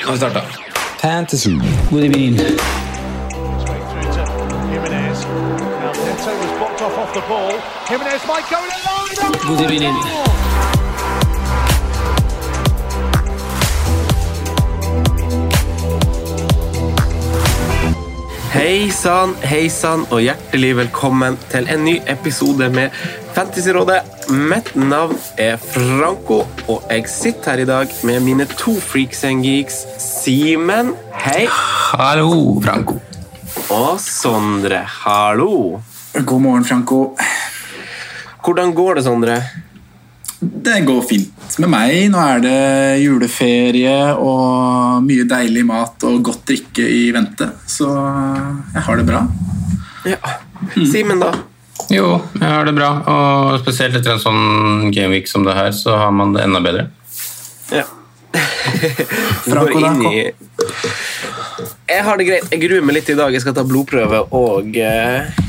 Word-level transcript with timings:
Nå 0.00 0.06
har 0.06 0.12
vi 0.12 0.18
starta. 0.18 0.42
Fantasy. 1.02 1.50
God 1.90 2.04
evening. 2.04 2.36
through 2.36 2.56
to 4.12 4.56
Jimenez. 4.72 5.24
Now 5.24 5.92
Neto 5.92 6.32
was 6.38 6.58
blocked 6.58 6.82
off 6.82 6.98
off 6.98 7.14
the 7.14 7.20
ball. 7.28 7.52
Jimenez 7.88 8.26
might 8.26 8.48
go 8.50 8.58
in 8.64 8.70
alone. 8.80 9.58
God 9.58 9.70
evening. 9.70 9.94
Hei 18.52 18.90
sann, 18.90 19.34
hei 19.42 19.68
sann, 19.70 20.06
og 20.10 20.20
hjertelig 20.20 20.76
velkommen 20.76 21.36
til 21.50 21.68
en 21.70 21.84
ny 21.84 22.00
episode 22.06 22.66
med 22.70 22.90
Fantasyrådet. 23.34 24.02
Mitt 24.30 24.72
navn 24.74 25.18
er 25.38 25.56
Franco, 25.60 26.42
og 26.68 26.86
jeg 26.90 27.06
sitter 27.10 27.52
her 27.52 27.62
i 27.62 27.68
dag 27.68 27.92
med 28.06 28.24
mine 28.24 28.46
to 28.58 28.74
freaks 28.82 29.22
and 29.24 29.44
geeks. 29.46 29.84
Simen, 30.02 30.92
hei. 31.24 31.46
Hallo, 31.50 32.60
Franco. 32.64 32.98
Og 33.70 34.00
Sondre, 34.02 34.82
hallo. 35.04 35.80
God 36.14 36.42
morgen, 36.42 36.64
Franco. 36.66 37.16
Hvordan 38.44 38.74
går 38.74 38.98
det, 38.98 39.04
Sondre? 39.06 39.36
Det 40.40 40.80
går 40.88 41.02
fint 41.04 41.58
med 41.60 41.70
meg. 41.70 41.94
Nå 42.10 42.22
er 42.24 42.42
det 42.42 43.02
juleferie 43.04 43.98
og 44.16 45.04
mye 45.06 45.28
deilig 45.28 45.66
mat 45.68 46.08
og 46.08 46.22
godt 46.30 46.46
drikke 46.50 46.86
i 46.88 47.10
vente, 47.14 47.50
så 47.68 47.92
jeg 48.74 48.84
har 48.88 49.00
det 49.00 49.06
bra. 49.06 49.22
Ja. 50.08 50.18
Simen, 50.88 51.20
da? 51.22 51.34
Jo, 51.88 52.20
jeg 52.36 52.46
har 52.46 52.66
det 52.68 52.74
bra. 52.76 52.90
Og 53.10 53.60
spesielt 53.62 53.96
etter 53.96 54.14
en 54.14 54.22
sånn 54.22 54.90
gameweek 54.94 55.30
som 55.30 55.46
det 55.46 55.56
her, 55.56 55.72
så 55.76 55.96
har 56.00 56.12
man 56.14 56.34
det 56.36 56.44
enda 56.46 56.60
bedre. 56.64 56.88
Ja. 57.72 57.86
Franco, 59.46 59.72
går 59.72 59.86
inn 59.88 60.02
da, 60.04 60.10
i 60.14 60.30
Jeg 61.90 62.04
har 62.06 62.20
det 62.20 62.26
greit. 62.28 62.50
Jeg 62.52 62.62
gruer 62.62 62.84
meg 62.86 63.00
litt 63.00 63.10
i 63.10 63.18
dag. 63.18 63.34
Jeg 63.34 63.42
skal 63.42 63.56
ta 63.56 63.64
blodprøve 63.66 64.22
og 64.36 64.76
eh, 64.78 65.40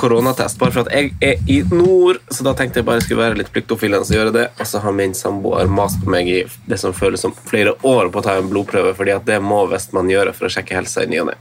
koronatest. 0.00 0.58
Bare 0.58 0.74
for 0.74 0.84
at 0.84 0.94
jeg 0.94 1.12
er 1.22 1.50
i 1.50 1.60
nord, 1.70 2.20
så 2.30 2.46
da 2.46 2.54
tenkte 2.58 2.80
jeg 2.80 2.88
bare 2.88 3.00
jeg 3.00 3.08
skulle 3.08 3.22
være 3.22 3.40
litt 3.40 3.52
pliktoppfyllende 3.54 4.06
og 4.06 4.18
gjøre 4.18 4.34
det. 4.34 4.46
Og 4.58 4.70
så 4.70 4.82
har 4.82 4.96
min 4.96 5.14
samboer 5.16 5.70
mast 5.70 6.02
på 6.02 6.12
meg 6.14 6.30
i 6.30 6.40
det 6.70 6.80
som 6.82 6.96
føles 6.96 7.22
som 7.24 7.34
flere 7.46 7.76
år 7.86 8.10
på 8.10 8.22
å 8.22 8.26
ta 8.26 8.38
en 8.38 8.50
blodprøve, 8.50 8.94
fordi 8.98 9.14
at 9.14 9.26
det 9.28 9.40
må 9.44 9.64
visst 9.70 9.94
man 9.96 10.10
gjøre 10.10 10.34
for 10.36 10.48
å 10.48 10.54
sjekke 10.56 10.76
helsa 10.78 11.04
i 11.04 11.10
ny 11.12 11.22
og 11.22 11.30
ne. 11.32 11.38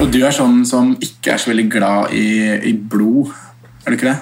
Og 0.00 0.10
du 0.10 0.20
er 0.24 0.34
sånn 0.34 0.62
som 0.68 0.94
ikke 1.02 1.34
er 1.34 1.42
så 1.42 1.52
veldig 1.52 1.68
glad 1.70 2.14
i, 2.16 2.26
i 2.70 2.74
blod, 2.74 3.32
er 3.84 3.92
du 3.92 3.98
ikke 3.98 4.10
det? 4.10 4.18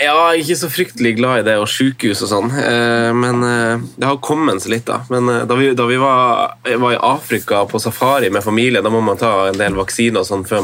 Ja, 0.00 0.32
ikke 0.34 0.56
så 0.56 0.68
fryktelig 0.72 1.16
glad 1.18 1.42
i 1.42 1.44
det 1.46 1.56
og 1.60 1.68
sykehus 1.68 2.22
og 2.24 2.30
sånn, 2.30 2.52
eh, 2.56 3.10
men 3.16 3.42
eh, 3.44 3.82
det 4.00 4.08
har 4.08 4.20
kommet 4.24 4.62
seg 4.64 4.76
litt, 4.76 4.86
da. 4.88 5.02
Men 5.12 5.28
eh, 5.28 5.42
da 5.48 5.58
vi, 5.58 5.72
da 5.76 5.86
vi 5.88 5.98
var, 6.00 6.54
var 6.64 6.94
i 6.94 7.00
Afrika 7.00 7.62
på 7.68 7.80
safari 7.82 8.30
med 8.32 8.44
familie, 8.44 8.82
da 8.84 8.92
må 8.92 9.02
man 9.04 9.20
ta 9.20 9.50
en 9.50 9.60
del 9.60 9.76
vaksiner 9.76 10.22
og 10.22 10.28
sånn 10.28 10.46
før 10.48 10.62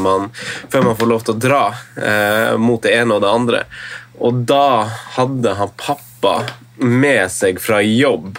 før 0.71 0.85
man 0.87 0.97
får 0.97 1.11
lov 1.11 1.25
til 1.25 1.35
å 1.35 1.41
dra 1.41 1.63
eh, 1.99 2.55
mot 2.57 2.81
det 2.83 2.95
ene 2.97 3.17
og 3.17 3.23
det 3.25 3.33
andre. 3.33 3.63
Og 4.19 4.41
da 4.49 4.89
hadde 5.17 5.55
han 5.59 5.75
pappa 5.79 6.35
med 6.79 7.27
seg 7.31 7.59
fra 7.61 7.81
jobb 7.83 8.37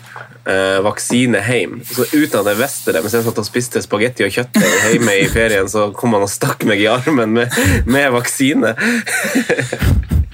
eh, 0.50 0.78
vaksine 0.84 1.40
hjem. 1.46 1.80
Så 1.86 2.06
uten 2.10 2.40
at 2.42 2.50
jeg 2.52 2.60
visste 2.60 2.94
det, 2.94 3.02
mens 3.04 3.16
jeg 3.16 3.26
satt 3.26 3.40
og 3.42 3.48
spiste 3.48 3.82
spagetti 3.84 4.26
og 4.26 4.34
kjøttdeig 4.34 4.76
hjemme 4.90 5.16
i 5.22 5.26
ferien, 5.32 5.70
så 5.70 5.88
kom 5.96 6.16
han 6.16 6.26
og 6.26 6.32
stakk 6.32 6.66
meg 6.68 6.82
i 6.82 6.88
armen 6.90 7.36
med, 7.38 7.60
med 7.86 8.10
vaksine. 8.16 8.74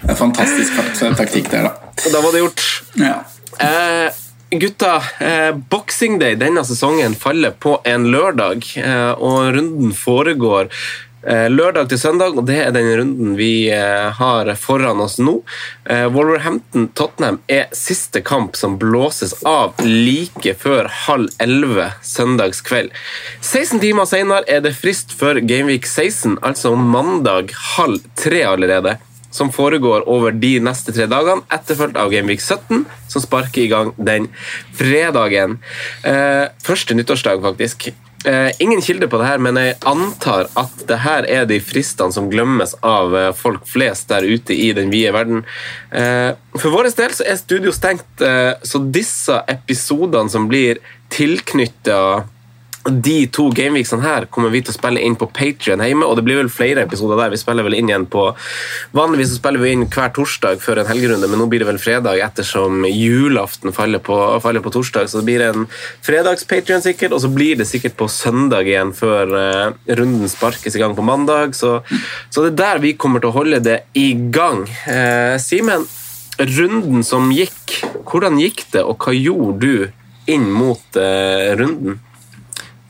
Det 0.06 0.12
er 0.12 0.18
fantastisk 0.18 0.76
taktikk 1.18 1.50
der, 1.52 1.70
da. 1.70 1.90
Og 2.04 2.12
da 2.14 2.22
var 2.22 2.34
det 2.34 2.44
gjort. 2.44 2.66
Ja. 3.00 3.16
Eh, 3.58 4.12
gutta, 4.50 5.02
eh, 5.18 5.52
Boxing 5.70 6.20
Day 6.20 6.36
denne 6.38 6.62
sesongen 6.64 7.16
faller 7.18 7.50
på 7.50 7.80
en 7.84 8.06
lørdag, 8.12 8.62
eh, 8.78 9.12
og 9.12 9.56
runden 9.56 9.94
foregår 9.96 10.70
lørdag 11.26 11.88
til 11.90 11.98
søndag, 12.00 12.36
og 12.38 12.46
det 12.48 12.58
er 12.62 12.74
den 12.74 12.88
runden 13.00 13.34
vi 13.38 13.68
eh, 13.72 14.12
har 14.14 14.50
foran 14.60 15.00
oss 15.02 15.18
nå. 15.18 15.40
Eh, 15.90 16.06
Wolverhampton-Tottenham 16.14 17.40
er 17.50 17.66
siste 17.76 18.22
kamp 18.26 18.56
som 18.56 18.78
blåses 18.78 19.34
av 19.46 19.74
like 19.82 20.54
før 20.60 20.90
halv 21.06 21.32
elleve 21.42 21.90
søndagskveld. 22.06 22.94
16 23.40 23.82
timer 23.82 24.08
senere 24.10 24.46
er 24.46 24.62
det 24.64 24.76
frist 24.78 25.14
for 25.18 25.40
Gameweek 25.42 25.88
16, 25.88 26.38
altså 26.46 26.76
mandag 26.78 27.52
halv 27.76 28.06
tre 28.18 28.44
allerede 28.46 28.96
som 29.36 29.52
foregår 29.52 30.06
over 30.08 30.32
de 30.32 30.56
neste 30.64 30.94
tre 30.96 31.06
dagene, 31.10 31.44
etterfulgt 31.52 31.98
av 32.00 32.12
Gameweek 32.12 32.40
17, 32.40 32.86
som 33.12 33.24
sparker 33.24 33.66
i 33.66 33.70
gang 33.72 33.92
den 33.98 34.30
fredagen. 34.76 35.58
Eh, 36.06 36.46
første 36.64 36.96
nyttårsdag, 36.96 37.42
faktisk. 37.44 37.90
Eh, 38.24 38.50
ingen 38.58 38.82
kilde 38.82 39.08
på 39.08 39.18
det 39.20 39.26
her, 39.28 39.38
men 39.38 39.58
jeg 39.60 39.76
antar 39.86 40.48
at 40.58 40.80
det 40.88 40.98
her 41.04 41.26
er 41.30 41.44
de 41.46 41.60
fristene 41.62 42.14
som 42.14 42.30
glemmes 42.32 42.72
av 42.82 43.14
eh, 43.14 43.32
folk 43.36 43.66
flest 43.68 44.08
der 44.10 44.26
ute 44.26 44.56
i 44.56 44.72
den 44.74 44.90
vide 44.90 45.12
verden. 45.14 45.44
Eh, 45.94 46.32
for 46.56 46.74
vår 46.74 46.88
del 46.96 47.14
så 47.14 47.26
er 47.28 47.38
studio 47.38 47.74
stengt, 47.74 48.06
så 48.64 48.80
disse 48.90 49.36
episodene 49.52 50.32
som 50.32 50.46
blir 50.48 50.80
tilknytta 51.12 51.98
de 52.90 53.26
to 53.32 53.48
gameweeksene 53.54 54.04
her 54.04 54.26
kommer 54.30 54.52
vi 54.52 54.60
til 54.62 54.72
å 54.72 54.76
spille 54.76 55.02
inn 55.02 55.16
på 55.18 55.28
Patreon 55.34 55.82
hjemme, 55.82 56.06
og 56.06 56.18
det 56.18 56.24
blir 56.26 56.38
vel 56.38 56.50
flere 56.52 56.84
episoder 56.86 57.18
der. 57.18 57.32
Vi 57.32 57.40
spiller 57.40 57.66
vel 57.66 57.76
inn 57.78 57.90
igjen 57.90 58.06
på 58.10 58.28
Vanligvis 58.96 59.34
spiller 59.36 59.62
vi 59.62 59.72
inn 59.74 59.86
hver 59.90 60.12
torsdag 60.16 60.60
før 60.62 60.80
en 60.82 60.90
helgerunde, 60.90 61.28
men 61.30 61.40
nå 61.40 61.48
blir 61.50 61.62
det 61.62 61.68
vel 61.68 61.80
fredag 61.82 62.20
ettersom 62.24 62.86
julaften 62.88 63.74
faller 63.76 64.02
på, 64.02 64.16
faller 64.44 64.64
på 64.64 64.72
torsdag. 64.74 65.10
Så 65.10 65.20
det 65.20 65.28
blir 65.28 65.44
en 65.48 65.66
fredags-Patreon 66.06 66.84
sikkert, 66.84 67.16
og 67.16 67.24
så 67.24 67.32
blir 67.32 67.58
det 67.60 67.68
sikkert 67.68 67.98
på 67.98 68.08
søndag 68.12 68.70
igjen 68.70 68.94
før 68.96 69.34
uh, 69.34 69.74
runden 69.98 70.30
sparkes 70.30 70.78
i 70.78 70.82
gang 70.82 70.96
på 70.96 71.04
mandag. 71.06 71.56
Så, 71.58 71.80
så 72.30 72.46
det 72.46 72.54
er 72.54 72.62
der 72.62 72.82
vi 72.84 72.96
kommer 72.98 73.22
til 73.22 73.32
å 73.32 73.38
holde 73.40 73.62
det 73.64 73.80
i 73.98 74.12
gang. 74.14 74.64
Uh, 74.86 75.36
Simen, 75.42 75.86
runden 76.38 77.04
som 77.06 77.30
gikk, 77.34 77.80
hvordan 78.06 78.40
gikk 78.40 78.66
det, 78.74 78.84
og 78.84 79.02
hva 79.02 79.16
gjorde 79.16 79.60
du 79.62 80.32
inn 80.32 80.50
mot 80.52 81.00
uh, 81.00 81.54
runden? 81.58 82.00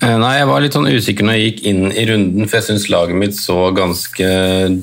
Eh, 0.07 0.19
Nei, 0.21 0.37
Jeg 0.39 0.51
var 0.51 0.63
litt 0.63 0.77
sånn 0.77 0.87
usikker 0.87 1.27
når 1.27 1.37
jeg 1.37 1.47
gikk 1.47 1.65
inn 1.71 1.83
i 1.91 2.05
runden, 2.07 2.47
for 2.47 2.61
jeg 2.61 2.69
syns 2.69 2.91
laget 2.93 3.19
mitt 3.19 3.39
så 3.39 3.71
ganske 3.75 4.29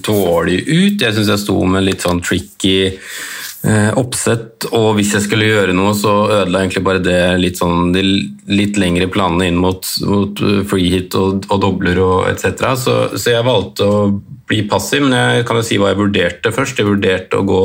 dårlig 0.04 0.64
ut. 0.68 1.00
Jeg 1.00 1.16
syns 1.16 1.32
jeg 1.32 1.44
sto 1.46 1.56
med 1.70 1.86
litt 1.86 2.04
sånn 2.04 2.20
tricky 2.26 2.76
eh, 2.90 3.92
oppsett, 4.00 4.68
og 4.76 4.98
hvis 4.98 5.14
jeg 5.16 5.28
skulle 5.28 5.48
gjøre 5.48 5.76
noe, 5.78 5.94
så 5.96 6.16
ødela 6.42 6.64
egentlig 6.64 6.84
bare 6.90 7.04
det 7.06 7.22
litt 7.40 7.62
sånn 7.62 7.94
de 7.96 8.04
litt 8.52 8.80
lengre 8.82 9.08
planene 9.14 9.48
inn 9.52 9.62
mot, 9.64 9.88
mot 10.10 10.44
eh, 10.44 10.60
free 10.68 10.92
hit 10.92 11.16
og, 11.20 11.48
og 11.48 11.64
dobler 11.64 12.04
og 12.04 12.28
etc. 12.34 12.68
Så, 12.84 12.98
så 13.16 13.38
jeg 13.38 13.48
valgte 13.48 13.88
å 13.88 14.04
bli 14.50 14.66
passiv, 14.68 15.06
men 15.06 15.16
jeg 15.16 15.48
kan 15.48 15.62
jo 15.62 15.68
si 15.70 15.80
hva 15.80 15.94
jeg 15.94 16.02
vurderte 16.04 16.52
først. 16.52 16.84
Jeg 16.84 16.90
vurderte 16.90 17.40
å 17.40 17.48
gå 17.48 17.64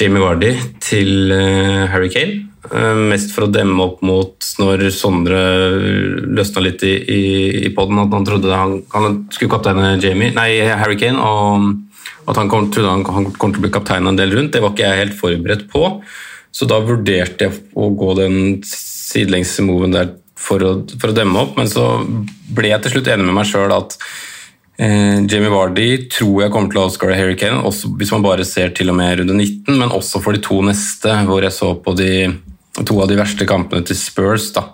Jamie 0.00 0.24
Vardy 0.24 0.56
til 0.82 1.30
Harry 1.92 2.08
Kane. 2.10 2.53
Eh, 2.72 2.96
Mest 3.10 3.34
for 3.34 3.46
å 3.46 3.52
demme 3.52 3.76
opp 3.84 4.00
mot 4.06 4.46
når 4.60 4.86
Sondre 4.94 5.40
løsna 6.24 6.62
litt 6.64 6.84
i, 6.86 6.94
i, 6.96 7.22
i 7.68 7.72
poden, 7.76 8.00
at 8.00 8.14
han 8.14 8.28
trodde 8.28 8.56
han, 8.56 8.78
han 8.94 9.18
skulle 9.34 9.52
kapteine 9.52 9.96
Jamie, 10.00 10.32
nei, 10.36 10.48
Harry 10.72 10.96
Kane, 11.00 11.20
og 11.20 12.30
at 12.30 12.40
han 12.40 12.48
kom, 12.48 12.70
trodde 12.72 12.92
han, 12.92 13.04
han 13.04 13.32
kom 13.36 13.52
til 13.52 13.60
å 13.60 13.66
bli 13.66 13.72
kaptein 13.74 14.08
en 14.08 14.18
del 14.18 14.32
rundt. 14.32 14.54
Det 14.54 14.62
var 14.64 14.72
ikke 14.72 14.86
jeg 14.86 15.02
helt 15.02 15.18
forberedt 15.18 15.66
på, 15.72 15.88
så 16.54 16.68
da 16.70 16.80
vurderte 16.80 17.48
jeg 17.48 17.64
å 17.76 17.90
gå 17.92 18.14
den 18.16 18.38
sidelengse 18.64 19.64
moven 19.66 19.92
der 19.94 20.14
for 20.40 20.64
å, 20.64 20.76
for 21.00 21.12
å 21.12 21.16
demme 21.16 21.40
opp, 21.40 21.58
men 21.58 21.68
så 21.70 21.98
ble 22.54 22.70
jeg 22.72 22.84
til 22.84 22.96
slutt 22.96 23.10
enig 23.12 23.28
med 23.28 23.36
meg 23.36 23.48
sjøl 23.48 23.72
at 23.72 23.96
eh, 24.80 25.20
Jamie 25.28 25.52
Vardy 25.52 25.88
tror 26.12 26.44
jeg 26.44 26.52
kommer 26.54 26.72
til 26.72 26.80
å 26.80 26.88
outscore 26.88 27.16
Harry 27.16 27.36
Kane, 27.40 27.60
hvis 28.00 28.12
man 28.14 28.24
bare 28.24 28.46
ser 28.48 28.72
til 28.76 28.92
og 28.92 28.98
med 28.98 29.20
runde 29.20 29.36
19, 29.36 29.76
men 29.76 29.94
også 29.94 30.20
for 30.24 30.36
de 30.36 30.42
to 30.44 30.60
neste, 30.64 31.12
hvor 31.28 31.44
jeg 31.44 31.56
så 31.56 31.74
på 31.84 31.96
de, 31.98 32.10
to 32.82 33.00
av 33.02 33.10
de 33.10 33.18
verste 33.20 33.46
kampene 33.46 33.84
til 33.86 33.96
Spurs. 33.96 34.50
da. 34.56 34.68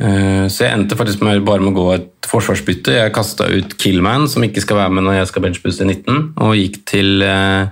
Eh, 0.00 0.46
Så 0.48 0.64
jeg 0.64 0.72
endte 0.72 0.96
faktisk 0.96 1.22
med 1.22 1.44
bare 1.44 1.60
med 1.60 1.74
å 1.74 1.76
gå 1.76 1.94
et 1.94 2.08
forsvarsbytte. 2.26 2.94
Jeg 2.96 3.12
kasta 3.12 3.48
ut 3.50 3.76
Killman, 3.78 4.28
som 4.28 4.42
ikke 4.42 4.62
skal 4.62 4.76
være 4.76 4.90
med 4.90 5.04
når 5.04 5.18
jeg 5.20 5.30
skal 5.30 5.42
benchbooste 5.42 5.84
19, 5.86 6.34
og 6.38 6.54
gikk 6.56 6.84
til 6.86 7.22
eh, 7.22 7.66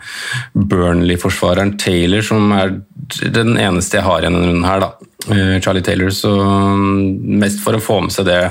Burnley-forsvareren 0.55 1.77
Taylor, 1.79 2.23
som 2.23 2.53
er 2.53 2.81
den 3.31 3.57
eneste 3.59 3.99
jeg 3.99 4.07
har 4.07 4.21
igjen 4.21 4.37
denne 4.37 4.51
runden 4.51 4.69
her. 4.69 4.81
da. 4.81 4.91
Eh, 5.31 5.61
Charlie 5.61 5.83
Taylor, 5.83 6.11
så 6.15 6.33
mm, 6.37 7.39
mest 7.41 7.63
for 7.65 7.77
å 7.77 7.83
få 7.83 8.01
med 8.03 8.15
seg 8.15 8.27
det 8.27 8.43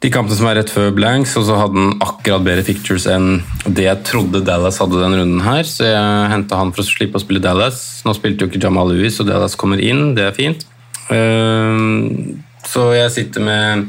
de 0.00 0.08
kampene 0.08 0.36
som 0.36 0.48
er 0.48 0.56
rett 0.56 0.70
før 0.72 0.94
blanks, 0.96 1.34
og 1.36 1.44
så 1.44 1.58
hadde 1.60 1.76
han 1.76 1.98
akkurat 2.00 2.44
bedre 2.44 2.64
pictures 2.64 3.04
enn 3.10 3.42
det 3.66 3.84
jeg 3.84 4.04
trodde 4.08 4.40
Dallas 4.46 4.80
hadde 4.80 4.96
denne 4.96 5.18
runden 5.20 5.42
her, 5.44 5.60
så 5.68 5.90
jeg 5.90 6.30
henta 6.32 6.60
han 6.60 6.72
for 6.72 6.80
å 6.80 6.88
slippe 6.88 7.20
å 7.20 7.22
spille 7.22 7.42
Dallas. 7.44 7.82
Nå 8.06 8.14
spilte 8.16 8.46
jo 8.46 8.50
ikke 8.50 8.62
Jamal 8.64 8.94
Lewis, 8.94 9.18
og 9.20 9.28
Dallas 9.28 9.58
kommer 9.60 9.82
inn, 9.84 10.14
det 10.16 10.30
er 10.30 10.36
fint. 10.36 10.64
Ehm, 11.12 12.40
Så 12.70 12.92
jeg 12.94 13.10
sitter 13.10 13.42
med 13.42 13.86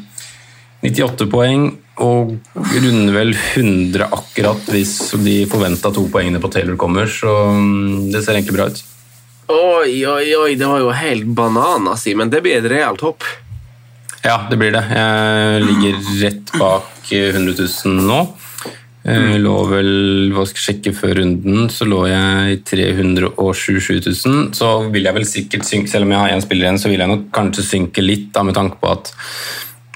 98 0.81 1.27
poeng 1.29 1.65
og 2.01 2.31
runder 2.55 3.13
vel 3.13 3.33
100 3.35 4.07
akkurat 4.15 4.71
hvis 4.71 5.11
de 5.21 5.43
forventa 5.45 5.91
to 5.93 6.07
poengene 6.09 6.41
på 6.41 6.49
Taylor 6.51 6.79
kommer, 6.79 7.05
så 7.05 7.51
mm, 7.51 8.09
det 8.11 8.23
ser 8.23 8.39
egentlig 8.39 8.57
bra 8.57 8.67
ut. 8.71 8.81
Oi, 9.51 10.01
oi, 10.07 10.31
oi, 10.39 10.55
det 10.55 10.67
var 10.67 10.79
jo 10.79 10.91
helt 10.95 11.27
banan, 11.35 11.91
men 12.15 12.31
det 12.31 12.41
blir 12.43 12.59
et 12.59 12.71
realt 12.71 13.03
hopp. 13.03 13.27
Ja, 14.21 14.37
det 14.49 14.57
blir 14.61 14.73
det. 14.75 14.83
Jeg 14.93 15.65
ligger 15.65 15.97
rett 16.21 16.53
bak 16.59 17.09
100 17.09 17.55
000 17.57 18.05
nå. 18.05 18.21
Jeg 19.01 19.39
lå 19.41 19.55
vel, 19.65 19.87
hva 20.35 20.43
skal 20.45 20.59
jeg 20.59 20.65
sjekke 20.67 20.91
før 20.93 21.15
runden, 21.23 21.71
så 21.73 21.87
lå 21.89 22.03
jeg 22.05 22.53
i 22.53 22.59
327 22.69 23.97
000. 24.05 24.43
Så 24.57 24.69
vil 24.93 25.09
jeg 25.09 25.17
vel 25.17 25.25
sikkert 25.25 25.65
synke, 25.65 25.89
selv 25.89 26.05
om 26.05 26.13
jeg 26.13 26.21
har 26.21 26.35
én 26.35 26.43
spiller 26.45 26.67
igjen, 26.67 26.77
så 26.83 26.91
vil 26.91 27.01
jeg 27.01 27.09
nok 27.09 27.25
kanskje 27.33 27.65
synke 27.65 28.05
litt, 28.05 28.29
da, 28.35 28.45
med 28.45 28.57
tanke 28.57 28.77
på 28.81 28.93
at 28.93 29.09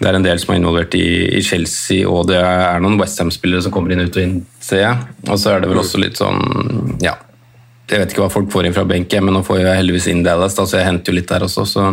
det 0.01 0.10
er 0.10 0.18
en 0.18 0.25
del 0.25 0.42
som 0.42 0.51
er 0.51 0.60
involvert 0.60 0.98
i, 0.98 1.06
i 1.38 1.44
Chelsea, 1.45 2.01
og 2.10 2.25
det 2.31 2.42
er 2.42 2.81
noen 2.83 2.98
Westham-spillere 3.00 3.63
som 3.63 3.75
kommer 3.75 3.94
inn 3.94 4.07
ut 4.07 4.18
og 4.18 4.25
inn, 4.25 4.39
ser 4.60 4.81
jeg. 4.81 5.07
Og 5.30 5.38
så 5.39 5.54
er 5.54 5.62
det 5.62 5.69
vel 5.69 5.83
også 5.86 6.01
litt 6.01 6.19
sånn, 6.19 6.42
ja 7.06 7.13
Jeg 7.86 8.01
vet 8.01 8.12
ikke 8.12 8.25
hva 8.25 8.33
folk 8.33 8.50
får 8.50 8.66
inn 8.66 8.75
fra 8.75 8.89
benken, 8.89 9.28
men 9.28 9.38
nå 9.38 9.45
får 9.45 9.62
jeg 9.62 9.83
heldigvis 9.83 10.10
inn 10.10 10.25
Dallas, 10.25 10.57
da, 10.57 10.66
så 10.66 10.81
jeg 10.81 10.89
henter 10.89 11.13
jo 11.13 11.19
litt 11.21 11.30
der 11.30 11.45
også, 11.45 11.69
så 11.69 11.92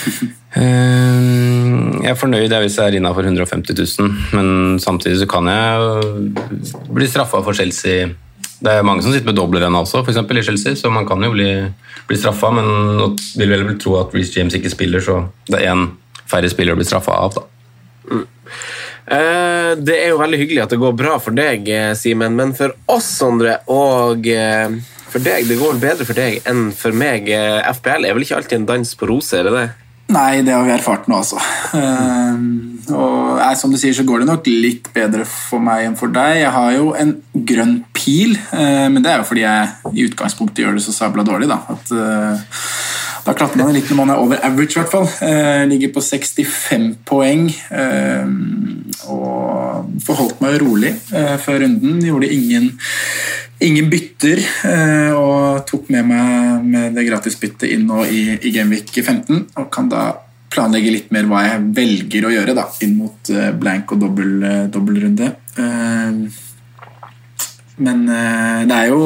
Eh, 0.00 0.39
Jeg 0.56 2.10
er 2.10 2.18
fornøyd 2.18 2.50
hvis 2.64 2.78
jeg 2.80 2.90
er 2.90 2.96
innafor 2.98 3.22
150 3.28 3.76
000, 4.00 4.10
men 4.34 4.80
samtidig 4.82 5.20
så 5.20 5.28
kan 5.30 5.46
jeg 5.46 6.32
bli 6.90 7.06
straffa 7.06 7.42
for 7.46 7.54
Chelsea. 7.54 8.08
Det 8.60 8.72
er 8.72 8.84
mange 8.84 9.04
som 9.04 9.14
sitter 9.14 9.30
med 9.30 9.38
dobler 9.38 9.64
ennå 9.68 9.84
også, 9.84 10.02
eksempel, 10.10 10.40
i 10.40 10.44
Chelsea, 10.44 10.74
så 10.76 10.90
man 10.92 11.06
kan 11.08 11.22
jo 11.24 11.30
bli, 11.32 11.48
bli 12.10 12.18
straffa, 12.18 12.50
men 12.52 12.66
nå 12.98 13.06
vil 13.38 13.54
vel 13.54 13.78
tro 13.80 13.94
at 14.02 14.12
Reece 14.16 14.36
James 14.36 14.56
ikke 14.58 14.72
spiller, 14.72 15.04
så 15.04 15.22
det 15.48 15.62
er 15.62 15.70
én 15.72 15.86
færre 16.28 16.50
spiller 16.52 16.74
å 16.74 16.80
bli 16.80 16.88
straffa 16.88 17.14
av. 17.14 17.38
da. 17.38 18.20
Eh, 19.10 19.74
Det 19.80 19.96
er 19.96 20.10
jo 20.12 20.20
veldig 20.20 20.38
hyggelig 20.42 20.64
at 20.64 20.74
det 20.74 20.80
går 20.82 20.96
bra 20.98 21.18
for 21.22 21.36
deg, 21.36 21.68
eh, 21.68 21.94
Simen, 21.94 22.36
men 22.36 22.52
for 22.58 22.74
oss, 22.90 23.08
Sondre, 23.20 23.60
og 23.70 24.26
eh, 24.28 24.68
for 25.10 25.22
deg, 25.24 25.48
det 25.48 25.58
går 25.58 25.80
bedre 25.80 26.04
for 26.06 26.14
deg 26.18 26.42
enn 26.46 26.68
for 26.76 26.92
meg. 26.92 27.26
FBL 27.30 28.06
er 28.06 28.14
vel 28.14 28.26
ikke 28.26 28.36
alltid 28.42 28.60
en 28.60 28.66
dans 28.66 28.94
på 28.94 29.08
roser, 29.08 29.40
er 29.40 29.48
det 29.48 29.54
det? 29.56 29.68
Nei, 30.10 30.42
det 30.42 30.54
har 30.54 30.64
vi 30.66 30.72
erfart 30.74 31.06
nå, 31.10 31.20
altså. 31.20 31.38
Uh, 31.70 32.34
og 32.90 33.38
nei, 33.38 33.52
Som 33.58 33.70
du 33.70 33.78
sier, 33.78 33.94
så 33.94 34.04
går 34.06 34.22
det 34.24 34.30
nok 34.30 34.48
litt 34.50 34.88
bedre 34.94 35.26
for 35.28 35.62
meg 35.62 35.86
enn 35.86 35.98
for 35.98 36.10
deg. 36.14 36.40
Jeg 36.42 36.54
har 36.56 36.72
jo 36.74 36.88
en 36.98 37.12
grønn 37.46 37.76
pil, 37.96 38.34
uh, 38.50 38.88
men 38.90 38.98
det 39.04 39.12
er 39.12 39.20
jo 39.22 39.28
fordi 39.28 39.44
jeg 39.44 39.92
i 39.94 40.06
utgangspunktet 40.08 40.64
gjør 40.64 40.78
det 40.78 40.84
så 40.86 40.96
sabla 40.96 41.26
dårlig. 41.26 41.50
Da 41.50 41.60
At 41.76 41.94
uh, 41.94 42.64
Da 43.26 43.34
klatrer 43.36 43.62
man 43.62 43.76
litt 43.76 43.90
når 43.92 44.00
man 44.00 44.10
er 44.14 44.22
over 44.24 44.40
average, 44.42 44.74
i 44.74 44.80
hvert 44.80 44.90
fall. 44.94 45.06
Eh, 45.22 45.66
ligger 45.68 45.90
på 45.92 46.00
65 46.00 46.86
poeng. 47.06 47.50
eh, 47.68 48.30
og 49.12 49.90
forholdt 50.06 50.40
meg 50.40 50.56
rolig 50.62 50.94
før 51.44 51.60
runden. 51.66 52.00
Gjorde 52.00 52.30
ingen 52.32 52.70
Ingen 53.60 53.90
bytter, 53.92 54.40
eh, 54.64 55.12
og 55.12 55.66
tok 55.68 55.90
med 55.92 56.06
meg 56.08 56.64
med 56.64 56.94
det 56.96 57.04
gratisbyttet 57.04 57.68
inn 57.74 57.84
nå 57.90 58.06
i, 58.08 58.22
i 58.40 58.52
Gameweek 58.54 58.88
15. 59.02 59.42
Og 59.60 59.66
kan 59.72 59.90
da 59.90 60.04
planlegge 60.50 60.94
litt 60.94 61.10
mer 61.12 61.28
hva 61.28 61.42
jeg 61.44 61.66
velger 61.76 62.24
å 62.26 62.32
gjøre 62.32 62.54
da, 62.56 62.64
inn 62.86 62.96
mot 62.96 63.32
eh, 63.34 63.50
blank 63.52 63.92
og 63.92 64.00
dobbel, 64.00 64.32
eh, 64.48 64.62
dobbeltrunde. 64.72 65.28
Men 67.80 68.00
det 68.04 68.76
er, 68.76 68.90
jo, 68.92 69.04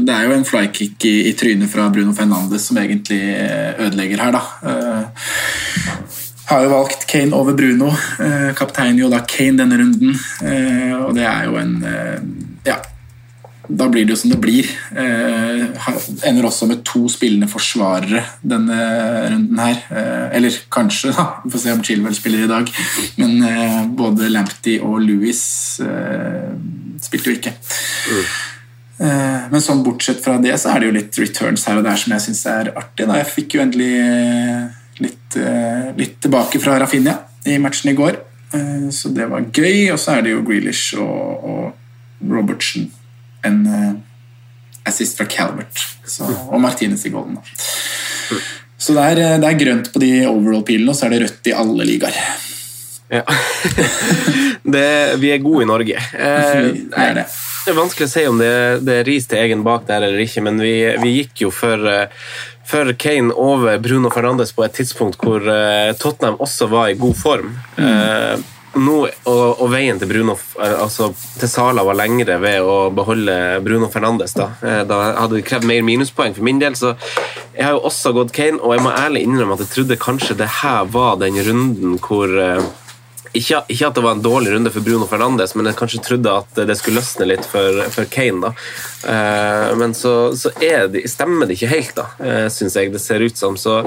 det 0.00 0.12
er 0.12 0.24
jo 0.24 0.36
en 0.36 0.46
flykick 0.48 1.04
i, 1.04 1.16
i 1.28 1.32
trynet 1.36 1.68
fra 1.68 1.88
Bruno 1.92 2.14
Fernandes 2.16 2.64
som 2.68 2.78
egentlig 2.80 3.20
ødelegger 3.36 4.22
her, 4.24 4.36
da. 4.36 4.70
Har 6.48 6.64
jo 6.64 6.72
valgt 6.72 7.04
Kane 7.10 7.36
over 7.36 7.56
Bruno. 7.58 7.90
Kaptein 8.56 8.96
jo 9.02 9.10
da 9.12 9.20
Kane 9.28 9.60
denne 9.60 9.80
runden, 9.82 10.16
og 11.02 11.12
det 11.18 11.28
er 11.28 11.44
jo 11.50 11.60
en 11.60 11.76
da 13.68 13.88
blir 13.90 14.06
det 14.06 14.14
jo 14.14 14.18
som 14.20 14.30
det 14.30 14.38
blir. 14.40 14.68
Eh, 14.96 15.62
ender 16.28 16.46
også 16.46 16.68
med 16.70 16.84
to 16.86 17.06
spillende 17.10 17.48
forsvarere 17.50 18.22
denne 18.46 18.78
runden 19.32 19.60
her. 19.60 19.78
Eh, 19.90 20.26
eller 20.38 20.58
kanskje, 20.72 21.12
da. 21.16 21.26
Vi 21.44 21.52
får 21.54 21.62
se 21.62 21.74
om 21.74 21.82
Chilwell 21.84 22.16
spiller 22.16 22.44
i 22.44 22.50
dag. 22.50 22.70
Men 23.20 23.42
eh, 23.42 23.78
både 23.98 24.30
Lamptey 24.32 24.78
og 24.80 25.00
Louis 25.02 25.40
eh, 25.82 26.52
spilte 27.02 27.32
jo 27.32 27.38
ikke. 27.40 27.54
Eh, 29.02 29.48
men 29.52 29.64
sånn 29.64 29.82
bortsett 29.86 30.22
fra 30.24 30.38
det, 30.42 30.54
så 30.62 30.72
er 30.72 30.82
det 30.82 30.90
jo 30.90 30.96
litt 30.98 31.18
returns 31.20 31.66
her 31.68 31.80
og 31.80 31.88
der 31.88 31.98
som 32.00 32.14
jeg 32.14 32.26
syns 32.28 32.44
er 32.52 32.70
artig. 32.74 33.08
Da. 33.08 33.18
Jeg 33.22 33.32
fikk 33.32 33.56
jo 33.58 33.64
endelig 33.64 33.90
eh, 34.02 34.68
litt, 35.02 35.40
litt 35.98 36.20
tilbake 36.24 36.62
fra 36.62 36.78
Rafinha 36.80 37.18
i 37.46 37.58
matchen 37.62 37.92
i 37.92 37.98
går. 37.98 38.22
Så 38.94 39.10
det 39.12 39.26
var 39.28 39.42
gøy. 39.50 39.90
Og 39.92 39.98
så 40.00 40.14
er 40.14 40.22
det 40.24 40.30
jo 40.32 40.44
Grealish 40.46 40.94
og, 41.02 41.50
og 41.50 42.30
Robertson. 42.30 42.86
En 43.44 43.66
eh, 43.66 43.92
assist 44.88 45.18
fra 45.18 45.26
Calvert. 45.26 45.82
Så, 46.06 46.24
og 46.24 46.60
Martinez 46.62 47.04
i 47.06 47.10
golden. 47.10 47.36
Da. 47.40 48.40
Så 48.78 48.94
det 48.96 49.04
er, 49.12 49.22
eh, 49.24 49.38
det 49.42 49.48
er 49.50 49.60
grønt 49.60 49.92
på 49.92 50.02
de 50.02 50.10
overall-pilene, 50.28 50.92
og 50.92 50.98
så 50.98 51.06
er 51.08 51.16
det 51.16 51.22
rødt 51.24 51.50
i 51.50 51.56
alle 51.56 51.86
ligaer. 51.88 52.18
Ja. 53.12 53.22
det, 54.76 54.88
vi 55.22 55.30
er 55.34 55.42
gode 55.44 55.62
i 55.66 55.70
Norge. 55.70 55.96
Eh, 55.96 56.72
Det 56.74 57.06
er 57.06 57.14
det. 57.22 57.26
Det 57.66 57.72
er 57.72 57.78
vanskelig 57.80 58.06
å 58.06 58.10
si 58.12 58.22
om 58.30 58.36
det, 58.38 58.50
det 58.86 59.00
er 59.00 59.08
ris 59.08 59.24
til 59.26 59.40
egen 59.42 59.64
bak 59.66 59.88
der 59.88 60.04
eller 60.06 60.20
ikke, 60.22 60.42
men 60.46 60.60
vi, 60.62 60.74
vi 61.02 61.16
gikk 61.16 61.40
jo 61.46 61.50
for, 61.50 61.82
eh, 61.90 62.28
for 62.66 62.92
Kane 62.94 63.34
over 63.34 63.80
Bruno 63.82 64.10
Fernandes 64.14 64.52
på 64.54 64.62
et 64.66 64.76
tidspunkt 64.78 65.18
hvor 65.22 65.42
Tottenham 65.98 66.38
også 66.42 66.68
var 66.70 66.92
i 66.92 66.98
god 66.98 67.18
form. 67.18 67.56
Eh, 67.78 68.36
nå, 68.76 68.98
og, 69.30 69.44
og 69.62 69.70
veien 69.72 69.98
til 70.00 70.10
Bruno 70.10 70.36
eh, 70.60 70.76
altså 70.76 71.10
til 71.40 71.50
Sala 71.50 71.84
var 71.86 71.98
lengre 71.98 72.38
ved 72.42 72.60
å 72.64 72.76
beholde 72.94 73.36
Bruno 73.64 73.90
Fernandes. 73.92 74.36
Da, 74.36 74.50
Eh, 74.66 74.82
da 74.88 74.98
hadde 75.20 75.38
det 75.38 75.44
krevd 75.46 75.66
mer 75.68 75.84
minuspoeng 75.86 76.34
for 76.36 76.46
min 76.46 76.60
del, 76.62 76.76
så 76.78 76.94
jeg 77.56 77.64
har 77.64 77.76
jo 77.76 77.84
også 77.88 78.14
gått 78.16 78.34
Kane, 78.36 78.60
og 78.60 78.74
jeg 78.74 78.84
må 78.84 78.94
ærlig 78.94 79.26
innrømme 79.26 79.56
at 79.56 79.64
jeg 79.64 79.72
trodde 79.74 80.00
kanskje 80.00 80.38
det 80.38 80.48
her 80.62 80.88
var 80.92 81.20
den 81.22 81.38
runden 81.46 81.96
hvor 82.02 82.32
eh, 82.40 82.64
ikke, 83.36 83.62
ikke 83.68 83.90
at 83.90 83.98
det 83.98 84.04
var 84.04 84.16
en 84.16 84.24
dårlig 84.24 84.54
runde 84.54 84.72
for 84.72 84.84
Bruno 84.84 85.08
Fernandes, 85.10 85.52
men 85.56 85.68
jeg 85.68 85.76
kanskje 85.76 86.02
trodde 86.06 86.34
at 86.40 86.60
det 86.68 86.76
skulle 86.78 87.02
løsne 87.02 87.28
litt 87.28 87.44
for, 87.48 87.82
for 87.92 88.08
Kane. 88.08 88.40
da. 88.40 88.52
Uh, 89.04 89.74
men 89.76 89.92
så, 89.92 90.12
så 90.40 90.54
det, 90.56 91.02
stemmer 91.12 91.44
det 91.44 91.58
ikke 91.58 91.68
helt, 91.68 91.92
da, 91.98 92.06
uh, 92.16 92.46
syns 92.52 92.78
jeg 92.80 92.94
det 92.94 93.02
ser 93.04 93.26
ut 93.26 93.36
som. 93.36 93.58
Så 93.60 93.82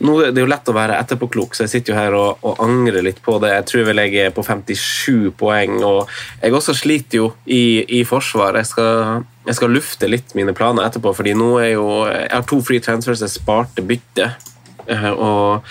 nå 0.00 0.14
er 0.24 0.32
det 0.32 0.44
jo 0.44 0.48
lett 0.48 0.70
å 0.70 0.74
være 0.76 0.96
etterpåklok, 1.02 1.54
så 1.54 1.66
jeg 1.66 1.72
sitter 1.74 1.92
jo 1.92 1.98
her 1.98 2.16
og, 2.16 2.44
og 2.46 2.62
angrer 2.64 3.04
litt 3.04 3.20
på 3.24 3.36
det. 3.42 3.52
Jeg 3.52 3.66
tror 3.68 3.88
vel 3.90 4.02
jeg 4.04 4.16
er 4.26 4.32
på 4.36 4.44
57 4.46 5.32
poeng, 5.40 5.76
og 5.84 6.10
jeg 6.40 6.56
også 6.56 6.76
sliter 6.78 7.20
jo 7.20 7.28
i, 7.44 7.84
i 8.00 8.00
forsvar. 8.08 8.56
Jeg 8.60 8.70
skal, 8.70 9.26
jeg 9.48 9.58
skal 9.60 9.76
lufte 9.76 10.08
litt 10.08 10.32
mine 10.38 10.56
planer 10.56 10.88
etterpå, 10.88 11.12
fordi 11.16 11.36
nå 11.36 11.52
er 11.60 11.74
jo 11.74 11.86
Jeg 12.08 12.32
har 12.32 12.48
to 12.48 12.62
free 12.64 12.80
transfers, 12.84 13.22
jeg 13.24 13.36
sparte 13.36 13.84
bytte. 13.84 14.32
eh, 14.88 15.10
og 15.12 15.68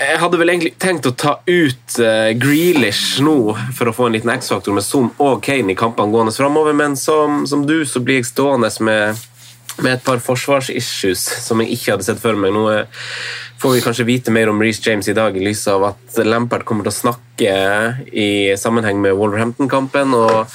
jeg 0.00 0.16
hadde 0.16 0.38
vel 0.40 0.48
egentlig 0.48 0.72
tenkt 0.80 1.04
å 1.04 1.12
ta 1.12 1.34
ut 1.44 1.96
uh, 2.00 2.30
Grealish 2.40 3.20
nå 3.20 3.52
for 3.76 3.90
å 3.90 3.92
få 3.92 4.06
en 4.08 4.14
liten 4.16 4.32
X-faktor 4.32 4.72
med 4.72 4.84
Zoom 4.86 5.10
og 5.20 5.42
Kane 5.44 5.74
i 5.74 5.76
kampene 5.76 6.14
gående 6.14 6.32
framover, 6.32 6.72
men 6.76 6.96
som, 6.96 7.42
som 7.46 7.66
du 7.68 7.82
så 7.84 8.00
blir 8.00 8.22
jeg 8.22 8.30
stående 8.30 8.70
med, 8.86 9.20
med 9.80 9.96
et 9.96 10.04
par 10.04 10.20
forsvarsissues 10.22 11.22
som 11.44 11.62
jeg 11.62 11.76
ikke 11.76 11.94
hadde 11.94 12.06
sett 12.06 12.22
for 12.22 12.38
meg. 12.38 12.54
Nå 12.54 12.66
eh, 12.72 13.02
får 13.60 13.76
vi 13.76 13.82
kanskje 13.84 14.08
vite 14.08 14.34
mer 14.34 14.50
om 14.52 14.60
Reece 14.62 14.84
James 14.86 15.08
i 15.10 15.16
dag 15.16 15.36
i 15.36 15.44
lys 15.44 15.66
av 15.70 15.90
at 15.92 16.22
Lampard 16.26 16.66
kommer 16.68 16.86
til 16.86 16.94
å 16.94 17.00
snakke 17.00 17.52
i 18.10 18.30
sammenheng 18.60 19.00
med 19.02 19.16
Wolverhampton-kampen. 19.18 20.16
og 20.16 20.48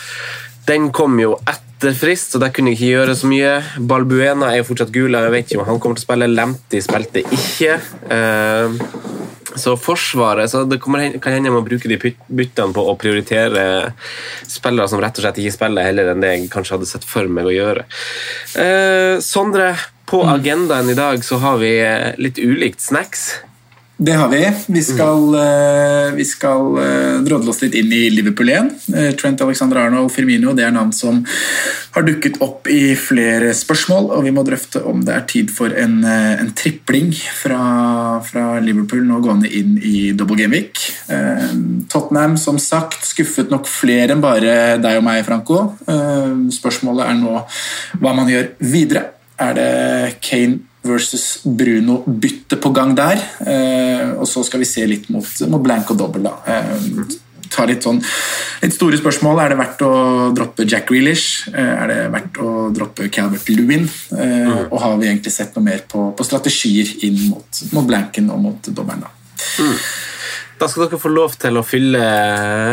den 0.66 0.90
kom 0.96 1.20
jo 1.22 1.36
etter 1.46 1.94
frist, 1.94 2.34
så 2.34 2.42
der 2.42 2.54
kunne 2.54 2.72
jeg 2.74 2.80
ikke 2.80 2.94
gjøre 2.96 3.16
så 3.20 3.30
mye. 3.30 3.52
Balbuena 3.90 4.50
er 4.50 4.62
jo 4.62 4.70
fortsatt 4.72 4.94
gul, 4.94 5.14
jeg 5.14 5.34
vet 5.34 5.52
ikke 5.52 5.62
om 5.62 5.70
han 5.70 5.82
kommer 5.82 6.00
til 6.00 6.06
å 6.06 6.08
spille. 6.08 6.32
Lemti 6.32 6.82
spilte 6.82 7.22
ikke. 7.38 7.78
Eh, 8.16 8.80
Så 9.56 9.76
Forsvaret 9.80 10.52
så 10.52 10.64
Det 10.68 10.80
kommer, 10.84 11.08
kan 11.24 11.36
hende 11.36 11.50
jeg 11.50 11.56
må 11.56 11.64
bruke 11.66 11.90
de 11.90 11.98
byttene 12.00 12.76
på 12.76 12.86
å 12.86 12.96
prioritere 13.00 13.94
spillere 14.50 14.90
som 14.92 15.02
rett 15.04 15.18
og 15.20 15.26
slett 15.26 15.42
ikke 15.42 15.56
spiller, 15.56 15.88
heller 15.88 16.12
enn 16.12 16.24
det 16.24 16.32
jeg 16.34 16.52
kanskje 16.54 16.78
hadde 16.78 16.90
sett 16.90 17.08
for 17.08 17.30
meg 17.32 17.50
å 17.50 17.56
gjøre. 17.56 17.86
Eh, 18.62 19.16
Sondre, 19.24 19.74
på 20.10 20.22
agendaen 20.30 20.92
i 20.92 20.98
dag 20.98 21.24
så 21.26 21.40
har 21.42 21.60
vi 21.62 21.72
eh, 21.82 22.14
litt 22.22 22.42
ulikt 22.42 22.84
snacks. 22.84 23.30
Det 23.98 24.12
har 24.12 24.28
vi. 24.30 24.52
Vi 24.68 24.82
skal, 24.84 25.22
mm. 25.36 26.16
vi 26.16 26.26
skal 26.28 26.80
eh, 26.84 27.20
drodle 27.24 27.54
oss 27.54 27.62
litt 27.64 27.78
inn 27.80 27.94
i 27.96 28.10
Liverpool 28.12 28.50
igjen. 28.52 28.68
Eh, 28.92 29.14
Trent 29.16 29.40
Alexander-Arnold 29.46 30.12
Firmino 30.12 30.52
det 30.58 30.66
er 30.68 30.74
navn 30.76 30.92
som 30.92 31.22
har 31.96 32.04
dukket 32.04 32.42
opp 32.44 32.68
i 32.68 32.92
flere 33.00 33.54
spørsmål, 33.56 34.10
og 34.18 34.26
vi 34.28 34.34
må 34.36 34.44
drøfte 34.44 34.82
om 34.84 35.06
det 35.08 35.16
er 35.16 35.24
tid 35.32 35.54
for 35.56 35.72
en, 35.80 36.02
en 36.04 36.52
tripling 36.60 37.14
fra, 37.16 37.62
fra 38.28 38.60
Liverpool 38.60 39.08
nå 39.08 39.22
gående 39.24 39.48
inn 39.48 39.80
i 39.80 40.12
double 40.12 40.42
game 40.44 40.60
week. 40.60 40.84
Eh, 41.08 41.56
Tottenham 41.88 42.36
som 42.42 42.60
sagt 42.60 43.08
skuffet 43.08 43.54
nok 43.54 43.72
flere 43.72 44.12
enn 44.12 44.24
bare 44.24 44.76
deg 44.84 45.00
og 45.00 45.08
meg, 45.08 45.24
Franco. 45.24 45.64
Spørsmålet 46.52 47.08
er 47.08 47.20
nå 47.24 47.40
hva 48.04 48.16
man 48.18 48.28
gjør 48.28 48.52
videre. 48.60 49.08
Er 49.40 49.56
det 49.56 49.72
Kane 50.24 50.75
versus 50.88 51.42
Bruno-bytte 51.46 52.58
på 52.62 52.72
gang 52.76 52.96
der? 52.98 53.22
Eh, 53.46 54.14
og 54.20 54.28
så 54.30 54.44
skal 54.46 54.62
vi 54.64 54.70
se 54.70 54.86
litt 54.88 55.10
mot, 55.14 55.28
mot 55.52 55.62
blank 55.66 55.92
og 55.92 55.98
dobbel. 56.02 56.28
da. 56.30 56.36
Eh, 56.48 57.22
ta 57.56 57.64
litt 57.70 57.86
sånn 57.86 58.02
litt 58.64 58.74
store 58.76 58.98
spørsmål. 59.00 59.40
Er 59.44 59.54
det 59.54 59.58
verdt 59.62 59.84
å 59.86 59.92
droppe 60.36 60.66
Jack 60.68 60.90
Grealish? 60.90 61.48
Eh, 61.54 61.74
er 61.84 61.88
det 61.92 62.00
verdt 62.12 62.40
å 62.44 62.56
droppe 62.76 63.10
Calvert 63.14 63.48
Lewin? 63.54 63.86
Eh, 64.12 64.66
Og 64.72 64.80
har 64.82 64.98
vi 64.98 65.08
egentlig 65.12 65.32
sett 65.32 65.56
noe 65.56 65.64
mer 65.64 65.86
på, 65.88 66.10
på 66.18 66.26
strategier 66.28 66.90
inn 67.08 67.30
mot, 67.30 67.64
mot 67.72 67.86
blanken 67.88 68.30
og 68.34 68.42
mot 68.42 68.72
dobbelen? 68.74 69.06
da? 69.06 69.14
Da 70.60 70.68
skal 70.72 70.86
dere 70.88 71.00
få 71.00 71.12
lov 71.12 71.34
til 71.40 71.58
å 71.60 71.64
fylle, 71.68 72.02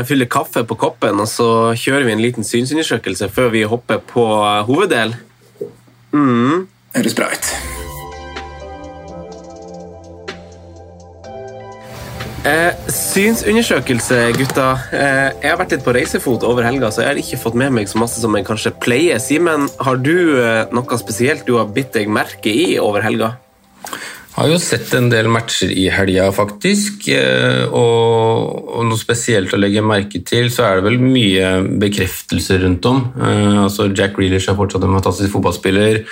fylle 0.07 0.28
kaffe 0.31 0.62
på 0.66 0.76
koppen, 0.78 1.19
og 1.19 1.26
så 1.26 1.49
kjører 1.75 2.07
vi 2.07 2.12
en 2.14 2.23
liten 2.23 2.47
synsundersøkelse 2.47 3.26
før 3.35 3.50
vi 3.54 3.64
hopper 3.66 3.99
på 4.12 4.26
hoveddel. 4.69 5.16
Mm. 6.14 6.69
Høres 6.95 7.16
bra 7.19 7.26
ut. 7.33 7.50
Eh, 12.42 12.72
synsundersøkelse, 12.90 14.16
gutta. 14.34 14.72
Eh, 14.90 15.28
jeg 15.44 15.50
har 15.52 15.58
vært 15.61 15.76
litt 15.76 15.84
på 15.87 15.92
reisefot 15.94 16.42
over 16.42 16.66
helga, 16.66 16.88
så 16.90 17.04
jeg 17.04 17.12
har 17.12 17.20
ikke 17.20 17.38
fått 17.38 17.58
med 17.61 17.70
meg 17.76 17.87
så 17.87 18.00
masse 18.02 18.18
som 18.18 18.34
jeg 18.34 18.49
kanskje 18.49 18.72
pleier. 18.82 19.20
Simen, 19.22 19.68
har 19.78 20.00
du 20.02 20.42
eh, 20.42 20.64
noe 20.75 20.99
spesielt 20.99 21.46
du 21.46 21.54
har 21.61 21.70
bitt 21.70 21.94
deg 21.94 22.11
merke 22.11 22.50
i 22.50 22.80
over 22.82 23.06
helga? 23.06 23.37
Har 24.32 24.49
jo 24.49 24.58
sett 24.58 24.90
en 24.96 25.11
del 25.12 25.28
matcher 25.30 25.70
i 25.70 25.87
helga, 25.92 26.32
faktisk. 26.34 27.06
eh, 27.14 27.62
Og, 27.70 28.66
og 28.75 28.90
noe 28.90 28.99
spesielt 28.99 29.54
å 29.54 29.62
legge 29.62 29.87
merke 29.87 30.25
til, 30.26 30.50
så 30.50 30.66
er 30.66 30.80
det 30.80 30.88
vel 30.88 30.99
mye 30.99 31.54
bekreftelser 31.78 32.64
rundt 32.66 32.90
om. 32.90 33.04
Eh, 33.22 33.58
altså 33.68 33.87
Jack 33.94 34.18
Reelish 34.18 34.50
er 34.50 34.58
fortsatt 34.58 34.82
en 34.82 34.99
fantastisk 34.99 35.37
fotballspiller. 35.37 36.02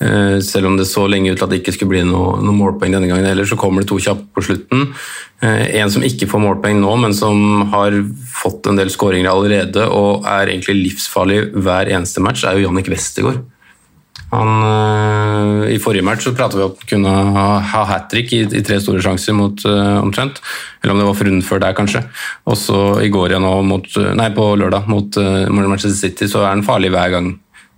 Eh, 0.00 0.40
Selv 0.40 0.66
om 0.66 0.76
det 0.78 0.88
så 0.88 1.04
lenge 1.10 1.32
ut 1.32 1.38
til 1.38 1.44
at 1.44 1.52
det 1.52 1.60
ikke 1.60 1.74
skulle 1.76 1.92
bli 1.92 2.04
noe, 2.08 2.38
noe 2.40 2.56
målpoeng 2.56 2.94
denne 2.94 3.10
gangen 3.10 3.28
heller, 3.28 3.48
så 3.48 3.58
kommer 3.60 3.84
det 3.84 3.90
to 3.90 4.00
kjappe 4.00 4.30
på 4.32 4.44
slutten. 4.46 4.88
Eh, 5.44 5.76
En 5.82 5.92
som 5.92 6.04
ikke 6.06 6.28
får 6.30 6.40
målpoeng 6.40 6.80
nå, 6.80 6.96
men 7.02 7.16
som 7.16 7.68
har 7.74 7.96
fått 8.40 8.66
en 8.70 8.80
del 8.80 8.92
skåringer 8.92 9.30
allerede 9.30 9.86
og 9.86 10.24
er 10.24 10.48
egentlig 10.48 10.78
livsfarlig 10.80 11.50
hver 11.52 11.92
eneste 11.92 12.24
match, 12.24 12.44
er 12.44 12.56
jo 12.56 12.68
Jannik 12.68 12.88
Westergård. 12.88 13.42
Han, 14.30 14.62
øh, 14.62 15.74
I 15.74 15.78
forrige 15.82 16.06
match 16.06 16.24
så 16.24 16.32
pratet 16.34 16.58
vi 16.58 16.62
om 16.62 16.74
han 16.78 16.88
kunne 16.88 17.14
ha, 17.34 17.46
ha 17.58 17.84
hat 17.84 18.08
trick 18.12 18.32
i, 18.32 18.44
i 18.46 18.62
tre 18.62 18.78
store 18.80 19.02
sjanser 19.02 19.34
mot 19.34 19.58
uh, 19.66 19.98
omtrent. 20.00 20.38
Eller 20.80 20.94
om 20.94 21.00
det 21.00 21.06
var 21.08 21.16
for 21.18 21.26
runden 21.26 21.46
før 21.46 21.62
der, 21.64 21.74
kanskje. 21.74 22.04
Og 22.46 22.56
så 22.58 22.80
i 23.02 23.10
går 23.10 23.32
igjen 23.34 23.42
nå 23.42 23.54
mot, 23.66 23.86
nei, 24.14 24.28
på 24.34 24.46
lørdag 24.60 24.86
mot 24.90 25.18
uh, 25.18 25.50
Manchester 25.50 25.98
City 25.98 26.30
så 26.30 26.44
er 26.44 26.54
han 26.54 26.66
farlig 26.66 26.92
hver 26.94 27.10
gang. 27.16 27.32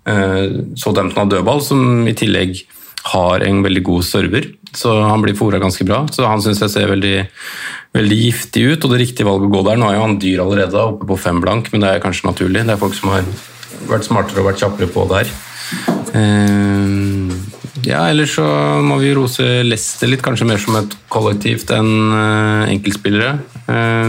Uh, 0.09 0.75
Southampton 0.79 1.25
har 1.25 1.31
dødball, 1.31 1.63
som 1.65 2.09
i 2.09 2.17
tillegg 2.19 2.65
har 3.13 3.43
en 3.47 3.63
veldig 3.65 3.83
god 3.87 4.05
server. 4.07 4.49
Så 4.75 4.93
han 5.03 5.23
blir 5.23 5.37
fora 5.37 5.61
ganske 5.63 5.85
bra. 5.87 6.05
Så 6.13 6.27
han 6.27 6.43
syns 6.43 6.63
jeg 6.63 6.73
ser 6.73 6.91
veldig, 6.93 7.17
veldig 7.97 8.19
giftig 8.19 8.67
ut, 8.71 8.85
og 8.85 8.95
det 8.95 9.03
riktige 9.03 9.29
valget 9.29 9.51
å 9.51 9.55
gå 9.57 9.63
der. 9.69 9.81
Nå 9.81 9.89
er 9.89 9.99
jo 9.99 10.05
han 10.07 10.21
dyr 10.23 10.45
allerede, 10.45 10.85
oppe 10.95 11.09
på 11.11 11.21
fem 11.21 11.43
blank, 11.43 11.73
men 11.73 11.85
det 11.85 11.91
er 11.91 12.05
kanskje 12.05 12.29
naturlig. 12.31 12.67
Det 12.67 12.77
er 12.77 12.83
folk 12.83 12.97
som 12.99 13.13
har 13.13 13.27
vært 13.91 14.07
smartere 14.07 14.43
og 14.43 14.53
vært 14.53 14.63
kjappere 14.63 14.91
på 14.93 15.07
der. 15.11 15.33
Eh, 16.13 17.33
ja, 17.89 18.05
ellers 18.13 18.37
så 18.37 18.47
må 18.85 18.99
vi 19.03 19.15
rose 19.17 19.45
Leicester 19.67 20.11
litt, 20.11 20.23
kanskje 20.25 20.49
mer 20.49 20.61
som 20.63 20.77
et 20.79 20.93
kollektivt 21.13 21.73
enn 21.75 21.93
eh, 22.19 22.71
enkeltspillere. 22.77 23.33
Eh, 23.73 24.09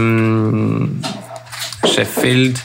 Sheffield 1.90 2.62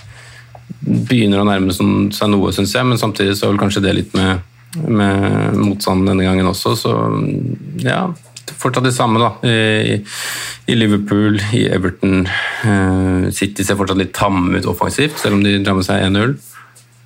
begynner 0.89 1.41
å 1.41 1.47
nærme 1.47 1.73
seg 1.75 2.31
noe, 2.31 2.53
syns 2.55 2.73
jeg, 2.75 2.87
men 2.87 3.01
samtidig 3.01 3.37
så 3.37 3.47
er 3.47 3.53
vel 3.53 3.61
kanskje 3.61 3.83
det 3.85 3.95
litt 3.97 4.17
med, 4.17 4.41
med 4.85 5.57
motstanden 5.59 6.11
denne 6.11 6.27
gangen 6.27 6.49
også, 6.49 6.75
så 6.79 6.95
ja. 7.83 8.07
Fortsatt 8.59 8.87
det 8.87 8.95
samme, 8.95 9.21
da. 9.21 9.29
I, 9.45 9.99
i 10.67 10.75
Liverpool, 10.75 11.37
i 11.55 11.67
Everton. 11.69 12.23
Eh, 12.25 13.27
City 13.35 13.63
ser 13.63 13.77
fortsatt 13.79 13.99
litt 14.01 14.15
tamme 14.17 14.57
ut 14.57 14.67
offensivt, 14.67 15.19
selv 15.21 15.37
om 15.37 15.43
de 15.45 15.59
drar 15.61 15.77
med 15.77 15.85
seg 15.85 16.01
1-0. 16.09 16.33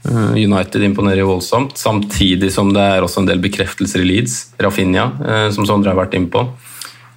Eh, 0.09 0.31
United 0.43 0.83
imponerer 0.83 1.27
voldsomt, 1.27 1.77
samtidig 1.77 2.51
som 2.51 2.73
det 2.75 2.83
er 2.95 3.05
også 3.05 3.21
en 3.23 3.29
del 3.29 3.43
bekreftelser 3.43 4.03
i 4.03 4.07
Leeds. 4.07 4.37
Rafinha, 4.59 5.11
eh, 5.27 5.49
som 5.55 5.67
Sondre 5.67 5.93
har 5.93 5.99
vært 5.99 6.17
innpå, 6.17 6.43
eh, 6.43 6.72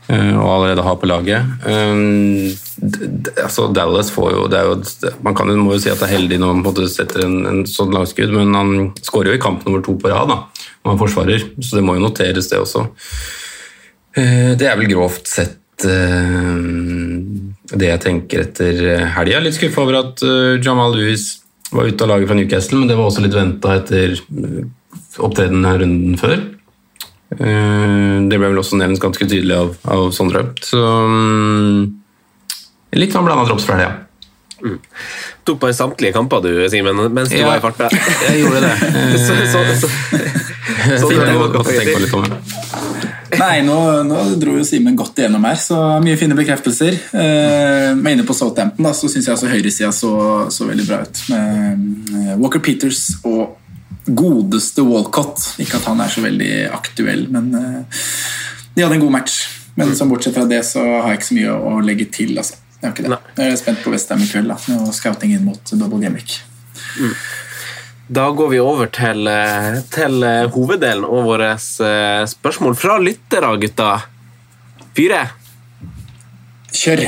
og 0.09 0.49
allerede 0.53 0.85
har 0.87 0.97
på 1.01 1.09
laget. 1.11 1.49
Eh, 1.67 1.95
altså 3.43 3.67
Dallas 3.75 4.11
får 4.15 4.29
jo, 4.35 4.45
jo 4.47 4.77
Man 5.25 5.35
kan, 5.35 5.51
må 5.59 5.75
jo 5.75 5.81
si 5.83 5.91
at 5.91 5.99
det 5.99 6.07
er 6.07 6.15
heldig 6.17 6.39
når 6.43 6.61
man 6.61 6.89
setter 6.93 7.25
en, 7.27 7.39
en 7.49 7.63
sånn 7.67 7.95
langskudd, 7.95 8.31
men 8.35 8.55
han 8.55 8.93
skårer 9.03 9.33
jo 9.33 9.39
i 9.41 9.43
kamp 9.43 9.65
nummer 9.67 9.83
to 9.83 9.97
på 9.99 10.13
rad 10.13 10.31
når 10.31 10.93
han 10.93 11.01
forsvarer, 11.01 11.43
så 11.59 11.79
det 11.81 11.85
må 11.87 11.97
jo 11.97 12.05
noteres, 12.05 12.51
det 12.53 12.61
også. 12.63 12.87
Eh, 14.15 14.53
Det 14.55 14.69
er 14.71 14.79
vel 14.79 14.93
grovt 14.93 15.27
sett 15.27 15.87
eh, 15.89 16.61
det 17.75 17.91
jeg 17.91 18.03
tenker 18.05 18.45
etter 18.47 18.83
helga. 19.17 19.43
Litt 19.43 19.59
skuffa 19.59 19.83
over 19.83 19.99
at 20.05 20.23
eh, 20.23 20.61
Jamal 20.63 20.95
Lewis 20.95 21.41
var 21.75 21.89
ute 21.91 22.05
av 22.07 22.13
laget 22.13 22.31
fra 22.31 22.39
Newcastle, 22.39 22.79
men 22.79 22.89
det 22.93 22.97
var 22.99 23.11
også 23.11 23.25
litt 23.25 23.35
venta 23.35 23.75
etter 23.81 24.15
eh, 24.15 24.63
opptredenen 25.19 25.81
runden 25.83 26.21
før. 26.21 26.39
Eh, 27.35 28.29
Det 28.31 28.39
ble 28.39 28.49
vel 28.51 28.61
også 28.63 28.79
nevnt 28.79 29.03
ganske 29.03 29.27
tydelig 29.27 29.57
av, 29.57 29.73
av 29.91 30.11
Sondre. 30.15 30.45
Så 30.63 30.81
mm, 30.81 31.81
litt 33.01 33.15
sånn 33.15 33.27
blanda 33.27 33.47
drops 33.49 33.67
fra 33.67 33.81
helga. 33.81 34.03
Tok 35.47 35.59
bare 35.61 35.75
samtlige 35.77 36.15
kamper 36.17 36.41
du, 36.43 36.51
Simen, 36.73 36.97
mens 37.15 37.29
du 37.31 37.37
Ja, 37.37 37.51
var 37.51 37.59
i 37.61 37.65
farta. 37.65 37.91
jeg 38.31 38.41
gjorde 38.41 38.63
det. 38.65 38.73
så, 39.27 39.37
så, 39.53 39.65
så, 39.83 39.91
så, 39.91 41.11
Det 41.13 41.37
var 41.37 41.53
godt 41.53 41.61
å 41.61 41.75
tenke 41.75 41.93
på 41.93 42.05
litt 42.05 42.17
om. 42.17 42.25
Nei, 43.37 43.59
nå, 43.67 43.77
nå 44.07 44.23
dro 44.41 44.55
jo 44.57 44.65
Simen 44.65 44.97
godt 44.97 45.19
igjennom 45.21 45.45
her, 45.45 45.59
så 45.61 45.77
mye 46.03 46.17
fine 46.19 46.39
bekreftelser. 46.39 46.97
Eh, 47.11 47.91
men 47.99 48.15
inne 48.15 48.27
på 48.27 48.37
Southampton 48.39 48.87
da, 48.87 48.95
så 48.97 49.11
syns 49.13 49.27
jeg 49.29 49.35
altså 49.35 49.51
høyresida 49.51 49.91
så, 49.95 50.13
så 50.55 50.69
veldig 50.71 50.87
bra 50.89 51.03
ut. 51.05 51.23
Med 51.35 52.17
eh, 52.17 52.35
Walker 52.41 52.63
Peters 52.65 53.03
og 53.27 53.59
godeste 54.07 54.85
Walcott. 54.87 55.43
Ikke 55.63 55.81
at 55.81 55.89
han 55.91 56.01
er 56.03 56.13
så 56.13 56.23
veldig 56.25 56.51
aktuell, 56.75 57.27
men 57.33 57.51
eh, 57.59 58.03
de 58.75 58.85
hadde 58.85 58.99
en 58.99 59.07
god 59.07 59.17
match. 59.19 59.41
Men 59.77 59.93
som 59.97 60.09
bortsett 60.09 60.37
fra 60.37 60.47
det 60.49 60.63
så 60.65 60.81
har 60.81 61.11
jeg 61.13 61.21
ikke 61.21 61.29
så 61.29 61.39
mye 61.39 61.57
å 61.57 61.81
legge 61.85 62.07
til. 62.13 62.37
altså. 62.39 62.61
Jeg 62.81 62.87
har 62.87 62.95
ikke 62.95 63.09
det. 63.09 63.19
Jeg 63.41 63.53
er 63.53 63.59
spent 63.61 63.83
på 63.85 63.93
Westham 63.93 64.23
i 64.25 64.29
kveld, 64.31 64.53
da, 64.53 64.77
og 64.81 64.93
scouting 64.97 65.35
inn 65.37 65.45
mot 65.45 65.73
double 65.75 66.01
game 66.01 66.17
week. 66.17 66.39
Da 68.07 68.29
går 68.39 68.53
vi 68.53 68.61
over 68.63 68.89
til, 68.95 69.27
eh, 69.29 69.81
til 69.93 70.23
eh, 70.23 70.45
hoveddelen 70.55 71.09
og 71.09 71.27
våre 71.33 71.57
spørsmål 71.59 72.79
fra 72.79 73.01
lyttere, 73.03 73.51
gutta. 73.67 73.91
Fire. 74.97 75.27
Kjør! 76.73 77.05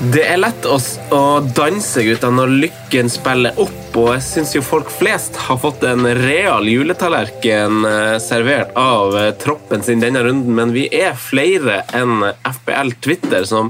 Det 0.00 0.22
er 0.24 0.38
lett 0.40 0.64
å, 0.64 0.78
å 1.12 1.44
danse, 1.52 2.00
gutta, 2.06 2.30
når 2.32 2.48
lykken 2.62 3.10
spiller 3.12 3.52
opp, 3.60 3.96
og 4.00 4.06
jeg 4.14 4.22
syns 4.24 4.54
jo 4.54 4.62
folk 4.64 4.88
flest 4.88 5.36
har 5.44 5.58
fått 5.60 5.84
en 5.84 6.08
real 6.16 6.64
juletallerken 6.72 7.84
eh, 7.84 8.16
servert 8.24 8.72
av 8.80 9.12
eh, 9.20 9.36
troppen 9.36 9.84
sin 9.84 10.00
denne 10.00 10.24
runden, 10.24 10.56
men 10.56 10.72
vi 10.72 10.88
er 10.88 11.12
flere 11.20 11.84
enn 11.92 12.24
FBL 12.32 12.96
Twitter 13.04 13.44
som, 13.44 13.68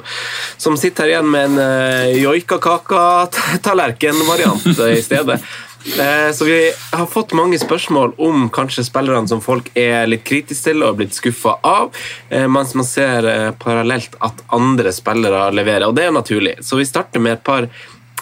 som 0.55 0.79
sitter 0.79 1.03
her 1.03 1.11
igjen 1.17 1.27
med 1.35 1.45
en 1.49 1.59
uh, 1.59 2.15
joikakaka-tallerken-variant 2.21 4.71
i 4.87 5.03
stedet. 5.03 5.43
Eh, 5.87 6.33
Så 6.33 6.45
vi 6.45 6.73
har 6.93 7.07
fått 7.07 7.33
mange 7.33 7.59
spørsmål 7.59 8.13
om 8.19 8.51
kanskje 8.53 8.85
spillerne 8.85 9.29
som 9.29 9.41
folk 9.41 9.71
er 9.79 10.07
litt 10.11 10.25
kritiske 10.29 10.71
til 10.71 10.85
og 10.85 10.99
blitt 11.01 11.17
skuffa 11.17 11.57
av, 11.65 11.95
eh, 12.29 12.47
mens 12.49 12.75
man 12.75 12.85
ser 12.85 13.27
eh, 13.29 13.51
parallelt 13.53 14.17
at 14.21 14.45
andre 14.53 14.93
spillere 14.93 15.49
leverer. 15.55 15.89
Og 15.89 15.97
det 15.97 16.05
er 16.05 16.13
naturlig. 16.13 16.59
Så 16.65 16.77
vi 16.77 16.85
starter 16.89 17.21
med 17.21 17.39
et 17.39 17.45
par 17.45 17.69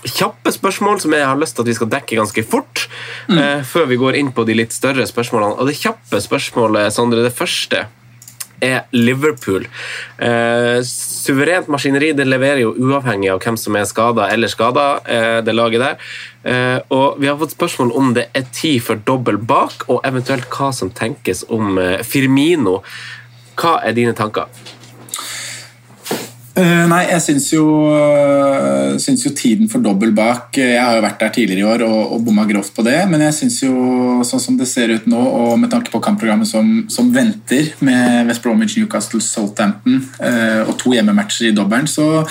kjappe 0.06 0.52
spørsmål 0.54 1.00
som 1.02 1.12
jeg 1.12 1.26
har 1.26 1.36
lyst 1.36 1.56
til 1.56 1.64
at 1.66 1.72
vi 1.72 1.74
skal 1.74 1.90
dekke 1.90 2.20
ganske 2.20 2.44
fort. 2.46 2.88
mm. 3.28 3.64
før 3.64 3.86
vi 3.86 3.96
går 3.96 4.16
inn 4.16 4.30
på 4.32 4.44
de 4.46 4.54
litt 4.54 4.72
større 4.72 5.04
spørsmålene. 5.04 5.58
Og 5.58 5.66
det 5.66 5.76
kjappe 5.76 6.16
spørsmålet, 6.22 6.92
Sondre, 6.94 7.22
det 7.26 7.34
første 7.36 7.86
er 8.64 8.86
Liverpool. 8.94 9.66
Eh, 10.18 10.78
suverent 10.86 11.68
maskineri 11.72 12.12
det 12.16 12.26
leverer 12.28 12.62
jo 12.62 12.74
uavhengig 12.74 13.30
av 13.32 13.42
hvem 13.44 13.58
som 13.60 13.76
er 13.78 13.88
skada 13.88 14.28
eller 14.32 14.50
skada, 14.52 14.86
eh, 15.06 15.40
det 15.44 15.54
laget 15.54 15.84
der. 15.84 16.08
Eh, 16.44 16.78
og 16.94 17.20
vi 17.20 17.28
har 17.28 17.38
fått 17.38 17.56
spørsmål 17.56 17.92
om 17.96 18.14
det 18.14 18.28
er 18.34 18.48
tid 18.52 18.82
for 18.82 18.96
dobbel 18.96 19.38
bak, 19.38 19.88
og 19.88 20.02
eventuelt 20.04 20.48
hva 20.50 20.72
som 20.72 20.90
tenkes 20.90 21.44
om 21.48 21.78
eh, 21.78 22.02
Firmino. 22.02 22.82
Hva 23.58 23.78
er 23.84 23.96
dine 23.96 24.14
tanker? 24.14 24.46
Eh, 26.58 26.84
nei, 26.90 27.04
jeg 27.12 27.22
syns 27.22 27.44
jo, 27.52 27.64
uh, 27.92 28.96
syns 28.98 29.22
jo 29.22 29.30
tiden 29.36 29.68
for 29.70 29.84
dobbel 29.84 30.10
bak 30.16 30.56
eh, 30.58 30.72
Jeg 30.72 30.82
har 30.82 30.96
jo 30.96 31.04
vært 31.04 31.20
der 31.22 31.30
tidligere 31.36 31.60
i 31.60 31.66
år 31.68 31.84
og, 31.86 32.14
og 32.16 32.24
bomma 32.26 32.46
grovt 32.48 32.72
på 32.74 32.82
det, 32.86 32.96
men 33.10 33.22
jeg 33.28 33.36
syns 33.36 33.60
jo, 33.62 33.74
sånn 34.26 34.42
som 34.42 34.56
det 34.58 34.66
ser 34.66 34.90
ut 34.90 35.06
nå, 35.06 35.20
og 35.20 35.52
med 35.62 35.70
tanke 35.70 35.92
på 35.92 36.00
kampprogrammet 36.02 36.50
som, 36.50 36.72
som 36.90 37.12
venter 37.14 37.70
med 37.84 38.26
West 38.26 38.42
Bromwich, 38.42 38.74
Newcastle, 38.78 39.22
Southampton 39.22 40.02
og 40.66 40.74
to 40.80 40.96
hjemmematcher 40.96 41.50
i 41.50 41.54
dobbelen, 41.54 41.86
så 41.90 42.24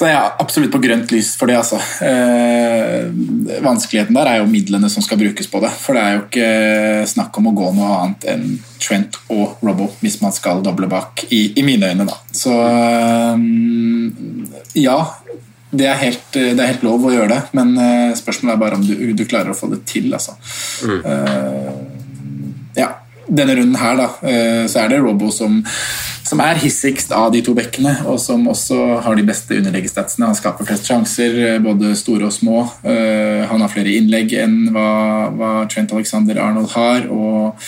så 0.00 0.06
jeg 0.08 0.16
er 0.16 0.36
absolutt 0.40 0.72
på 0.72 0.78
grønt 0.80 1.10
lys 1.12 1.34
for 1.36 1.50
det. 1.50 1.58
altså. 1.60 1.76
Eh, 2.00 3.10
vanskeligheten 3.60 4.16
der 4.16 4.30
er 4.30 4.38
jo 4.40 4.46
midlene 4.48 4.88
som 4.88 5.04
skal 5.04 5.20
brukes 5.20 5.50
på 5.52 5.60
det. 5.60 5.68
For 5.76 5.92
det 5.92 6.04
er 6.04 6.14
jo 6.14 6.22
ikke 6.22 7.10
snakk 7.10 7.36
om 7.36 7.50
å 7.50 7.52
gå 7.58 7.66
noe 7.76 7.98
annet 7.98 8.24
enn 8.32 8.46
Trent 8.80 9.18
og 9.28 9.60
Robbo 9.60 9.90
hvis 10.00 10.16
man 10.22 10.32
skal 10.32 10.62
doble 10.64 10.88
bak, 10.88 11.26
i, 11.28 11.42
i 11.52 11.66
mine 11.66 11.92
øyne. 11.92 12.08
da. 12.08 12.16
Så 12.32 12.54
eh, 12.64 13.44
ja, 14.86 14.96
det 15.68 15.90
er, 15.90 16.00
helt, 16.06 16.24
det 16.32 16.56
er, 16.56 16.70
helt, 16.70 16.88
lov 16.88 17.04
å 17.04 17.12
gjøre 17.12 17.34
det, 17.34 17.42
men 17.60 17.76
eh, 17.76 18.16
spørsmålet 18.16 18.56
er 18.56 18.64
bare 18.64 18.80
om 18.80 18.88
du, 18.88 18.96
du 19.12 19.24
klarer 19.28 19.52
å 19.52 19.58
få 19.58 19.68
det 19.74 19.82
til. 19.90 20.08
altså. 20.16 20.38
Mm. 20.88 21.04
Eh, 21.04 21.70
ja 22.80 22.94
denne 23.30 23.54
runden 23.56 23.78
her 23.78 23.98
da, 23.98 24.08
eh, 24.26 24.64
så 24.70 24.82
er 24.82 24.92
det 24.92 25.00
Robbo 25.04 25.30
som, 25.34 25.60
som, 26.26 26.42
er 26.42 26.60
hissigst 26.62 27.14
av 27.14 27.30
de 27.34 27.42
to 27.46 27.54
bekkene, 27.56 27.94
og 28.10 28.18
som 28.22 28.48
også 28.50 29.00
har 29.04 29.18
de 29.18 29.26
beste 29.26 29.58
underleggestatsene. 29.60 30.30
Han 30.30 30.38
skaper 30.38 30.68
flest 30.68 30.90
sjanser, 30.90 31.38
eh, 31.46 31.62
både 31.62 31.94
store 31.98 32.28
og 32.28 32.34
små. 32.34 32.64
Eh, 32.82 33.46
han 33.50 33.62
har 33.62 33.72
flere 33.72 33.94
innlegg 33.94 34.34
enn 34.42 34.60
hva, 34.74 34.90
hva 35.36 35.54
Trent 35.70 35.94
Alexander 35.94 36.42
Arnold 36.42 36.74
har. 36.76 37.10
og 37.10 37.58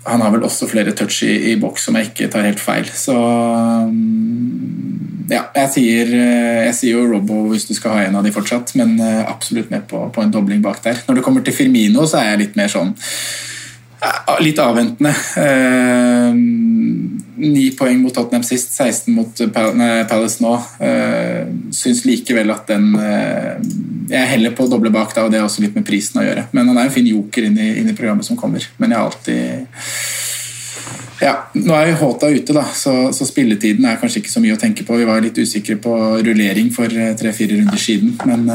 han 0.00 0.22
har 0.24 0.32
vel 0.32 0.42
også 0.42 0.66
flere 0.66 0.94
touch 0.96 1.20
i, 1.26 1.52
i 1.52 1.56
boks, 1.60 1.84
som 1.86 1.94
jeg 1.94 2.08
ikke 2.08 2.30
tar 2.32 2.46
helt 2.48 2.58
feil. 2.58 2.88
Så 2.88 3.12
mm, 3.12 5.26
ja, 5.30 5.42
jeg 5.54 5.68
sier, 5.74 6.14
jeg 6.64 6.72
sier 6.74 6.96
jo 6.96 7.04
Robbo 7.12 7.42
hvis 7.50 7.68
du 7.68 7.74
skal 7.76 7.94
ha 7.94 8.06
en 8.06 8.16
av 8.18 8.24
de 8.24 8.32
fortsatt, 8.34 8.72
men 8.80 8.96
absolutt 9.04 9.70
med 9.70 9.84
på, 9.92 10.00
på 10.10 10.24
en 10.24 10.32
dobling 10.32 10.64
bak 10.64 10.80
der. 10.82 11.04
Når 11.06 11.20
det 11.20 11.24
kommer 11.26 11.44
til 11.44 11.54
Firmino, 11.54 12.08
så 12.08 12.22
er 12.22 12.32
jeg 12.32 12.42
litt 12.46 12.58
mer 12.58 12.72
sånn 12.72 12.96
Litt 14.40 14.58
avventende. 14.58 15.10
Eh, 15.36 16.32
ni 17.40 17.70
poeng 17.76 18.00
mot 18.00 18.14
Tottenham 18.14 18.44
sist, 18.44 18.72
16 18.72 19.14
mot 19.14 19.42
Palace 19.52 20.40
nå. 20.40 20.54
Eh, 20.80 21.42
syns 21.76 22.04
likevel 22.08 22.52
at 22.52 22.70
den 22.70 22.94
eh, 22.96 23.60
Jeg 24.10 24.32
heller 24.32 24.56
på 24.56 24.64
å 24.66 24.70
doble 24.70 24.90
bak 24.90 25.12
da, 25.14 25.26
og 25.26 25.30
det 25.32 25.38
har 25.38 25.46
også 25.46 25.62
litt 25.62 25.76
med 25.76 25.86
prisen 25.86 26.22
å 26.22 26.24
gjøre. 26.24 26.48
Men 26.56 26.72
han 26.72 26.80
er 26.80 26.88
en 26.88 26.96
fin 26.96 27.06
joker 27.06 27.46
inn 27.46 27.60
i, 27.60 27.68
inn 27.82 27.92
i 27.92 27.96
programmet 27.96 28.26
som 28.26 28.40
kommer. 28.40 28.64
Men 28.80 28.90
jeg 28.90 28.98
har 28.98 29.12
alltid 29.12 29.38
ja, 31.20 31.34
Nå 31.52 31.74
er 31.76 31.90
jo 31.90 31.98
Håta 32.00 32.30
ute, 32.32 32.54
da, 32.56 32.64
så, 32.74 33.12
så, 33.12 33.26
spilletiden 33.28 33.84
er 33.84 33.98
kanskje 34.00 34.22
ikke 34.22 34.32
så 34.32 34.40
mye 34.40 34.56
å 34.56 34.60
tenke 34.60 34.86
på. 34.88 34.96
Vi 34.96 35.08
var 35.08 35.20
litt 35.20 35.36
usikre 35.36 35.76
på 35.76 35.92
rullering 36.24 36.72
for 36.72 36.88
tre-fire 36.88 37.60
runder 37.60 37.80
siden, 37.80 38.16
men 38.24 38.48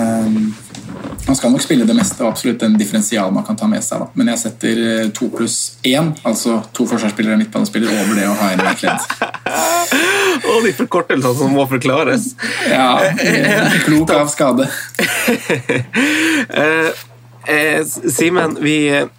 man 1.27 1.35
skal 1.35 1.51
nok 1.51 1.63
spille 1.63 1.85
det 1.87 1.95
meste 1.97 2.21
og 2.23 2.29
absolutt 2.29 2.63
en 2.65 2.75
differensial 2.77 3.31
man 3.33 3.45
kan 3.47 3.57
ta 3.57 3.67
med 3.69 3.83
seg. 3.83 4.03
Da. 4.03 4.09
Men 4.17 4.29
jeg 4.33 4.41
setter 4.43 4.81
eh, 4.83 5.07
to 5.15 5.29
pluss 5.33 5.57
én, 5.85 6.11
altså 6.27 6.59
to 6.75 6.85
forsvarsspillere 6.89 7.37
og 7.37 7.41
midtbanespillere, 7.41 8.03
over 8.03 8.19
det 8.19 8.27
å 8.29 8.35
ha 8.39 8.51
en 8.53 8.77
kledd. 8.77 9.07
og 10.51 10.67
de 10.67 10.75
forkortelsene 10.77 11.33
som 11.39 11.55
må 11.55 11.65
forklares. 11.71 12.29
Ja. 12.69 12.91
Klok 13.87 14.13
av 14.15 14.29
skade. 14.33 14.69
eh, 16.61 17.03
eh, 17.55 17.81
Simen, 17.87 18.57
vi, 18.61 18.77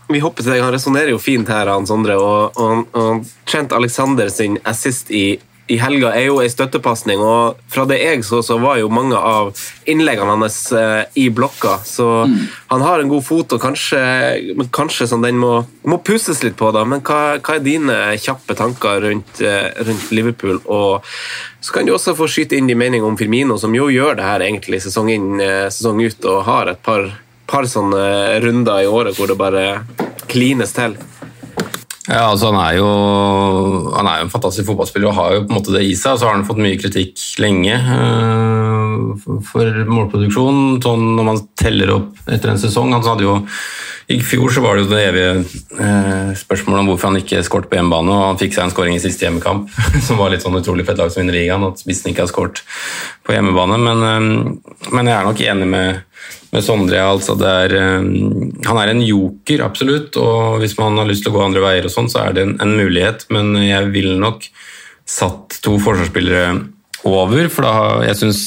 vi, 0.08 0.22
hopper 0.22 0.46
til 0.46 0.54
deg. 0.54 0.64
Han 0.66 0.74
resonnerer 0.76 1.14
jo 1.14 1.22
fint 1.22 1.50
her, 1.50 1.72
han 1.72 1.88
Sondre. 1.90 2.18
Og, 2.20 2.62
og, 2.62 2.86
og 2.96 3.26
Trent 3.48 3.74
Alexander 3.76 4.30
sin 4.32 4.60
assist 4.64 5.10
i 5.10 5.26
i 5.66 5.76
helga 5.82 6.12
er 6.14 6.28
jo 6.28 6.36
ei 6.38 6.50
støttepasning, 6.50 7.18
og 7.18 7.58
fra 7.70 7.82
det 7.90 7.98
jeg 7.98 8.22
så, 8.26 8.38
så 8.44 8.58
var 8.62 8.78
jo 8.78 8.90
mange 8.92 9.18
av 9.18 9.50
innleggene 9.90 10.36
hans 10.36 10.58
eh, 10.76 11.08
i 11.18 11.26
blokka. 11.34 11.80
Så 11.86 12.06
mm. 12.30 12.36
han 12.70 12.84
har 12.86 13.02
en 13.02 13.10
god 13.10 13.24
fot, 13.26 13.56
og 13.56 13.62
kanskje, 13.62 13.98
kanskje 14.74 15.08
sånn 15.10 15.26
den 15.26 15.40
må, 15.42 15.64
må, 15.82 15.98
pusses 16.06 16.44
litt 16.46 16.54
på. 16.60 16.70
da, 16.74 16.84
Men 16.86 17.02
hva, 17.06 17.38
hva 17.40 17.58
er 17.58 17.66
dine 17.66 17.98
kjappe 18.22 18.54
tanker 18.58 19.02
rundt, 19.08 19.42
eh, 19.42 19.72
rundt, 19.88 20.06
Liverpool? 20.14 20.62
Og 20.70 21.02
så 21.58 21.74
kan 21.74 21.88
du 21.88 21.96
også 21.96 22.14
få 22.14 22.30
skyte 22.30 22.58
inn 22.58 22.70
din 22.70 22.78
mening 22.78 23.02
om 23.06 23.18
Firmino, 23.18 23.58
som 23.58 23.74
jo 23.74 23.90
gjør 23.90 24.20
det 24.20 24.28
her 24.28 24.46
egentlig 24.46 24.84
sesong 24.86 25.10
inn, 25.10 25.32
eh, 25.42 25.66
sesong 25.74 25.98
ut, 26.04 26.30
og 26.30 26.44
har 26.46 26.70
et 26.70 26.82
par, 26.86 27.10
par 27.50 27.66
sånne 27.66 28.38
runder 28.44 28.86
i 28.86 28.90
året 28.90 29.18
hvor 29.18 29.30
det 29.30 29.40
bare 29.40 29.66
klines 30.30 30.78
til. 30.78 30.94
Ja, 32.06 32.30
altså 32.30 32.52
Han 32.52 32.60
er 32.62 32.76
jo 32.78 32.88
han 33.96 34.06
er 34.06 34.20
jo 34.20 34.26
en 34.28 34.30
fantastisk 34.30 34.68
fotballspiller 34.68 35.10
og 35.10 35.18
har 35.18 35.32
jo 35.34 35.40
på 35.42 35.50
en 35.50 35.58
måte 35.58 35.74
det 35.74 35.82
i 35.88 35.94
seg. 35.98 36.14
og 36.14 36.20
Så 36.20 36.28
har 36.28 36.36
han 36.36 36.46
fått 36.46 36.62
mye 36.62 36.78
kritikk 36.78 37.18
lenge 37.42 37.74
uh, 37.74 38.85
for 39.22 39.82
målproduksjon. 39.90 40.80
Sånn 40.84 41.04
når 41.18 41.28
man 41.30 41.42
teller 41.58 41.92
opp 41.98 42.30
etter 42.30 42.52
en 42.52 42.62
sesong. 42.62 42.94
Han 42.94 43.06
hadde 43.06 43.26
jo 43.26 43.40
i 44.06 44.20
fjor 44.22 44.52
så 44.54 44.62
var 44.62 44.76
det 44.76 44.84
jo 44.84 44.90
det 44.92 45.00
evige 45.02 45.30
eh, 45.82 46.28
spørsmålet 46.38 46.78
om 46.78 46.90
hvorfor 46.92 47.10
han 47.10 47.18
ikke 47.18 47.42
skåret 47.42 47.66
på 47.70 47.74
hjemmebane. 47.74 48.12
og 48.14 48.28
Han 48.28 48.38
fikk 48.38 48.54
seg 48.54 48.62
en 48.62 48.70
skåring 48.70 48.94
i 48.94 49.02
siste 49.02 49.26
hjemmekamp, 49.26 49.72
som 50.06 50.20
var 50.20 50.30
litt 50.30 50.44
sånn 50.44 50.58
utrolig 50.60 50.86
for 50.86 50.98
lag 51.00 51.10
som 51.10 51.24
vinner 51.24 51.34
ligaen. 51.34 51.64
At 51.66 51.82
spissen 51.82 52.12
ikke 52.12 52.22
har 52.22 52.30
skåret 52.30 52.62
på 53.26 53.34
hjemmebane. 53.34 53.80
Men, 53.82 54.04
eh, 54.06 54.92
men, 54.92 55.10
jeg 55.10 55.16
er 55.16 55.26
nok 55.26 55.42
enig 55.42 55.66
med, 55.72 56.04
med 56.54 56.66
Sondre. 56.66 57.00
Altså 57.02 57.34
er, 57.50 57.74
eh, 57.80 58.06
han 58.68 58.80
er 58.84 58.92
en 58.92 59.02
joker, 59.02 59.64
absolutt. 59.66 60.20
Og 60.22 60.60
hvis 60.62 60.78
man 60.78 61.02
har 61.02 61.10
lyst 61.10 61.26
til 61.26 61.34
å 61.34 61.40
gå 61.40 61.42
andre 61.48 61.64
veier, 61.66 61.90
og 61.90 61.94
sånn, 61.96 62.10
så 62.12 62.28
er 62.28 62.38
det 62.38 62.46
en, 62.46 62.54
en 62.62 62.76
mulighet. 62.78 63.26
Men 63.34 63.56
jeg 63.64 63.90
ville 63.90 64.14
nok 64.22 64.46
satt 65.02 65.58
to 65.66 65.80
forsvarsspillere 65.82 66.54
over, 67.10 67.50
for 67.50 67.66
da, 67.66 67.74
jeg 68.06 68.22
syns 68.22 68.46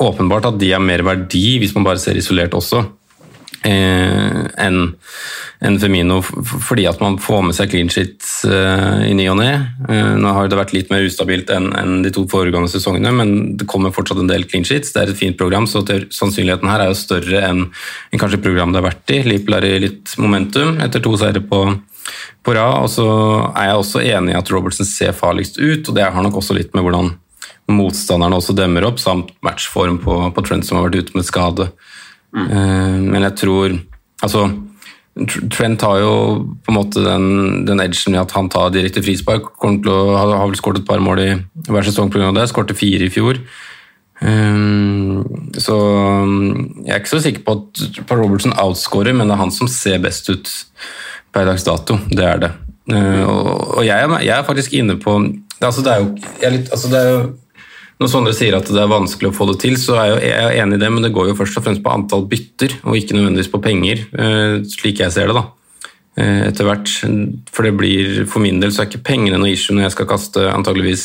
åpenbart 0.00 0.48
at 0.50 0.58
de 0.60 0.72
har 0.72 0.82
mer 0.82 1.04
verdi 1.06 1.58
hvis 1.60 1.74
man 1.76 1.86
bare 1.86 2.02
ser 2.02 2.18
isolert 2.18 2.56
også 2.56 2.84
eh, 3.66 4.40
enn 4.64 4.80
en 5.60 5.76
Femino, 5.76 6.22
fordi 6.24 6.86
at 6.88 7.02
man 7.02 7.18
får 7.20 7.42
med 7.44 7.56
seg 7.56 7.68
clean 7.72 7.90
shit 7.92 8.24
eh, 8.48 9.02
i 9.10 9.12
ny 9.16 9.26
og 9.28 9.36
ne. 9.42 9.50
Eh, 9.92 10.14
nå 10.16 10.32
har 10.32 10.48
det 10.48 10.56
vært 10.56 10.72
litt 10.72 10.92
mer 10.92 11.04
ustabilt 11.04 11.52
enn 11.52 11.68
en 11.76 11.98
de 12.04 12.12
to 12.16 12.24
foregående 12.32 12.72
sesongene, 12.72 13.12
men 13.12 13.34
det 13.60 13.68
kommer 13.68 13.92
fortsatt 13.92 14.22
en 14.22 14.30
del 14.30 14.46
clean 14.48 14.64
sheets. 14.64 14.94
Det 14.94 15.02
er 15.02 15.12
et 15.12 15.20
fint 15.20 15.36
program, 15.36 15.68
så 15.68 15.84
sannsynligheten 15.84 16.70
her 16.72 16.86
er 16.86 16.92
jo 16.92 16.98
større 17.02 17.44
enn 17.50 17.66
en 17.68 18.22
kanskje 18.22 18.40
programmet 18.40 18.78
det 18.78 18.80
har 18.80 18.88
vært 18.88 19.12
i. 19.12 19.22
Liverpool 19.28 19.58
er 19.58 19.68
i 19.68 19.84
litt 19.84 20.16
momentum 20.20 20.80
etter 20.80 21.04
to 21.04 21.12
seire 21.20 21.44
på, 21.44 21.60
på 22.40 22.56
rad. 22.56 22.80
og 22.80 22.88
så 22.96 23.08
er 23.52 23.68
jeg 23.68 23.82
også 23.84 24.06
enig 24.06 24.32
i 24.32 24.40
at 24.40 24.54
Robertson 24.54 24.88
ser 24.88 25.12
farligst 25.16 25.60
ut, 25.60 25.84
og 25.84 25.92
det 25.98 26.08
har 26.08 26.24
nok 26.24 26.40
også 26.40 26.56
litt 26.56 26.72
med 26.72 26.88
hvordan 26.88 27.12
motstanderne 27.72 28.38
også 28.38 28.56
demmer 28.58 28.86
opp, 28.88 28.98
samt 29.02 29.32
matchform 29.46 30.00
på, 30.02 30.16
på 30.34 30.44
Trent 30.46 30.66
som 30.66 30.78
har 30.78 30.88
vært 30.88 31.06
ute 31.06 31.18
med 31.18 31.28
skade. 31.28 31.70
Mm. 32.30 33.08
Men 33.10 33.24
jeg 33.26 33.38
tror 33.40 33.72
Altså, 34.20 34.44
Trent 35.50 35.82
har 35.82 35.98
jo 36.00 36.12
på 36.62 36.70
en 36.70 36.76
måte 36.76 37.02
den, 37.02 37.64
den 37.68 37.82
edgen 37.82 38.14
med 38.14 38.22
at 38.22 38.34
han 38.36 38.50
tar 38.52 38.70
direkte 38.72 39.02
frispark. 39.04 39.50
Kommer 39.60 39.82
til 39.82 39.92
å, 39.92 40.14
har 40.16 40.46
vel 40.46 40.56
skåret 40.60 40.82
et 40.82 40.88
par 40.88 41.02
mål 41.02 41.22
i 41.24 41.30
hver 41.66 41.88
sesong 41.88 42.12
pga. 42.12 42.30
det. 42.36 42.46
Skårte 42.52 42.76
fire 42.78 43.08
i 43.08 43.12
fjor. 43.12 43.40
Um, 44.20 45.24
så 45.56 45.76
jeg 46.84 46.92
er 46.92 47.00
ikke 47.00 47.12
så 47.14 47.22
sikker 47.24 47.44
på 47.46 47.56
at 47.56 48.04
Paul 48.08 48.20
Robertson 48.22 48.56
outscorer, 48.60 49.16
men 49.16 49.28
det 49.28 49.36
er 49.36 49.42
han 49.42 49.54
som 49.54 49.68
ser 49.72 50.00
best 50.04 50.28
ut 50.30 50.50
per 51.34 51.48
dags 51.48 51.64
dato. 51.66 51.98
Det 52.12 52.26
er 52.26 52.42
det. 52.44 52.52
Uh, 52.90 53.24
og, 53.24 53.44
og 53.80 53.84
jeg, 53.86 54.10
jeg, 54.24 54.34
er 54.36 54.46
faktisk 54.46 54.72
inne 54.74 54.96
på 54.98 55.14
altså 55.60 55.82
det 55.84 55.92
er 55.92 56.00
jo, 56.00 56.06
litt, 56.54 56.70
altså 56.72 56.88
det 56.90 56.98
er 56.98 57.10
jo 57.10 57.18
når 58.00 58.08
Sondre 58.08 58.32
sier 58.36 58.56
at 58.56 58.68
det 58.72 58.80
er 58.80 58.90
vanskelig 58.90 59.28
å 59.28 59.36
få 59.36 59.46
det 59.50 59.58
til, 59.60 59.76
så 59.76 59.98
er 60.00 60.24
jeg 60.24 60.60
enig 60.62 60.78
i 60.78 60.82
det, 60.82 60.88
men 60.92 61.04
det 61.04 61.12
går 61.12 61.30
jo 61.30 61.38
først 61.38 61.58
og 61.60 61.66
fremst 61.66 61.82
på 61.84 61.92
antall 61.92 62.24
bytter, 62.30 62.78
og 62.88 62.96
ikke 62.96 63.16
nødvendigvis 63.18 63.52
på 63.52 63.60
penger, 63.64 64.06
eh, 64.16 64.60
slik 64.72 65.02
jeg 65.04 65.12
ser 65.12 65.28
det. 65.28 65.36
da. 65.36 65.46
Eh, 66.18 66.48
etter 66.48 66.66
hvert. 66.66 66.90
For 67.54 67.66
det 67.66 67.76
blir, 67.78 68.24
for 68.26 68.42
min 68.42 68.58
del 68.60 68.72
så 68.74 68.82
er 68.82 68.88
ikke 68.90 69.04
pengene 69.06 69.38
noe 69.38 69.52
issue 69.52 69.76
når 69.76 69.86
jeg 69.86 69.94
skal 69.94 70.08
kaste 70.10 70.42
antageligvis 70.50 71.04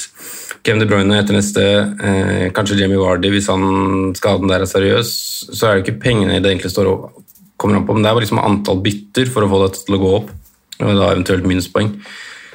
Kevin 0.65 0.81
De 0.81 0.87
Bruyne 0.89 1.19
etter 1.19 1.37
neste, 1.37 1.61
eh, 2.01 2.47
kanskje 2.55 2.79
Jamie 2.79 2.97
Wardy 2.97 3.29
hvis 3.29 3.51
han, 3.53 4.15
skaden 4.17 4.49
der 4.49 4.65
er 4.65 4.69
seriøs. 4.71 5.11
Så 5.53 5.67
er 5.67 5.75
det 5.75 5.85
ikke 5.85 6.01
pengene 6.07 6.39
det 6.41 6.49
egentlig 6.49 6.73
står 6.73 6.89
og 6.89 7.21
kommer 7.61 7.77
an 7.77 7.85
på, 7.85 7.93
men 7.93 8.01
det 8.01 8.09
er 8.09 8.17
bare 8.17 8.25
liksom 8.25 8.41
antall 8.41 8.81
bytter 8.83 9.29
for 9.29 9.45
å 9.45 9.51
få 9.51 9.61
dette 9.65 9.85
til 9.85 9.95
å 9.95 10.01
gå 10.01 10.15
opp, 10.17 10.33
og 10.81 10.97
da 10.97 11.11
eventuelt 11.13 11.45
minuspoeng. 11.47 11.93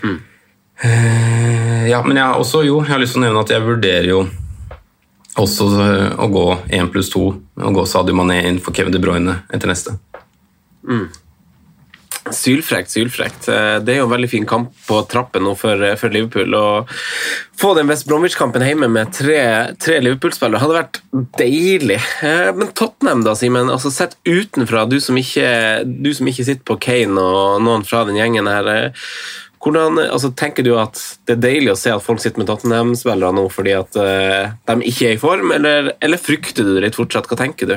Mm. 0.03 0.19
Ja, 0.83 2.01
men 2.07 2.17
jeg 2.17 2.25
har 2.25 2.39
også 2.41 2.63
jo, 2.65 2.81
jeg 2.85 2.95
har 2.95 3.03
lyst 3.03 3.17
til 3.17 3.23
å 3.23 3.27
nevne 3.27 3.43
at 3.45 3.53
jeg 3.53 3.67
vurderer 3.67 4.09
jo 4.09 4.21
også 5.41 5.67
eh, 5.85 6.07
å 6.21 6.27
gå 6.33 6.45
1 6.75 6.89
pluss 6.93 7.11
2 7.13 7.25
og 7.65 7.75
gå 7.77 7.87
Sadio 7.89 8.17
Mané 8.17 8.41
inn 8.49 8.61
for 8.63 8.77
Kevin 8.77 8.95
De 8.95 9.01
Bruyne 9.03 9.41
etter 9.53 9.71
neste. 9.71 9.95
Mm. 10.87 11.07
Sylfrekt, 12.35 12.91
sylfrekt. 12.93 13.49
Eh, 13.49 13.79
Det 13.81 13.95
er 13.95 14.01
jo 14.01 14.07
en 14.09 14.13
veldig 14.13 14.29
fin 14.31 14.47
kamp 14.49 14.73
på 14.87 14.99
trappen 15.11 15.43
nå 15.47 15.55
for, 15.59 15.83
eh, 15.83 15.97
for 15.97 16.13
Liverpool. 16.13 16.55
Å 16.55 16.87
få 17.59 17.75
den 17.77 17.89
West 17.89 18.07
Bromwich-kampen 18.09 18.63
hjemme 18.65 18.91
med 18.93 19.13
tre, 19.17 19.75
tre 19.81 20.01
Liverpool-spillere 20.01 20.61
hadde 20.61 20.79
vært 20.79 21.01
deilig. 21.39 22.01
Eh, 22.23 22.53
Men 22.53 22.73
Tottenham, 22.73 23.25
da, 23.25 23.35
Simen. 23.35 23.71
Altså, 23.71 23.91
sett 23.91 24.17
utenfra, 24.27 24.89
du 24.89 24.99
som, 25.01 25.17
ikke, 25.17 25.85
du 26.03 26.13
som 26.15 26.27
ikke 26.27 26.45
sitter 26.45 26.65
på 26.65 26.79
Kane 26.81 27.19
og 27.19 27.63
noen 27.63 27.87
fra 27.87 28.05
den 28.05 28.17
gjengen 28.21 28.47
her. 28.47 28.93
Hvordan, 29.61 29.99
altså, 30.01 30.31
tenker 30.33 30.65
du 30.65 30.73
at 30.81 30.97
det 31.29 31.37
er 31.37 31.43
deilig 31.43 31.75
å 31.75 31.79
se 31.79 31.93
at 31.93 32.05
folk 32.05 32.23
sitter 32.23 32.41
med 32.41 32.49
Tottenham-spillere 32.49 33.37
nå 33.37 33.45
fordi 33.53 33.75
at 33.77 33.99
uh, 34.01 34.53
de 34.71 34.89
ikke 34.89 35.11
er 35.11 35.19
i 35.19 35.21
form, 35.21 35.53
eller, 35.53 35.93
eller 36.01 36.21
frykter 36.21 36.65
du 36.65 36.75
det 36.79 36.87
litt 36.87 36.97
fortsatt? 36.97 37.29
Hva 37.29 37.37
tenker 37.43 37.69
du? 37.69 37.77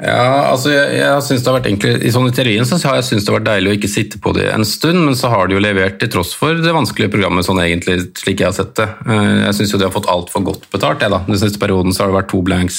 Ja, 0.00 0.46
altså 0.48 0.70
jeg, 0.72 0.94
jeg 0.96 1.24
synes 1.26 1.42
det 1.44 1.50
har 1.50 1.56
vært 1.58 1.66
egentlig, 1.68 1.90
I 2.08 2.10
sånn 2.14 2.30
teorien 2.32 2.64
så 2.64 2.78
har 2.88 2.94
jeg 2.96 3.04
syntes 3.04 3.26
det 3.26 3.32
har 3.32 3.36
vært 3.36 3.48
deilig 3.50 3.68
å 3.72 3.76
ikke 3.76 3.90
sitte 3.92 4.20
på 4.24 4.32
det 4.32 4.46
en 4.48 4.64
stund, 4.64 4.96
men 5.04 5.16
så 5.18 5.28
har 5.28 5.50
de 5.50 5.58
jo 5.58 5.60
levert 5.60 5.98
til 6.00 6.08
tross 6.14 6.30
for 6.40 6.56
det 6.56 6.72
vanskelige 6.72 7.12
programmet, 7.12 7.44
sånn 7.44 7.60
egentlig, 7.60 7.98
slik 8.16 8.40
jeg 8.40 8.48
har 8.48 8.56
sett 8.56 8.72
det. 8.80 8.86
Eh, 9.04 9.42
Jeg 9.42 9.58
syns 9.58 9.74
de 9.76 9.84
har 9.84 9.92
fått 9.92 10.08
altfor 10.08 10.46
godt 10.46 10.64
betalt. 10.72 11.04
Jeg, 11.04 11.12
da. 11.12 11.20
Den 11.28 11.42
siste 11.42 11.60
perioden 11.60 11.92
så 11.92 12.06
har 12.06 12.12
det 12.14 12.16
vært 12.16 12.30
to 12.32 12.40
blanks, 12.46 12.78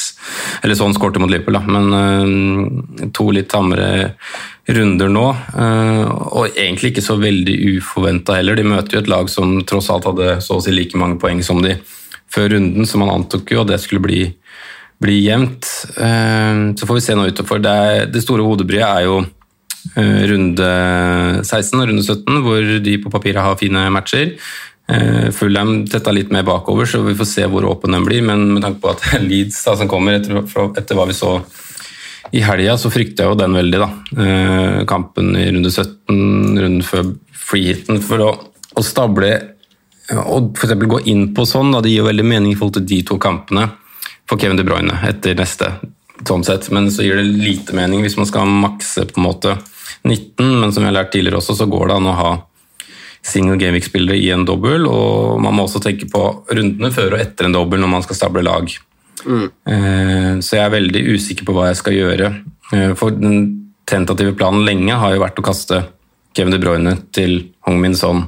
eller 0.65 0.79
sånn 0.79 0.97
skårte 0.97 1.21
mot 1.21 1.29
Liverpool, 1.29 1.59
da. 1.59 1.63
men 1.77 1.93
eh, 1.99 3.05
to 3.13 3.27
litt 3.37 3.51
tammere 3.53 3.91
runder 4.71 5.13
nå. 5.13 5.27
eh, 5.61 6.03
Og 6.41 6.57
egentlig 6.57 6.95
ikke 6.95 7.05
så 7.05 7.19
veldig 7.21 7.59
uforventa 7.77 8.39
heller. 8.39 8.57
De 8.57 8.65
møter 8.65 8.97
jo 8.97 9.05
et 9.05 9.13
lag 9.13 9.29
som 9.29 9.59
tross 9.69 9.93
alt 9.93 10.09
hadde 10.09 10.39
så 10.41 10.57
å 10.57 10.65
si 10.65 10.73
like 10.73 10.97
mange 10.97 11.21
poeng 11.21 11.45
som 11.45 11.61
de 11.61 11.77
før 12.31 12.53
runden, 12.55 12.85
så 12.87 12.97
man 12.97 13.13
antok 13.13 13.49
jo 13.51 13.61
at 13.61 13.69
det 13.75 13.81
skulle 13.83 14.01
bli 14.05 14.21
blir 15.01 15.21
jevnt. 15.21 15.67
Eh, 15.97 16.73
Så 16.77 16.87
får 16.87 16.97
vi 16.99 17.05
se 17.05 17.15
nå 17.17 17.27
utover. 17.29 17.61
Det, 17.63 17.71
er, 17.71 18.09
det 18.11 18.23
store 18.23 18.45
hodebryet 18.45 18.85
er 18.87 19.07
jo 19.07 19.21
eh, 19.97 20.19
runde 20.31 20.67
16 21.43 21.79
og 21.79 21.87
runde 21.89 22.05
17, 22.05 22.43
hvor 22.45 22.75
de 22.85 22.97
på 23.01 23.13
papiret 23.13 23.43
har 23.43 23.57
fine 23.59 23.87
matcher. 23.93 24.35
Eh, 24.91 25.31
Fulham 25.35 25.81
tetta 25.89 26.13
litt 26.13 26.31
mer 26.33 26.45
bakover, 26.47 26.85
så 26.89 27.01
vi 27.05 27.17
får 27.17 27.29
se 27.29 27.49
hvor 27.49 27.65
åpen 27.71 27.97
den 27.97 28.05
blir. 28.05 28.23
Men 28.25 28.51
med 28.53 28.63
tanke 28.65 28.81
på 28.83 28.93
at 28.93 29.09
Leeds 29.27 29.63
da, 29.65 29.75
som 29.79 29.89
kommer 29.91 30.19
etter, 30.19 30.43
etter 30.77 30.99
hva 30.99 31.09
vi 31.09 31.17
så 31.17 31.39
i 32.31 32.39
helga, 32.45 32.77
så 32.79 32.91
frykter 32.93 33.25
jeg 33.25 33.33
jo 33.33 33.39
den 33.41 33.57
veldig. 33.57 33.79
da. 33.81 33.89
Kampen 34.87 35.33
i 35.35 35.49
runde 35.51 35.67
17, 35.67 36.61
runden 36.61 36.85
før 36.87 37.09
freehiten. 37.35 37.97
For 38.05 38.23
å, 38.23 38.29
å 38.77 38.83
stable 38.85 39.33
og 40.11 40.53
eksempel 40.55 40.87
gå 40.91 41.01
inn 41.11 41.25
på 41.35 41.43
sånn, 41.47 41.73
da, 41.73 41.81
det 41.83 41.91
gir 41.91 42.05
jo 42.05 42.07
veldig 42.07 42.23
mening 42.27 42.53
i 42.53 42.55
forhold 42.59 42.77
til 42.77 42.87
de 42.87 43.01
to 43.09 43.17
kampene 43.19 43.65
for 44.31 44.39
Kevin 44.39 44.59
De 44.59 44.63
Bruyne 44.63 44.95
etter 45.09 45.35
neste, 45.35 45.73
sånn 46.23 46.45
sett. 46.47 46.69
Men 46.71 46.87
så 46.93 47.03
gir 47.03 47.19
det 47.19 47.27
lite 47.27 47.75
mening 47.75 48.05
hvis 48.05 48.15
man 48.15 48.29
skal 48.29 48.47
makse 48.47 49.03
på 49.09 49.19
en 49.19 49.27
måte 49.27 49.57
19, 50.07 50.61
men 50.61 50.71
som 50.71 50.85
jeg 50.85 50.93
har 50.93 51.01
lært 51.01 51.11
tidligere 51.11 51.41
også, 51.41 51.57
så 51.59 51.67
går 51.69 51.91
det 51.91 51.97
an 51.99 52.07
å 52.07 52.15
ha 52.15 52.31
single 53.27 53.57
gameweek-spillere 53.59 54.17
i 54.17 54.31
en 54.33 54.47
dobbel, 54.47 54.87
og 54.89 55.41
man 55.43 55.53
må 55.53 55.67
også 55.67 55.81
tenke 55.83 56.07
på 56.09 56.23
rundene 56.49 56.89
før 56.95 57.17
og 57.17 57.21
etter 57.21 57.45
en 57.45 57.53
dobbel 57.53 57.83
når 57.83 57.91
man 57.91 58.05
skal 58.05 58.17
stable 58.17 58.45
lag. 58.47 58.71
Mm. 59.21 59.47
Så 60.41 60.55
jeg 60.57 60.63
er 60.63 60.73
veldig 60.73 61.03
usikker 61.13 61.45
på 61.45 61.53
hva 61.53 61.67
jeg 61.69 61.81
skal 61.83 61.93
gjøre. 61.93 62.31
Eh, 62.73 62.93
For 62.97 63.13
den 63.13 63.43
tentative 63.85 64.33
planen 64.39 64.65
lenge 64.65 64.95
har 64.97 65.13
jo 65.13 65.21
vært 65.21 65.37
å 65.37 65.45
kaste 65.45 65.83
Kevin 66.33 66.55
De 66.55 66.61
Bruyne 66.63 66.95
til 67.13 67.51
Hong 67.67 67.77
Min 67.83 67.97
Son 67.99 68.23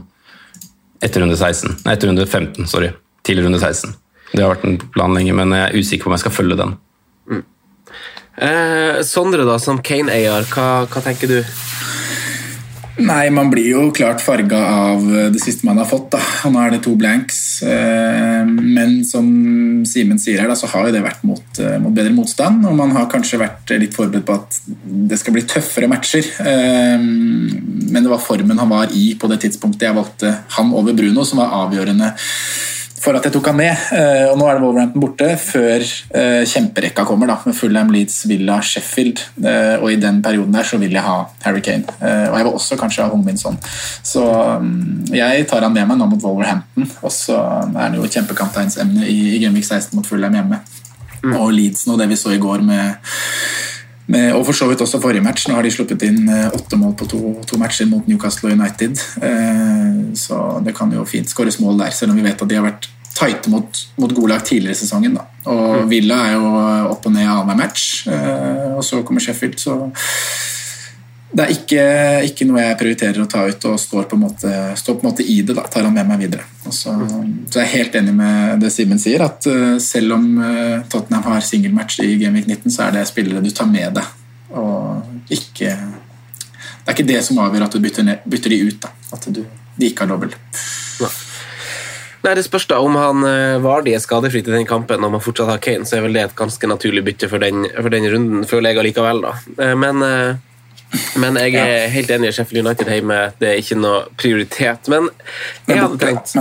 etter 1.03 1.23
runde 1.23 1.39
16. 1.39 1.79
Nei, 1.87 1.95
etter 1.95 2.11
runde 2.11 2.27
15, 2.27 2.67
sorry. 2.69 2.91
Til 3.25 3.41
runde 3.41 3.57
16. 3.63 3.95
Det 4.33 4.41
har 4.41 4.55
vært 4.55 4.65
en 4.65 4.79
plan 4.93 5.13
lenge, 5.13 5.33
men 5.37 5.53
jeg 5.53 5.69
er 5.69 5.77
usikker 5.79 6.07
på 6.07 6.11
om 6.11 6.17
jeg 6.17 6.25
skal 6.25 6.37
følge 6.39 6.57
den. 6.57 6.75
Eh, 8.33 9.03
Sondre, 9.05 9.45
da, 9.45 9.59
som 9.61 9.77
Kane-eier, 9.85 10.47
hva, 10.55 10.69
hva 10.89 11.03
tenker 11.05 11.29
du? 11.29 11.37
Nei, 13.03 13.25
man 13.33 13.49
blir 13.49 13.71
jo 13.71 13.83
klart 13.93 14.21
farga 14.21 14.57
av 14.69 15.05
det 15.33 15.39
siste 15.41 15.65
man 15.65 15.79
har 15.81 15.87
fått. 15.89 16.11
da. 16.13 16.19
Nå 16.49 16.59
er 16.61 16.75
det 16.75 16.83
to 16.85 16.93
blanks. 16.97 17.61
eh, 17.65 18.43
Men 18.45 18.99
som 19.05 19.25
Simen 19.89 20.19
sier 20.21 20.41
her, 20.41 20.49
da, 20.49 20.57
så 20.57 20.69
har 20.69 20.87
jo 20.87 20.93
det 20.93 21.01
vært 21.05 21.23
mot, 21.25 21.45
eh, 21.59 21.77
mot 21.81 21.93
bedre 21.93 22.13
motstand. 22.13 22.65
Og 22.69 22.75
man 22.77 22.93
har 22.97 23.09
kanskje 23.09 23.41
vært 23.41 23.73
litt 23.81 23.93
forberedt 23.97 24.25
på 24.25 24.37
at 24.37 24.59
det 25.09 25.17
skal 25.19 25.33
bli 25.33 25.41
tøffere 25.41 25.89
matcher. 25.89 26.25
Eh, 26.41 26.97
Men 27.93 28.01
det 28.01 28.09
var 28.09 28.21
formen 28.21 28.57
han 28.57 28.69
var 28.69 28.87
i 28.93 29.13
på 29.13 29.29
det 29.29 29.41
tidspunktet 29.41 29.89
jeg 29.89 29.95
valgte 29.97 30.37
han 30.57 30.71
over 30.73 30.93
Bruno, 30.93 31.23
som 31.23 31.37
var 31.37 31.53
avgjørende 31.65 32.13
for 33.03 33.17
at 33.17 33.25
jeg 33.27 33.33
tok 33.35 33.49
han 33.51 33.57
med. 33.59 33.81
Eh, 33.91 34.29
Og 34.31 34.37
nå 34.39 34.47
er 34.47 34.55
det 34.57 34.63
Wolverhampton 34.63 35.03
borte, 35.03 35.27
før 35.41 35.83
eh, 35.83 36.43
kjemperekka 36.47 37.03
kommer, 37.07 37.27
da, 37.27 37.35
med 37.43 37.57
Fulham, 37.57 37.91
Leeds, 37.91 38.21
Villa, 38.29 38.59
Sheffield. 38.63 39.19
Eh, 39.43 39.75
Og 39.81 39.91
i 39.91 39.99
den 39.99 40.21
perioden 40.23 40.55
der 40.55 40.67
så 40.67 40.79
vil 40.81 40.95
jeg 40.95 41.03
ha 41.03 41.17
Harry 41.43 41.61
Kane. 41.65 41.83
Og 41.99 42.37
jeg 42.37 42.45
vil 42.47 42.53
også 42.53 42.77
kanskje 42.79 43.03
ha 43.03 43.11
Hong 43.11 43.25
Min 43.25 43.37
Son. 43.41 43.59
Så 44.03 44.23
mm, 44.23 45.11
jeg 45.13 45.47
tar 45.51 45.65
han 45.67 45.75
med 45.75 45.87
meg 45.89 45.99
nå 45.99 46.07
mot 46.13 46.23
Wolverhampton, 46.23 46.87
og 47.01 47.11
så 47.11 47.37
er 47.73 47.81
han 47.89 47.99
jo 47.99 48.07
kjempekapteinsemne 48.07 49.07
i, 49.09 49.37
Gameweek 49.43 49.67
16 49.67 49.97
mot 49.97 50.07
Fulham 50.07 50.39
hjemme. 50.39 50.63
Og 51.33 51.51
Leeds 51.55 51.85
nå, 51.87 51.97
det 51.99 52.09
vi 52.11 52.19
så 52.19 52.33
i 52.35 52.41
går 52.41 52.63
med 52.67 52.95
med, 54.05 54.33
og 54.35 54.45
for 54.47 54.57
så 54.57 54.67
vidt 54.67 54.81
også 54.83 54.99
forrige 55.01 55.23
match. 55.23 55.47
Nå 55.47 55.55
har 55.57 55.65
de 55.65 55.71
sluppet 55.71 56.03
inn 56.07 56.27
eh, 56.29 56.49
åtte 56.53 56.79
mål 56.79 56.95
på 56.99 57.07
to, 57.11 57.21
to 57.47 57.59
matcher 57.61 57.87
mot 57.89 58.07
Newcastle 58.09 58.51
og 58.51 58.57
United. 58.59 58.99
Eh, 59.23 60.01
så 60.19 60.39
det 60.65 60.75
kan 60.77 60.91
jo 60.93 61.05
fint 61.07 61.29
skåres 61.29 61.59
mål 61.63 61.79
der, 61.85 61.95
selv 61.95 62.13
om 62.13 62.19
vi 62.19 62.25
vet 62.25 62.41
at 62.41 62.51
de 62.51 62.59
har 62.59 62.67
vært 62.67 62.89
tighte 63.13 63.51
mot, 63.53 63.83
mot 64.01 64.13
gode 64.15 64.33
lag 64.33 64.43
tidligere 64.45 64.75
i 64.75 64.81
sesongen. 64.81 65.19
Da. 65.19 65.27
Og 65.53 65.85
Villa 65.91 66.17
er 66.27 66.35
jo 66.37 66.49
opp 66.89 67.05
og 67.05 67.13
ned 67.13 67.27
annenhver 67.27 67.59
match, 67.59 68.07
eh, 68.09 68.73
og 68.73 68.83
så 68.85 69.03
kommer 69.05 69.23
Sheffield, 69.23 69.59
så 69.61 69.77
det 71.33 71.43
er 71.43 71.51
ikke, 71.55 71.83
ikke 72.29 72.45
noe 72.45 72.61
jeg 72.61 72.77
prioriterer 72.77 73.23
å 73.23 73.29
ta 73.29 73.43
ut 73.49 73.65
og 73.65 73.79
står 73.81 74.05
på 74.09 74.17
en 74.17 74.21
måte, 74.21 74.49
på 74.85 74.93
en 74.93 75.07
måte 75.07 75.25
i 75.25 75.39
det. 75.41 75.55
da, 75.57 75.63
Tar 75.71 75.87
han 75.87 75.95
med 75.95 76.05
meg 76.11 76.21
videre. 76.21 76.45
Så, 76.69 76.93
så 76.93 77.59
jeg 77.59 77.63
er 77.63 77.71
helt 77.71 77.97
enig 77.97 78.13
med 78.19 78.61
det 78.61 78.69
Simen 78.73 79.01
sier, 79.01 79.25
at 79.25 79.47
eh, 79.49 79.79
selv 79.81 80.13
om 80.19 80.27
eh, 80.45 80.83
Tottenham 80.93 81.25
har 81.31 81.41
singelmatch 81.45 81.99
i 82.05 82.13
Gameweek 82.21 82.45
19, 82.51 82.75
så 82.75 82.85
er 82.85 82.99
det 82.99 83.07
spillere 83.09 83.41
du 83.41 83.49
tar 83.49 83.69
med 83.71 83.97
deg. 83.97 84.13
Og 84.53 85.33
ikke 85.33 85.73
Det 85.73 86.91
er 86.91 86.93
ikke 86.93 87.09
det 87.09 87.19
som 87.25 87.41
avgjør 87.41 87.65
at 87.65 87.73
du 87.73 87.81
bytter, 87.81 88.05
ned, 88.05 88.25
bytter 88.29 88.53
de 88.53 88.61
ut. 88.69 88.79
da, 88.85 88.93
At 89.17 89.27
du, 89.33 89.43
de 89.79 89.89
ikke 89.89 90.05
har 90.05 90.13
dobbel. 90.13 90.37
Nei, 92.23 92.35
Det 92.37 92.45
spørs 92.45 92.69
da 92.69 92.77
om 92.79 92.95
han 92.95 93.25
var 93.25 93.59
Vardi 93.63 93.97
er 93.97 93.99
skadefri 94.03 94.43
til 94.45 94.55
den 94.55 94.69
kampen. 94.69 95.03
Om 95.03 95.17
han 95.17 95.23
fortsatt 95.23 95.49
har 95.49 95.59
Kane, 95.63 95.89
så 95.89 95.97
er 95.97 96.05
vel 96.05 96.15
det 96.15 96.23
et 96.29 96.37
ganske 96.39 96.69
naturlig 96.69 97.03
bytte 97.09 97.27
for 97.31 97.41
den, 97.43 97.65
for 97.75 97.91
den 97.91 98.07
runden, 98.13 98.45
føler 98.47 98.71
jeg 98.71 98.83
allikevel. 98.83 99.25
da. 99.25 99.33
Eh, 99.57 99.75
men, 99.75 100.03
eh, 100.05 100.35
men 101.21 101.37
jeg 101.41 101.57
er 101.59 101.91
helt 101.93 102.11
enig 102.13 102.29
i 102.29 102.35
Sheffield 102.37 102.67
United 102.67 102.89
hjemme. 102.91 103.19
Det 103.39 103.49
er 103.49 103.61
ikke 103.61 103.79
noe 103.79 104.03
prioritet. 104.19 104.89
Men 104.91 105.09
jeg 105.67 105.81
hadde 105.81 105.99
tenkt 106.01 106.35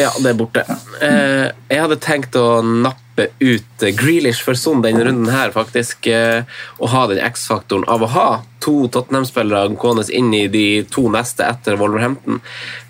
Ja, 0.00 0.10
det 0.20 0.30
er 0.32 0.38
borte. 0.38 0.64
Eh, 1.04 1.48
jeg 1.70 1.82
hadde 1.82 1.98
tenkt 2.00 2.36
å 2.40 2.60
nappe 2.64 3.28
ut 3.40 3.84
eh, 3.84 3.94
Grealish 3.96 4.42
for 4.44 4.58
Son 4.58 4.82
denne 4.84 5.04
runden 5.06 5.28
her, 5.32 5.52
faktisk. 5.54 6.08
Å 6.08 6.44
Og 6.80 6.92
ha 6.92 7.06
den 7.12 7.22
X-faktoren 7.28 7.86
av 7.88 8.04
å 8.04 8.10
ha 8.12 8.28
to 8.64 8.88
Tottenham-spillere 8.92 9.76
gående 9.78 10.08
inn 10.12 10.32
i 10.34 10.46
de 10.52 10.66
to 10.92 11.06
neste 11.12 11.46
etter 11.46 11.78
Wolverhampton. 11.80 12.40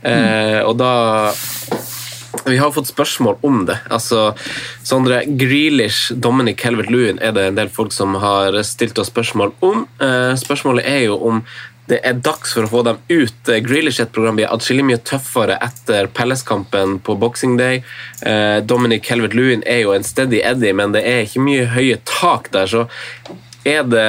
Eh, 0.07 0.63
og 0.63 0.79
da 0.81 0.93
vi 2.45 2.59
har 2.59 2.73
fått 2.75 2.91
spørsmål 2.91 3.39
om 3.47 3.63
det. 3.69 3.79
Altså, 3.91 4.33
Sondre, 4.87 5.23
Grealish, 5.27 6.13
Dominic 6.13 6.65
Helvet-Lewin 6.67 7.23
er 7.23 7.33
det 7.37 7.47
en 7.49 7.59
del 7.59 7.71
folk 7.73 7.95
som 7.95 8.19
har 8.23 8.59
stilt 8.67 8.99
oss 8.99 9.11
spørsmål 9.13 9.55
om. 9.65 9.87
Eh, 10.03 10.35
spørsmålet 10.41 10.87
er 10.91 11.07
jo 11.07 11.17
om 11.31 11.43
det 11.87 12.01
er 12.03 12.19
dags 12.19 12.51
for 12.55 12.67
å 12.67 12.71
få 12.71 12.83
dem 12.87 12.99
ut. 13.09 13.49
Eh, 13.49 13.63
Grealish 13.63 14.01
et 14.03 14.13
program 14.13 14.39
blir 14.39 14.51
atskillig 14.51 14.85
mye 14.89 15.03
tøffere 15.07 15.59
etter 15.63 16.11
Palace-kampen 16.11 16.99
på 17.07 17.17
Boxing 17.23 17.57
Day. 17.61 17.83
Eh, 18.23 18.59
Dominic 18.67 19.07
Helvet-Lewin 19.11 19.63
er 19.67 19.85
jo 19.85 19.95
en 19.95 20.07
steady 20.07 20.43
Eddie, 20.43 20.75
men 20.75 20.95
det 20.97 21.05
er 21.07 21.25
ikke 21.25 21.45
mye 21.47 21.67
høye 21.77 22.01
tak 22.05 22.51
der. 22.55 22.67
så 22.67 22.87
er 23.67 23.83
det, 23.83 24.07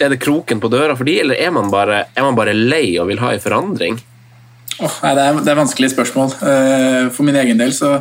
er 0.00 0.12
det 0.12 0.20
kroken 0.20 0.60
på 0.60 0.68
døra 0.72 0.96
for 0.96 1.08
de, 1.08 1.18
eller 1.22 1.40
er 1.40 1.52
man 1.54 1.70
bare, 1.72 2.04
er 2.12 2.26
man 2.26 2.36
bare 2.36 2.56
lei 2.56 2.98
og 3.00 3.08
vil 3.08 3.22
ha 3.22 3.32
en 3.32 3.44
forandring? 3.44 4.00
Åh, 4.78 4.98
nei, 5.02 5.12
det, 5.18 5.22
er, 5.24 5.38
det 5.42 5.52
er 5.52 5.58
vanskelige 5.58 5.90
spørsmål. 5.90 6.34
Eh, 6.38 7.08
For 7.14 7.26
min 7.26 7.38
egen 7.40 7.58
del 7.58 7.72
så, 7.74 7.96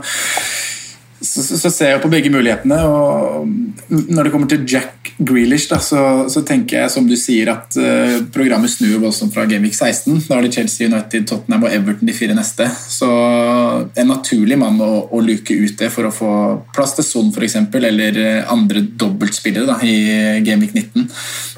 så, 1.22 1.42
så 1.58 1.70
ser 1.74 1.96
jeg 1.96 2.02
på 2.04 2.12
begge 2.12 2.30
mulighetene. 2.30 2.78
og 2.86 3.48
Når 3.90 4.28
det 4.28 4.32
kommer 4.34 4.50
til 4.52 4.66
Jack 4.70 5.14
Grealish, 5.18 5.66
da, 5.72 5.80
så, 5.82 6.02
så 6.30 6.44
tenker 6.46 6.84
jeg 6.84 6.94
som 6.94 7.08
du 7.10 7.16
sier 7.18 7.50
at 7.50 7.74
uh, 7.80 8.20
programmet 8.34 8.70
snur 8.70 9.00
voldsomt 9.02 9.34
fra 9.34 9.48
Gameweek 9.50 9.74
16. 9.74 10.28
Da 10.28 10.38
har 10.38 10.46
de 10.46 10.52
Chelsea, 10.54 10.86
United, 10.86 11.26
Tottenham 11.30 11.66
og 11.66 11.74
Everton 11.74 12.10
de 12.10 12.14
fire 12.14 12.36
neste. 12.38 12.68
Så 12.70 13.10
en 13.10 14.12
naturlig 14.12 14.60
mann 14.62 14.78
å, 14.84 15.08
å 15.10 15.22
luke 15.26 15.58
ut 15.58 15.74
det 15.80 15.90
for 15.94 16.06
å 16.06 16.14
få 16.14 16.32
plass 16.76 16.94
til 17.00 17.08
Son 17.08 17.34
f.eks., 17.34 17.58
eller 17.78 18.18
eh, 18.22 18.52
andre 18.52 18.82
dobbeltspillere 19.00 19.66
da, 19.68 19.78
i 19.86 20.42
Gameweek 20.46 20.76
19. 20.76 21.08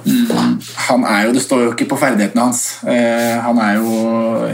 Mm, 0.06 0.56
han 0.88 1.04
er 1.10 1.26
jo, 1.26 1.36
Det 1.36 1.44
står 1.44 1.64
jo 1.66 1.74
ikke 1.74 1.90
på 1.92 2.00
ferdighetene 2.00 2.46
hans. 2.48 2.64
Uh, 2.86 3.36
han 3.44 3.60
er 3.66 3.76
jo 3.82 3.94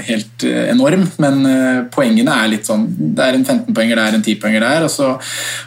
helt 0.09 0.47
enorm, 0.65 1.05
men 1.21 1.45
poengene 1.93 2.33
er 2.41 2.49
litt 2.51 2.67
sånn 2.67 2.85
Det 2.89 3.21
er 3.21 3.37
en 3.37 3.45
15-poenger 3.45 3.99
der, 3.99 4.17
en 4.17 4.25
10-poenger 4.25 4.65
der, 4.65 4.85
og 4.87 4.94
så 4.95 5.11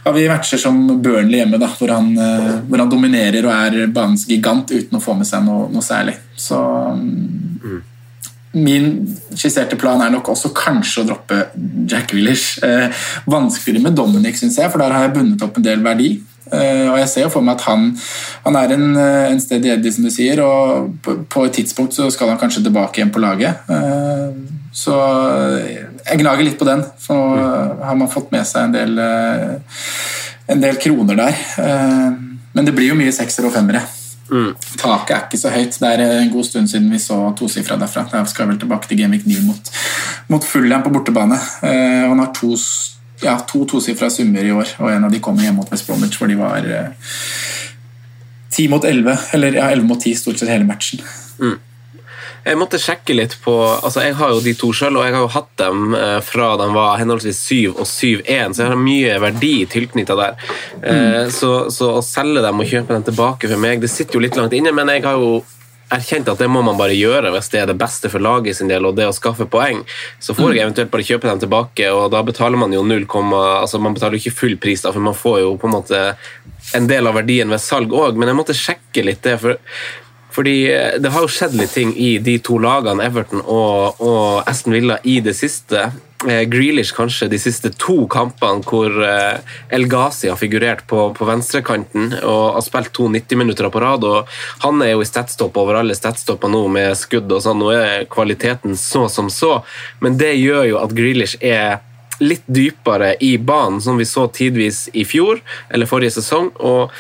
har 0.05 0.17
vi 0.17 0.29
matcher 0.31 0.61
som 0.61 0.81
Burnley 1.03 1.43
hjemme, 1.43 1.61
da, 1.61 1.69
hvor, 1.79 1.93
han, 1.93 2.11
eh, 2.17 2.55
hvor 2.69 2.83
han 2.83 2.93
dominerer 2.93 3.45
og 3.47 3.55
er 3.55 3.93
banens 3.93 4.27
gigant 4.29 4.73
uten 4.73 4.99
å 4.99 5.03
få 5.05 5.17
med 5.19 5.29
seg 5.29 5.45
noe, 5.47 5.69
noe 5.73 5.85
særlig. 5.85 6.17
Så 6.39 6.59
mm. 6.97 7.79
Min 8.59 8.87
skisserte 9.37 9.77
plan 9.77 10.01
er 10.01 10.11
nok 10.11 10.31
også 10.33 10.51
kanskje 10.57 11.03
å 11.03 11.07
droppe 11.11 11.43
Jack 11.89 12.15
Willish. 12.17 12.63
Eh, 12.65 12.89
vanskeligere 13.29 13.85
med 13.85 13.99
Dominic, 13.99 14.39
syns 14.41 14.57
jeg, 14.59 14.73
for 14.73 14.81
der 14.81 14.95
har 14.95 15.05
jeg 15.07 15.15
bundet 15.19 15.45
opp 15.45 15.61
en 15.61 15.67
del 15.67 15.85
verdi. 15.85 16.15
Uh, 16.49 16.95
og 16.95 16.99
jeg 17.03 17.09
ser 17.13 17.27
jo 17.27 17.33
for 17.33 17.45
meg 17.45 17.59
at 17.59 17.67
han, 17.69 17.91
han 18.47 18.57
er 18.57 18.71
en, 18.73 18.87
eh, 18.97 19.27
en 19.35 19.41
Eddie, 19.59 19.93
som 19.93 20.07
du 20.07 20.11
sier, 20.13 20.41
og 20.41 20.95
på, 21.05 21.19
på, 21.29 21.45
et 21.45 21.59
tidspunkt 21.61 21.93
så 21.93 22.09
skal 22.13 22.33
han 22.33 22.41
kanskje 22.41 22.65
tilbake 22.65 23.03
igjen 23.03 23.13
på 23.13 23.21
laget. 23.21 23.69
Uh, 23.69 24.33
så 24.73 24.97
jeg 26.09 26.23
gnager 26.23 26.47
litt 26.47 26.59
på 26.61 26.69
den. 26.69 26.83
For 27.03 27.37
mm. 27.37 27.85
har 27.89 28.01
man 28.01 28.11
fått 28.13 28.33
med 28.35 28.49
seg 28.49 28.69
en 28.69 28.75
del, 28.75 28.99
en 30.49 30.65
del 30.65 30.81
kroner 30.83 31.19
der. 31.19 31.47
men 32.53 32.67
det 32.67 32.75
blir 32.75 32.93
jo 32.93 32.99
mye 32.99 33.15
seksere 33.15 33.51
og 33.51 33.55
femmere. 33.55 33.85
Mm. 34.29 34.53
Taket 34.81 35.15
er 35.15 35.25
ikke 35.25 35.41
så 35.41 35.53
høyt. 35.55 35.79
Det 35.81 35.91
er 35.95 36.05
en 36.19 36.33
god 36.33 36.49
stund 36.49 36.71
siden 36.71 36.91
vi 36.93 37.01
så 37.01 37.17
tosifra 37.39 37.79
derfra. 37.81 38.07
Jeg 38.13 38.33
skal 38.33 38.51
vel 38.51 38.61
tilbake 38.61 38.91
til 38.91 39.01
Gamevik 39.01 39.27
9 39.29 39.41
mot, 39.47 39.73
mot 40.33 40.45
Fulham 40.45 40.85
på 40.85 40.93
bortebane. 40.97 41.39
Og 41.63 42.15
han 42.15 42.25
har 42.25 42.33
to 42.37 42.57
ja, 43.21 43.39
to 43.49 43.65
tosifra 43.67 44.11
summer 44.11 44.45
i 44.45 44.53
år, 44.55 44.75
og 44.79 44.91
en 44.93 45.07
av 45.09 45.13
de 45.13 45.21
kommer 45.23 45.47
hjemme 45.47 45.63
mot 45.63 45.73
West 45.73 45.87
Bromwich, 45.89 46.19
hvor 46.21 46.31
de 46.31 46.37
var 46.39 46.67
eh, 46.67 46.91
ti 48.55 48.67
eh, 48.67 48.71
mot 48.71 48.85
elleve, 48.87 49.17
eller 49.35 49.59
ja, 49.59 49.71
elleve 49.73 49.91
mot 49.91 50.03
ti 50.03 50.15
stort 50.19 50.39
sett 50.41 50.53
hele 50.53 50.69
matchen. 50.69 51.03
Mm. 51.39 51.57
Jeg 52.49 52.57
måtte 52.57 52.81
sjekke 52.81 53.17
litt 53.17 53.35
på 53.45 53.55
altså 53.61 54.01
Jeg 54.07 54.17
har 54.17 54.33
jo 54.33 54.41
de 54.45 54.55
to 54.57 54.71
sjøl, 54.77 54.97
og 54.97 55.05
jeg 55.05 55.15
har 55.17 55.25
jo 55.25 55.33
hatt 55.35 55.51
dem 55.61 55.93
eh, 55.99 56.17
fra 56.25 56.55
de 56.61 56.69
var 56.73 56.97
henholdsvis 57.01 57.43
7 57.45 57.59
og 57.75 57.85
7-1, 57.85 58.57
så 58.57 58.65
jeg 58.65 58.73
har 58.73 58.81
mye 58.81 59.19
verdi 59.21 59.53
tilknytta 59.69 60.17
der. 60.17 60.41
Eh, 60.81 60.97
mm. 60.97 61.35
så, 61.35 61.53
så, 61.75 61.93
å 61.99 62.05
selge 62.05 62.45
dem 62.45 62.63
og 62.63 62.73
kjøpe 62.73 62.97
dem 62.97 63.05
tilbake 63.11 63.51
for 63.51 63.61
meg, 63.61 63.83
det 63.85 63.93
sitter 63.93 64.17
jo 64.17 64.25
litt 64.25 64.39
langt 64.41 64.57
inne, 64.57 64.73
men 64.77 64.89
jeg 64.95 65.05
har 65.05 65.21
jo 65.21 65.43
erkjent 65.93 66.29
at 66.29 66.41
det 66.41 66.49
må 66.53 66.61
man 66.65 66.77
bare 66.77 66.97
gjøre 66.97 67.31
hvis 67.33 67.49
det 67.53 67.63
er 67.63 67.71
det 67.71 67.79
beste 67.81 68.11
for 68.13 68.21
laget 68.21 68.59
sin 68.59 68.69
del 68.69 68.85
og 68.85 68.97
det 68.97 69.07
å 69.09 69.15
skaffe 69.17 69.49
poeng. 69.49 69.85
Så 70.21 70.37
får 70.37 70.53
jeg 70.53 70.59
mm. 70.59 70.65
eventuelt 70.67 70.93
bare 70.93 71.09
kjøpe 71.11 71.31
dem 71.31 71.45
tilbake, 71.45 71.93
og 71.93 72.11
da 72.17 72.25
betaler 72.25 72.61
man 72.61 72.75
jo 72.77 72.85
0, 72.87 73.07
altså 73.61 73.81
man 73.83 73.97
betaler 73.97 74.17
jo 74.17 74.25
ikke 74.25 74.41
full 74.41 74.59
pris, 74.61 74.85
da, 74.85 74.93
for 74.95 75.05
man 75.05 75.17
får 75.17 75.41
jo 75.45 75.55
på 75.61 75.69
en 75.69 75.77
måte 75.79 76.05
en 76.77 76.89
del 76.89 77.09
av 77.09 77.17
verdien 77.17 77.49
ved 77.49 77.61
salg 77.65 77.93
òg, 77.97 78.17
men 78.17 78.33
jeg 78.33 78.41
måtte 78.41 78.57
sjekke 78.57 79.05
litt 79.05 79.25
det. 79.25 79.39
for 79.41 79.57
fordi 80.39 80.59
Det 81.03 81.11
har 81.11 81.25
jo 81.25 81.31
skjedd 81.35 81.57
litt 81.59 81.73
ting 81.75 81.91
i 81.99 82.13
de 82.23 82.37
to 82.39 82.61
lagene, 82.63 83.03
Everton 83.03 83.43
og, 83.43 83.99
og 83.99 84.47
Aston 84.47 84.77
Villa, 84.77 85.01
i 85.03 85.19
det 85.25 85.35
siste. 85.35 85.89
Eh, 86.27 86.43
Grealish 86.51 86.95
kanskje 86.95 87.29
de 87.31 87.39
siste 87.39 87.71
to 87.79 88.01
kampene 88.11 88.65
hvor 88.67 88.91
eh, 89.07 89.39
El 89.71 89.85
Ghazi 89.87 90.27
har 90.27 90.39
figurert 90.41 90.83
på, 90.91 91.05
på 91.15 91.27
venstrekanten 91.29 92.09
og 92.25 92.57
har 92.57 92.65
spilt 92.67 92.91
to 92.97 93.07
90-minutter 93.15 93.71
på 93.71 93.83
rad. 93.85 94.03
og 94.03 94.27
Han 94.65 94.83
er 94.83 94.97
jo 94.97 95.05
i 95.05 95.07
statstopp 95.07 95.59
over 95.63 95.79
alle 95.79 95.95
statstopper 95.95 96.51
nå 96.51 96.65
med 96.75 96.97
skudd, 96.99 97.31
og 97.31 97.45
sånn, 97.45 97.63
nå 97.63 97.71
er 97.71 98.09
kvaliteten 98.11 98.75
så 98.79 99.07
som 99.13 99.31
så. 99.31 99.61
Men 100.03 100.19
det 100.19 100.35
gjør 100.41 100.67
jo 100.73 100.81
at 100.83 100.97
Grealish 100.99 101.39
er 101.39 101.79
litt 102.19 102.45
dypere 102.47 103.15
i 103.21 103.37
banen, 103.39 103.81
som 103.81 103.99
vi 103.99 104.07
så 104.09 104.27
tidvis 104.33 104.87
i 104.93 105.05
fjor 105.09 105.41
eller 105.71 105.91
forrige 105.91 106.19
sesong. 106.19 106.51
og 106.57 106.91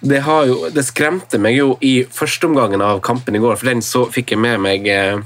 Det, 0.00 0.20
jo, 0.24 0.58
det 0.74 0.86
skremte 0.86 1.38
meg 1.38 1.58
jo 1.58 1.76
i 1.80 2.02
førsteomgangen 2.10 2.82
av 2.82 3.02
kampen 3.04 3.36
i 3.36 3.42
går, 3.42 3.56
for 3.60 3.70
den 3.70 3.82
så 3.84 4.06
fikk 4.10 4.34
jeg 4.34 4.42
med 4.44 4.62
meg 4.64 4.88
eh, 4.90 5.22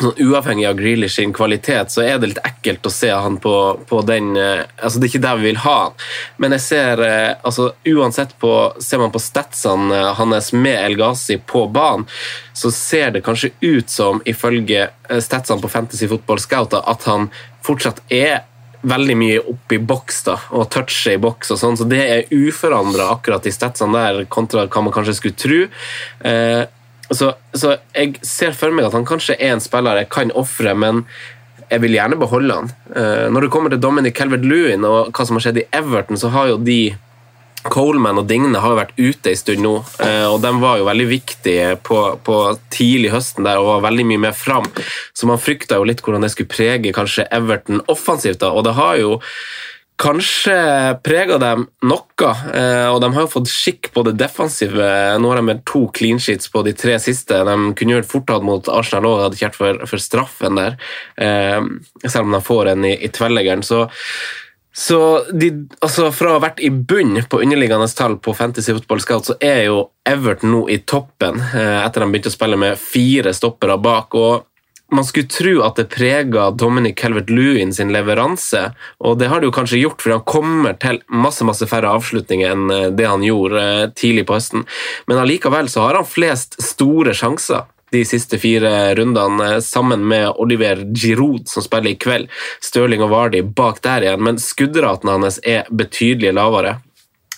sånn 0.00 0.16
uavhengig 0.30 0.66
av 0.68 0.76
Grealish 0.78 1.18
sin 1.18 1.32
kvalitet, 1.36 1.92
så 1.92 2.04
er 2.04 2.18
det 2.18 2.32
litt 2.32 2.42
ekkelt 2.46 2.86
å 2.86 2.92
se 2.92 3.10
han 3.12 3.36
på, 3.42 3.54
på 3.88 4.00
den 4.08 4.32
eh, 4.38 4.64
altså 4.80 5.00
Det 5.00 5.08
er 5.08 5.12
ikke 5.12 5.24
der 5.26 5.40
vi 5.40 5.48
vil 5.50 5.62
ha 5.64 5.76
han, 5.82 5.98
men 6.42 6.56
jeg 6.56 6.64
ser 6.66 7.04
eh, 7.04 7.32
altså 7.36 7.70
uansett 7.88 8.36
på 8.40 8.52
Ser 8.80 9.00
man 9.02 9.12
på 9.12 9.22
statsene 9.22 10.14
hans 10.18 10.52
med 10.56 10.76
El 10.78 10.96
Ghazi 11.00 11.38
på 11.46 11.66
banen, 11.72 12.06
så 12.56 12.72
ser 12.74 13.14
det 13.14 13.24
kanskje 13.26 13.52
ut 13.60 13.90
som, 13.90 14.20
ifølge 14.28 14.88
statsene 15.22 15.62
på 15.62 15.70
Fantasy 15.70 16.08
Football 16.10 16.40
Scouter, 16.42 16.84
at 16.86 17.06
han 17.08 17.28
fortsatt 17.64 18.02
er 18.12 18.42
veldig 18.82 19.16
mye 19.18 19.40
opp 19.52 19.72
i 19.74 19.78
boks 19.82 20.22
da, 20.26 20.36
og 20.56 20.68
touche 20.72 21.14
i 21.16 21.20
boks, 21.20 21.52
og 21.54 21.60
sånn, 21.60 21.76
så 21.76 21.86
det 21.88 22.00
er 22.00 22.30
uforandra 22.32 23.10
akkurat 23.14 23.46
i 23.46 23.52
statsene 23.54 23.98
der, 23.98 24.28
kontra 24.32 24.66
hva 24.66 24.84
man 24.84 24.94
kanskje 24.94 25.16
skulle 25.18 25.40
tro. 25.40 25.60
Eh, 26.30 26.62
så, 27.10 27.32
så, 27.52 27.74
jeg 27.96 28.20
ser 28.26 28.54
for 28.56 28.72
meg 28.74 28.86
at 28.86 28.96
han 28.96 29.06
kanskje 29.08 29.36
er 29.36 29.56
en 29.56 29.62
spiller 29.62 29.98
jeg 29.98 30.10
kan 30.14 30.32
ofre, 30.38 30.74
men 30.78 31.04
jeg 31.70 31.82
vil 31.84 31.94
gjerne 31.94 32.18
beholde 32.18 32.56
han. 32.56 32.72
Uh, 32.90 33.26
når 33.30 33.46
det 33.46 33.50
kommer 33.54 33.70
til 33.70 33.82
Dominic 33.82 34.16
Calvert-Lewin 34.18 34.86
og 34.86 35.12
hva 35.14 35.26
som 35.26 35.38
har 35.38 35.44
skjedd 35.44 35.60
i 35.62 35.68
Everton, 35.76 36.18
så 36.18 36.30
har 36.34 36.50
jo 36.50 36.56
de 36.66 36.80
Coleman 37.68 38.20
og 38.22 38.28
Digne 38.30 38.60
har 38.62 38.72
jo 38.72 38.78
vært 38.78 38.94
ute 38.98 39.32
en 39.32 39.40
stund 39.40 39.64
nå, 39.64 39.74
uh, 40.00 40.26
og 40.30 40.38
de 40.44 40.52
var 40.62 40.80
jo 40.80 40.88
veldig 40.88 41.08
viktige 41.10 41.72
på, 41.86 41.98
på 42.24 42.36
tidlig 42.72 43.12
høsten 43.14 43.48
der 43.48 43.60
og 43.60 43.74
var 43.74 43.88
veldig 43.90 44.06
mye 44.12 44.24
mer 44.28 44.36
fram. 44.36 44.68
Så 45.12 45.28
man 45.28 45.42
frykta 45.42 45.80
jo 45.80 45.88
litt 45.88 46.00
hvordan 46.04 46.24
det 46.24 46.32
skulle 46.34 46.52
prege 46.52 46.94
kanskje 46.96 47.28
Everton 47.34 47.84
offensivt, 47.92 48.40
da, 48.42 48.54
og 48.54 48.64
det 48.68 48.78
har 48.78 48.96
jo 49.02 49.18
kanskje 50.00 50.56
prega 51.04 51.36
dem 51.40 51.66
noe. 51.84 52.32
Eh, 52.54 52.86
og 52.88 53.00
de 53.02 53.10
har 53.14 53.24
jo 53.24 53.32
fått 53.34 53.50
skikk 53.52 53.90
på 53.94 54.04
det 54.06 54.16
defensive. 54.20 54.90
Nå 55.20 55.32
har 55.32 55.40
de 55.40 55.46
med 55.50 55.64
to 55.68 55.86
clean 55.96 56.20
sheets 56.22 56.50
på 56.52 56.62
de 56.66 56.74
tre 56.76 56.96
siste. 57.02 57.42
De 57.46 57.56
kunne 57.76 57.98
gjort 57.98 58.10
fort 58.10 58.32
hatt 58.32 58.46
mot 58.46 58.70
Arsenal 58.72 59.10
òg, 59.10 59.24
hadde 59.26 59.40
kjært 59.40 59.58
for, 59.58 59.82
for, 59.90 60.02
straffen 60.02 60.60
der. 60.60 60.78
Eh, 61.20 61.58
selv 62.06 62.28
om 62.28 62.36
de 62.36 62.44
får 62.44 62.72
en 62.74 62.88
i, 62.88 62.94
i 62.96 63.12
tverrleggeren. 63.12 63.64
Så, 63.66 63.86
så 64.72 65.24
de, 65.34 65.50
altså 65.82 66.10
fra 66.14 66.30
å 66.30 66.36
ha 66.36 66.42
vært 66.44 66.60
i 66.62 66.70
bunn 66.70 67.18
på 67.26 67.40
underliggende 67.42 67.88
tall 67.96 68.18
på 68.22 68.34
Fantasy 68.38 68.74
Football 68.76 69.02
Scout, 69.02 69.26
så 69.26 69.34
er 69.42 69.64
jo 69.66 69.80
Everton 70.06 70.54
nå 70.54 70.60
i 70.70 70.78
toppen, 70.86 71.40
etter 71.42 71.80
etter 71.88 72.04
de 72.04 72.12
begynte 72.12 72.30
å 72.30 72.36
spille 72.36 72.60
med 72.60 72.78
fire 72.78 73.34
stoppere 73.34 73.76
bak. 73.82 74.14
og 74.14 74.46
man 74.90 75.04
skulle 75.04 75.30
tro 75.30 75.60
at 75.62 75.78
det 75.78 75.86
prega 75.92 76.48
Dominic 76.50 76.98
Calvert-Lewin 76.98 77.72
sin 77.74 77.92
leveranse, 77.94 78.62
og 78.98 79.18
det 79.20 79.28
har 79.30 79.40
det 79.40 79.50
jo 79.50 79.54
kanskje 79.54 79.82
gjort, 79.82 80.02
for 80.02 80.16
han 80.16 80.24
kommer 80.26 80.78
til 80.82 81.00
masse 81.06 81.46
masse 81.46 81.66
færre 81.70 81.92
avslutninger 81.94 82.50
enn 82.50 82.74
eh, 82.74 82.88
det 82.94 83.06
han 83.06 83.24
gjorde 83.26 83.60
eh, 83.62 83.84
tidlig 83.94 84.26
på 84.26 84.38
høsten. 84.38 84.66
Men 85.06 85.22
allikevel 85.22 85.70
så 85.70 85.86
har 85.86 86.00
han 86.00 86.08
flest 86.08 86.58
store 86.62 87.14
sjanser 87.16 87.68
de 87.90 88.04
siste 88.04 88.38
fire 88.38 88.94
rundene, 88.94 89.54
eh, 89.54 89.60
sammen 89.60 90.06
med 90.08 90.32
Oliver 90.36 90.84
Giroud, 90.94 91.48
som 91.48 91.62
spiller 91.62 91.90
i 91.90 91.98
kveld. 92.00 92.28
Stirling 92.60 93.02
og 93.02 93.10
Vardy 93.10 93.42
bak 93.42 93.82
der 93.82 94.06
igjen, 94.06 94.22
men 94.22 94.38
skuddraten 94.38 95.10
hans 95.10 95.40
er 95.42 95.66
betydelig 95.70 96.34
lavere. 96.34 96.78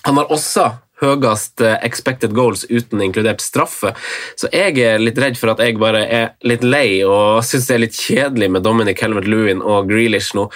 Han 0.03 0.19
har 0.19 0.33
også 0.33 0.71
høyest 1.03 1.62
eh, 1.65 1.79
expected 1.87 2.35
goals 2.37 2.65
uten 2.71 3.03
inkludert 3.05 3.43
straffe. 3.45 3.93
Så 4.38 4.51
jeg 4.53 4.79
er 4.83 5.03
litt 5.03 5.19
redd 5.21 5.38
for 5.41 5.53
at 5.53 5.62
jeg 5.62 5.79
bare 5.81 6.05
er 6.07 6.31
litt 6.47 6.65
lei 6.65 7.03
og 7.07 7.43
syns 7.47 7.69
det 7.69 7.77
er 7.77 7.85
litt 7.85 7.99
kjedelig 7.99 8.51
med 8.55 8.67
Dominic 8.67 9.03
Helmet-Lewin 9.03 9.62
og 9.65 9.91
Grealish 9.91 10.37
nå. 10.38 10.49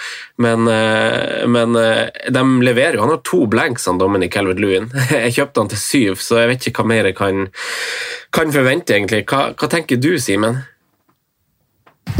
Men, 0.43 0.67
eh, 0.71 1.45
men, 1.47 1.75
eh, 1.75 2.07
de 2.29 2.45
leverer 2.63 2.97
jo. 2.97 3.05
Han 3.05 3.15
har 3.15 3.23
to 3.27 3.45
blanks, 3.47 3.85
han 3.85 4.01
Dominic 4.01 4.35
Helmet-Lewin. 4.35 4.91
Jeg 5.27 5.37
kjøpte 5.39 5.63
han 5.63 5.71
til 5.73 5.81
syv, 5.81 6.23
så 6.23 6.41
jeg 6.41 6.49
vet 6.51 6.67
ikke 6.69 6.83
hva 6.83 6.91
mer 6.91 7.07
jeg 7.09 7.15
kan, 7.17 7.47
kan 8.35 8.51
forvente, 8.53 8.93
egentlig. 8.95 9.23
Hva, 9.29 9.51
hva 9.57 9.69
tenker 9.71 9.99
du, 10.01 10.13
Simen? 10.21 10.61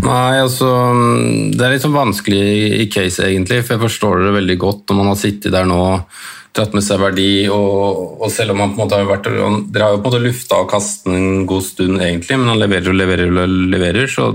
Nei, 0.06 0.38
altså 0.44 0.70
Det 1.54 1.64
er 1.64 1.74
litt 1.74 1.84
sånn 1.84 1.96
vanskelig 1.96 2.42
i 2.84 2.88
case, 2.92 3.24
egentlig. 3.26 3.64
For 3.66 3.76
jeg 3.76 3.86
forstår 3.88 4.26
det 4.26 4.36
veldig 4.38 4.58
godt 4.62 4.84
når 4.90 5.00
man 5.00 5.12
har 5.12 5.20
sittet 5.20 5.56
der 5.56 5.68
nå 5.70 5.82
dratt 6.58 6.74
med 6.76 6.86
seg 6.86 7.02
verdi. 7.02 7.32
Og, 7.54 8.22
og, 8.22 8.30
selv 8.34 8.54
om 8.54 8.64
han 8.64 8.74
på 8.76 8.82
en 8.82 8.86
måte 8.86 9.00
har 9.00 9.10
vært 9.10 9.30
Dere 9.74 9.90
har 9.90 9.98
jo 9.98 10.02
på 10.02 10.10
en 10.10 10.14
måte 10.14 10.24
lufta 10.24 10.62
og 10.62 10.72
kastet 10.72 11.12
en 11.14 11.46
god 11.50 11.66
stund, 11.66 12.00
egentlig, 12.04 12.40
men 12.40 12.54
han 12.54 12.62
leverer 12.62 12.94
og 12.94 13.00
leverer 13.02 13.34
og 13.34 13.60
leverer, 13.74 14.10
så 14.12 14.30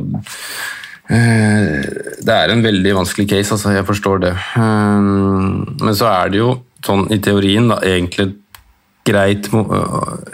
eh, 1.08 1.80
Det 2.22 2.36
er 2.36 2.52
en 2.52 2.66
veldig 2.66 2.98
vanskelig 3.02 3.30
case, 3.30 3.54
altså. 3.54 3.74
Jeg 3.76 3.88
forstår 3.88 4.22
det. 4.26 4.36
Eh, 4.58 5.10
men 5.86 5.98
så 5.98 6.10
er 6.10 6.32
det 6.32 6.42
jo 6.42 6.54
sånn 6.82 7.06
i 7.14 7.20
teorien 7.22 7.70
da, 7.70 7.78
egentlig 7.86 8.32
greit, 9.06 9.48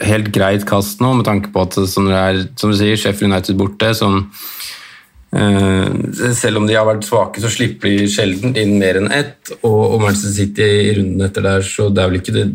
helt 0.04 0.26
greit 0.32 0.64
kast 0.68 1.00
nå, 1.00 1.14
med 1.16 1.24
tanke 1.24 1.48
på 1.52 1.62
at 1.64 1.76
som, 1.88 2.08
som 2.56 2.72
du 2.72 2.76
sier, 2.76 3.00
Sheffield 3.00 3.32
United 3.32 3.56
borte, 3.60 3.94
som 3.96 4.26
Eh, 4.28 4.77
selv 5.28 6.56
om 6.60 6.66
de 6.68 6.76
har 6.76 6.86
vært 6.88 7.04
svake, 7.04 7.42
så 7.42 7.50
slipper 7.52 7.90
de 7.92 8.06
sjelden 8.08 8.54
inn 8.56 8.78
mer 8.80 8.96
enn 9.00 9.10
ett. 9.12 9.50
Og, 9.60 9.98
Manchester 10.00 10.32
City 10.32 10.64
i 10.64 10.94
runden 10.96 11.26
etter 11.26 11.44
der, 11.44 11.66
så 11.66 11.90
det 11.92 12.00
er 12.00 12.08
vel 12.08 12.20
ikke, 12.22 12.34
det, 12.38 12.46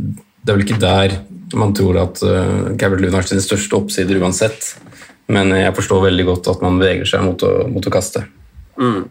det 0.42 0.50
er 0.50 0.58
vel 0.58 0.66
ikke 0.66 0.82
der 0.82 1.18
man 1.54 1.74
tror 1.78 2.00
at 2.02 2.22
uh, 2.26 2.72
eh, 2.74 2.96
Lund 2.98 3.14
har 3.14 3.28
sine 3.30 3.44
største 3.44 3.78
oppsider 3.78 4.18
uansett. 4.22 4.74
Men 5.32 5.54
jeg 5.56 5.76
forstår 5.78 6.08
veldig 6.10 6.26
godt 6.28 6.50
at 6.52 6.64
man 6.66 6.80
beveger 6.82 7.08
seg 7.14 7.24
mot 7.26 7.46
å, 7.46 7.52
mot 7.72 7.86
å 7.88 7.94
kaste. 7.94 8.26
Mm. 8.82 9.06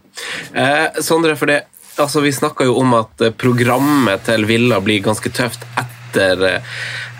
Eh, 0.59 0.99
Sondre, 1.01 1.37
for 1.39 1.49
det, 1.49 1.63
altså, 1.97 2.21
vi 2.21 2.33
snakka 2.35 2.67
jo 2.67 2.75
om 2.81 2.93
at 2.99 3.23
programmet 3.39 4.25
til 4.27 4.45
Villa 4.49 4.81
blir 4.83 5.01
ganske 5.05 5.31
tøft 5.33 5.65
etter 5.79 6.45
eh, 6.49 6.75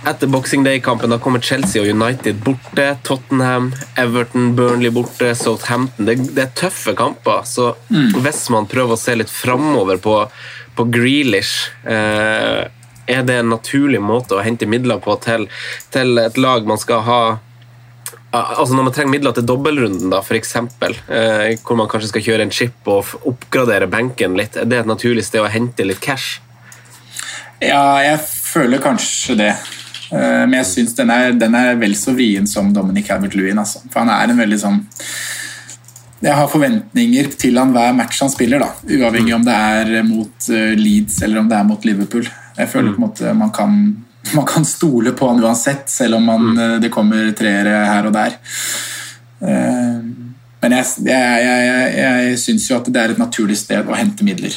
etter 0.06 0.28
Boxing 0.28 0.64
Day-kampen 0.64 1.10
da 1.10 1.18
kommer 1.22 1.42
Chelsea 1.44 1.82
og 1.82 1.90
United 1.90 2.42
borte. 2.44 2.86
Tottenham, 3.04 3.72
Everton, 3.98 4.52
Burnley 4.56 4.92
borte, 4.92 5.34
Southampton. 5.36 6.06
Det, 6.06 6.16
det 6.36 6.46
er 6.48 6.54
tøffe 6.58 6.96
kamper. 6.98 7.44
Så 7.48 7.74
mm. 7.90 8.20
hvis 8.26 8.46
man 8.54 8.68
prøver 8.70 8.96
å 8.96 9.00
se 9.00 9.16
litt 9.16 9.32
framover 9.32 10.02
på, 10.04 10.18
på 10.76 10.88
Grealish. 10.92 11.72
Eh, 11.88 12.64
er 13.06 13.24
det 13.28 13.40
en 13.42 13.50
naturlig 13.52 14.00
måte 14.00 14.38
å 14.38 14.44
hente 14.44 14.68
midler 14.70 15.02
på 15.04 15.16
til, 15.24 15.50
til 15.92 16.20
et 16.22 16.38
lag 16.40 16.64
man 16.68 16.80
skal 16.80 17.04
ha 17.04 17.24
Altså 18.34 18.74
Når 18.74 18.86
man 18.88 18.94
trenger 18.96 19.12
midler 19.14 19.34
til 19.38 19.46
dobbeltrunden, 19.46 20.10
da, 20.10 20.24
f.eks., 20.26 20.56
eh, 20.58 21.52
hvor 21.62 21.78
man 21.78 21.90
kanskje 21.92 22.08
skal 22.10 22.24
kjøre 22.26 22.48
en 22.48 22.54
chip 22.56 22.90
og 22.90 23.12
oppgradere 23.30 23.86
benken 23.86 24.34
litt, 24.40 24.58
er 24.58 24.66
det 24.66 24.80
et 24.80 24.90
naturlig 24.90 25.22
sted 25.28 25.44
å 25.44 25.52
hente 25.54 25.86
litt 25.86 26.02
cash? 26.02 26.40
Ja, 27.62 28.02
jeg 28.02 28.18
føler 28.26 28.82
kanskje 28.82 29.38
det. 29.38 29.52
Eh, 30.14 30.44
Men 30.46 30.60
jeg 30.62 30.70
syns 30.70 30.94
den, 30.96 31.10
er- 31.10 31.34
den 31.40 31.56
er 31.58 31.76
vel 31.82 31.96
så 31.98 32.14
vrien 32.14 32.46
som 32.48 32.72
Dominic 32.74 33.10
Havert-Lewin. 33.10 33.58
Altså. 33.60 33.82
For 33.90 34.04
han 34.04 34.10
er 34.14 34.30
en 34.34 34.38
veldig 34.44 34.60
sånn 34.62 34.80
Jeg 36.24 36.36
har 36.38 36.48
forventninger 36.48 37.32
til 37.36 37.58
han 37.60 37.74
hver 37.76 37.92
match 37.98 38.22
han 38.24 38.30
spiller, 38.32 38.62
da. 38.64 38.70
Uavhengig 38.88 39.34
om 39.36 39.44
det 39.44 39.56
er 39.58 40.04
mot 40.08 40.50
eh, 40.56 40.72
Leeds 40.80 41.18
eller 41.26 41.42
om 41.42 41.50
det 41.50 41.58
er 41.58 41.66
mot 41.68 41.84
Liverpool. 41.86 42.30
Jeg 42.58 42.70
føler 42.72 42.94
på 42.94 43.02
en 43.02 43.08
måte 43.10 43.34
man 43.36 43.52
kan, 43.52 43.74
man 44.38 44.46
kan 44.48 44.64
stole 44.66 45.12
på 45.20 45.28
han 45.34 45.44
uansett, 45.44 45.90
selv 45.92 46.16
om 46.22 46.24
man, 46.32 46.46
eh, 46.58 46.78
det 46.80 46.92
kommer 46.96 47.34
treere 47.36 47.82
her 47.90 48.08
og 48.08 48.14
der. 48.16 48.38
Eh, 49.44 50.00
Men 50.64 50.72
jeg, 50.78 50.86
jeg, 51.04 51.40
jeg, 51.44 51.96
jeg, 51.98 52.38
syns 52.40 52.70
jo 52.70 52.78
at 52.78 52.86
det 52.88 53.02
er 53.02 53.12
et 53.12 53.18
naturlig 53.20 53.58
sted 53.60 53.84
å 53.92 53.98
hente 54.00 54.24
midler. 54.24 54.54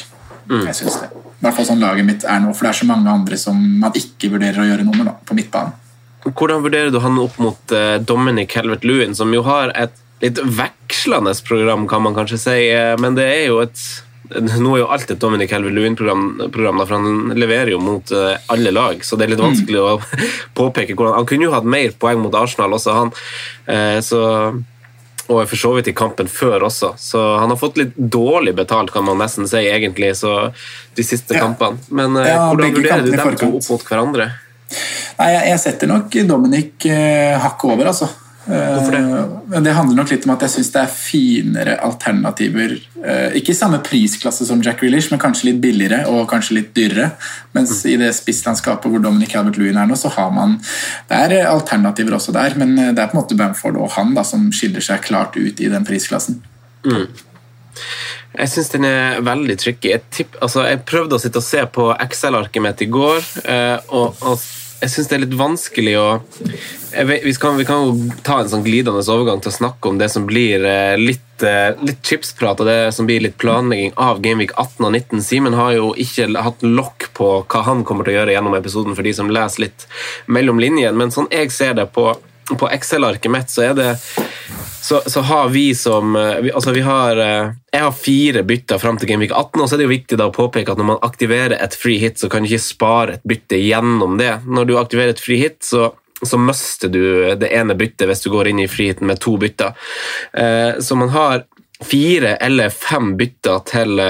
Jeg 0.47 0.75
synes 0.77 1.01
det. 1.01 1.09
I 1.37 1.45
hvert 1.45 1.53
fall 1.59 1.67
sånn 1.67 1.83
laget 1.83 2.07
mitt 2.07 2.23
er 2.25 2.39
nå, 2.41 2.53
for 2.57 2.65
det 2.65 2.71
er 2.71 2.79
så 2.79 2.87
mange 2.89 3.11
andre 3.13 3.37
som 3.37 3.57
man 3.81 3.93
ikke 3.97 4.31
vurderer 4.33 4.63
å 4.63 4.71
gjøre 4.71 4.87
noe 4.87 4.97
med 4.97 5.05
da, 5.11 5.13
på 5.21 5.37
midtbanen. 5.37 5.75
Hvordan 6.25 6.63
vurderer 6.65 6.89
du 6.91 6.97
han 7.03 7.19
opp 7.21 7.37
mot 7.39 7.73
eh, 7.75 7.99
Dominic 8.03 8.55
Helvet-Lewin, 8.57 9.13
som 9.15 9.31
jo 9.31 9.43
har 9.45 9.71
et 9.77 9.93
litt 10.23 10.41
vekslende 10.41 11.35
program, 11.45 11.85
kan 11.87 12.01
man 12.03 12.17
kanskje 12.17 12.39
si, 12.41 12.57
eh, 12.73 12.95
men 12.99 13.15
det 13.19 13.27
er 13.29 13.45
jo 13.51 13.61
et 13.63 13.85
nå 14.27 14.73
er 14.73 14.81
jo 14.81 14.87
alt 14.91 15.11
et 15.13 15.21
Dominic 15.21 15.53
Helvet-Lewin-program, 15.55 16.81
for 16.81 16.95
han 16.97 17.37
leverer 17.37 17.71
jo 17.71 17.77
mot 17.79 18.11
eh, 18.11 18.33
alle 18.51 18.73
lag, 18.75 19.05
så 19.05 19.15
det 19.15 19.27
er 19.27 19.35
litt 19.35 19.43
vanskelig 19.45 19.79
å 19.79 19.93
påpeke 20.59 20.97
hvordan 20.97 21.21
Han 21.21 21.29
kunne 21.29 21.47
jo 21.47 21.53
hatt 21.53 21.69
mer 21.69 21.93
poeng 22.01 22.19
mot 22.25 22.35
Arsenal 22.35 22.75
også, 22.75 22.97
han. 22.97 23.13
Så, 24.03 24.19
og 25.27 25.41
for 25.49 25.59
så 25.59 25.73
vidt 25.75 25.89
i 25.91 25.93
kampen 25.97 26.27
før 26.31 26.63
også. 26.69 26.93
Så 26.99 27.21
han 27.39 27.49
har 27.51 27.59
fått 27.59 27.77
litt 27.79 27.95
dårlig 27.97 28.55
betalt, 28.55 28.91
kan 28.93 29.03
man 29.07 29.19
nesten 29.19 29.47
si, 29.49 29.57
egentlig, 29.67 30.13
så 30.19 30.53
de 30.95 31.03
siste 31.03 31.35
Ja. 31.35 31.41
kampene. 31.45 31.77
Men 31.89 32.15
eh, 32.17 32.27
Ja, 32.31 32.47
hvordan 32.51 32.73
vurderer 32.75 33.03
du 33.03 33.11
dem 33.11 33.35
to 33.35 33.49
opp 33.57 33.69
mot 33.69 33.83
hverandre? 33.89 34.29
Nei, 35.17 35.27
jeg, 35.33 35.43
jeg 35.49 35.59
setter 35.63 35.87
nok 35.87 36.15
Dominic 36.27 36.85
eh, 36.91 37.37
hakket 37.39 37.71
over, 37.71 37.91
altså. 37.93 38.07
Hvorfor 38.47 38.95
det? 38.95 39.01
Men 39.51 39.65
det 39.65 39.73
handler 39.75 39.97
nok 39.99 40.11
litt 40.13 40.25
om 40.27 40.33
at 40.33 40.43
jeg 40.45 40.53
syns 40.53 40.69
det 40.71 40.79
er 40.81 40.93
finere 40.93 41.75
alternativer. 41.83 42.77
Eh, 43.03 43.37
ikke 43.39 43.51
i 43.51 43.57
samme 43.57 43.79
prisklasse 43.83 44.47
som 44.47 44.61
Jack 44.63 44.79
Grealish, 44.81 45.11
men 45.11 45.21
kanskje 45.21 45.49
litt 45.49 45.61
billigere 45.63 46.05
og 46.11 46.29
kanskje 46.31 46.59
litt 46.59 46.73
dyrere. 46.77 47.09
Mens 47.57 47.81
i 47.89 47.97
det 47.99 48.13
spisslandskapet 48.15 48.91
hvor 48.91 49.03
Dominic 49.03 49.35
Albert-Lewin 49.35 49.79
er 49.81 49.89
nå, 49.89 49.97
så 49.99 50.11
har 50.15 50.31
man 50.35 50.57
Det 51.09 51.17
er 51.17 51.37
eh, 51.41 51.49
alternativer 51.51 52.15
også 52.17 52.35
der, 52.35 52.55
men 52.59 52.77
eh, 52.79 52.93
det 52.95 53.03
er 53.03 53.11
på 53.11 53.17
en 53.17 53.23
måte 53.23 53.39
Bamford 53.39 53.79
og 53.79 53.91
han 53.97 54.15
da 54.15 54.23
som 54.27 54.47
skiller 54.55 54.83
seg 54.83 55.03
klart 55.03 55.35
ut 55.39 55.59
i 55.59 55.71
den 55.71 55.87
prisklassen. 55.87 56.41
Jeg 58.37 58.51
syns 58.51 58.69
den 58.69 58.85
er 58.85 59.19
veldig 59.25 59.57
tricky. 59.59 59.91
Jeg, 59.95 60.03
tipp, 60.13 60.37
altså, 60.43 60.63
jeg 60.69 60.83
prøvde 60.87 61.17
å 61.17 61.21
sitte 61.21 61.41
og 61.41 61.45
se 61.45 61.63
på 61.73 61.89
Excel-arket 61.95 62.63
mitt 62.63 62.83
i 62.85 62.89
går, 62.91 63.19
eh, 63.43 63.77
og, 63.91 64.19
og 64.21 64.39
jeg 64.77 64.91
syns 64.93 65.09
det 65.09 65.15
er 65.17 65.23
litt 65.23 65.37
vanskelig 65.37 65.93
å 65.97 66.07
vi, 67.07 67.33
kan, 67.39 67.57
vi 67.57 67.65
kan 67.67 67.83
jo 67.85 68.11
ta 68.25 68.39
en 68.41 68.49
sånn 68.51 68.63
glidende 68.65 69.01
overgang 69.01 69.41
til 69.41 69.51
å 69.51 69.57
snakke 69.57 69.89
om 69.89 69.97
det 69.99 70.09
som 70.13 70.25
blir 70.29 70.63
eh, 70.65 70.95
litt, 70.97 71.43
eh, 71.45 71.73
litt 71.85 71.99
chipsprat, 72.05 72.61
og 72.61 72.69
det 72.69 72.93
som 72.95 73.09
blir 73.09 73.21
litt 73.25 73.37
planlegging 73.41 73.93
av 74.01 74.21
Gameweek 74.23 74.53
18 74.55 74.87
og 74.87 74.93
19. 74.93 75.23
Simen 75.25 75.57
har 75.57 75.73
jo 75.75 75.91
ikke 75.99 76.29
hatt 76.45 76.63
lokk 76.65 77.09
på 77.17 77.29
hva 77.43 77.63
han 77.67 77.83
kommer 77.87 78.07
til 78.07 78.15
å 78.15 78.19
gjøre 78.21 78.37
gjennom 78.37 78.57
episoden, 78.57 78.97
for 78.97 79.05
de 79.05 79.13
som 79.17 79.29
leser 79.33 79.67
litt 79.67 79.85
mellom 80.31 80.61
linjene, 80.63 80.95
men 80.97 81.13
sånn 81.13 81.29
jeg 81.33 81.53
ser 81.53 81.77
det 81.77 81.89
på, 81.97 82.09
på 82.53 82.71
Excel-arket 82.73 83.33
mitt, 83.33 83.53
så 83.53 83.67
er 83.69 83.77
det 83.77 83.91
så, 84.87 85.01
så 85.05 85.21
har 85.21 85.49
vi 85.51 85.75
som 85.75 86.15
eh, 86.15 86.39
vi, 86.45 86.51
altså 86.51 86.71
vi 86.71 86.81
har, 86.85 87.17
eh, 87.17 87.49
Jeg 87.73 87.83
har 87.83 87.91
fire 87.91 88.43
bytter 88.47 88.79
fram 88.79 88.97
til 88.97 89.09
Gameweek 89.09 89.33
18, 89.35 89.61
og 89.61 89.67
så 89.67 89.75
er 89.75 89.81
det 89.81 89.87
jo 89.87 89.95
viktig 89.95 90.19
da 90.19 90.29
å 90.29 90.35
påpeke 90.35 90.71
at 90.71 90.79
når 90.79 90.87
man 90.93 91.01
aktiverer 91.03 91.57
et 91.59 91.75
free 91.75 91.99
hit, 91.99 92.21
så 92.21 92.29
kan 92.31 92.45
du 92.45 92.49
ikke 92.49 92.63
spare 92.63 93.17
et 93.17 93.25
bytte 93.27 93.59
gjennom 93.59 94.15
det. 94.21 94.31
Når 94.47 94.69
du 94.69 94.77
aktiverer 94.79 95.11
et 95.11 95.23
free 95.23 95.41
hit, 95.43 95.59
så 95.67 95.91
så 96.25 96.39
mister 96.41 96.89
du 96.89 97.03
det 97.37 97.51
ene 97.53 97.75
byttet 97.77 98.07
hvis 98.09 98.23
du 98.23 98.31
går 98.33 98.47
inn 98.49 98.63
i 98.63 98.65
friheten 98.65 99.05
med 99.05 99.19
to 99.21 99.35
bytter. 99.37 99.75
Eh, 100.33 100.79
Så 100.81 100.95
man 100.97 101.11
har 101.13 101.43
fire 101.85 102.31
eller 102.41 102.73
fem 102.73 103.11
bytter 103.19 103.59
til 103.69 104.01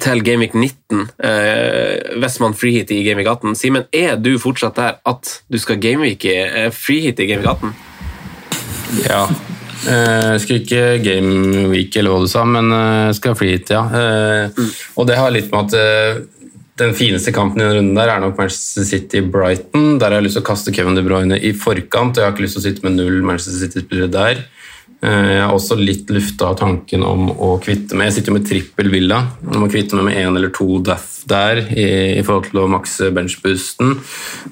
til 0.00 0.24
Gameweek 0.26 0.56
19 0.58 1.04
eh, 1.22 2.18
hvis 2.18 2.40
man 2.42 2.56
freeheater 2.58 2.96
i 2.96 3.04
Gameweek 3.06 3.30
18. 3.30 3.54
Simen, 3.54 3.86
er 3.94 4.16
du 4.18 4.32
fortsatt 4.42 4.80
der 4.80 4.98
at 5.06 5.36
du 5.46 5.58
skal 5.62 5.78
gameweeke 5.78 6.34
eh, 6.48 6.70
freehite 6.74 7.22
i 7.22 7.30
Gameweek 7.30 7.52
18? 7.52 7.74
Ja. 9.06 9.26
Eh, 9.84 10.28
Jeg 10.34 10.40
skal 10.44 10.60
ikke 10.62 10.84
game 11.04 11.66
week, 11.72 11.96
eller 12.00 12.14
hva 12.14 12.22
du 12.24 12.30
sa, 12.30 12.44
men 12.48 12.70
eh, 12.72 13.00
jeg 13.10 13.18
skal 13.20 13.36
fly 13.38 13.50
hit, 13.56 13.72
ja. 13.74 13.82
Eh, 13.90 14.62
Og 14.96 15.08
det 15.10 15.18
har 15.20 15.34
litt 15.34 15.50
med 15.52 15.74
at 15.74 16.30
den 16.80 16.94
fineste 16.98 17.30
kampen 17.30 17.60
i 17.60 17.66
den 17.68 17.76
runden 17.76 17.94
der 17.98 18.10
er 18.10 18.22
nok 18.22 18.38
Manchester 18.40 18.82
City-Brighton. 18.88 19.98
Der 20.00 20.08
har 20.10 20.18
jeg 20.18 20.26
lyst 20.26 20.38
til 20.40 20.42
å 20.42 20.48
kaste 20.48 20.72
Kevin 20.74 20.96
De 20.98 21.04
Bruyne 21.06 21.36
i 21.38 21.52
forkant, 21.54 22.16
og 22.16 22.22
jeg 22.22 22.26
har 22.26 22.34
ikke 22.34 22.46
lyst 22.48 22.56
til 22.58 22.64
å 22.64 22.66
sitte 22.66 22.86
med 22.86 22.96
null 22.98 23.20
Manchester 23.22 23.60
City-spillere 23.60 24.10
der. 24.10 24.42
Eh, 25.04 25.30
Jeg 25.34 25.42
har 25.44 25.52
også 25.52 25.76
litt 25.76 26.08
lufta 26.14 26.52
tanken 26.56 27.02
om 27.04 27.26
å 27.32 27.54
kvitte 27.62 27.96
med 27.98 28.08
Jeg 28.08 28.16
sitter 28.18 28.32
jo 28.32 28.38
med 28.38 28.46
trippel 28.48 28.88
villa. 28.92 29.18
Jeg 29.44 29.60
må 29.60 29.68
kvitte 29.72 29.98
meg 29.98 30.06
med 30.08 30.16
én 30.22 30.36
eller 30.38 30.52
to 30.54 30.78
daff 30.86 31.10
der 31.28 31.56
i, 31.72 31.84
i 32.18 32.22
forhold 32.24 32.50
til 32.50 32.58
å 32.60 32.66
makse 32.68 33.06
benchboosten. 33.16 33.94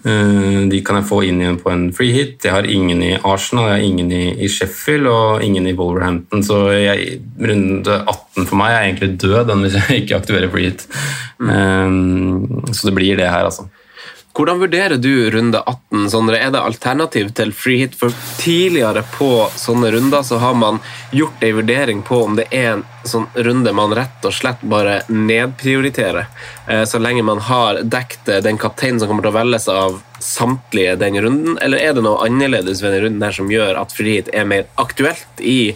Eh, 0.04 0.60
De 0.72 0.80
kan 0.84 0.96
jeg 1.00 1.08
få 1.10 1.22
inn 1.28 1.40
igjen 1.42 1.58
på 1.60 1.72
en 1.72 1.86
free 1.96 2.12
hit. 2.16 2.44
Jeg 2.44 2.52
har 2.54 2.68
ingen 2.68 3.02
i 3.04 3.12
Arsenal, 3.18 3.68
jeg 3.70 3.78
har 3.78 3.86
ingen 3.88 4.12
i, 4.12 4.22
i 4.44 4.48
Sheffield 4.52 5.08
og 5.10 5.44
ingen 5.44 5.68
i 5.68 5.74
Wolverhampton. 5.78 6.44
Så 6.44 6.62
jeg, 6.76 7.20
runde 7.40 7.98
18 8.06 8.48
for 8.48 8.56
meg 8.60 8.72
er 8.76 8.86
egentlig 8.88 9.12
død 9.20 9.46
den 9.52 9.64
hvis 9.66 9.76
jeg 9.80 10.02
ikke 10.04 10.20
aktiverer 10.20 10.52
free 10.52 10.70
hit. 10.72 10.86
Eh, 11.40 11.88
Så 12.72 12.88
det 12.88 12.94
blir 12.96 13.16
det 13.20 13.28
her, 13.30 13.44
altså. 13.48 13.68
Hvordan 14.32 14.58
vurderer 14.58 14.96
du 14.96 15.30
runde 15.30 15.60
18? 15.60 16.10
Sondre? 16.10 16.38
Er 16.40 16.50
det 16.54 16.60
alternativ 16.64 17.34
til 17.36 17.50
free 17.52 17.82
hit? 17.82 17.98
For 18.00 18.14
tidligere 18.40 19.02
på 19.12 19.28
sånne 19.60 19.90
runder 19.92 20.24
så 20.24 20.38
har 20.40 20.54
man 20.56 20.78
gjort 21.12 21.44
en 21.44 21.58
vurdering 21.58 22.00
på 22.06 22.22
om 22.24 22.38
det 22.38 22.46
er 22.48 22.70
en 22.78 22.84
sånn 23.04 23.26
runde 23.36 23.74
man 23.76 23.92
rett 23.92 24.24
og 24.24 24.32
slett 24.32 24.64
bare 24.64 25.02
nedprioriterer. 25.12 26.30
Eh, 26.66 26.84
Så 26.88 26.98
lenge 26.98 27.22
man 27.22 27.44
har 27.44 27.82
dekket 27.84 28.42
den 28.42 28.56
kapteinen 28.56 29.00
som 29.00 29.10
kommer 29.12 29.26
til 29.26 29.34
å 29.34 29.36
velges 29.36 29.68
av 29.68 30.00
samtlige 30.22 30.96
den 30.96 31.20
runden, 31.20 31.58
eller 31.60 31.82
er 31.82 31.92
det 31.92 32.02
noe 32.06 32.24
annerledes 32.24 32.80
ved 32.80 32.94
den 32.94 33.04
runden 33.04 33.22
her 33.26 33.36
som 33.36 33.50
gjør 33.52 33.80
at 33.80 33.92
free 33.92 34.16
hit 34.20 34.30
er 34.32 34.48
mer 34.48 34.64
aktuelt 34.80 35.42
i 35.42 35.74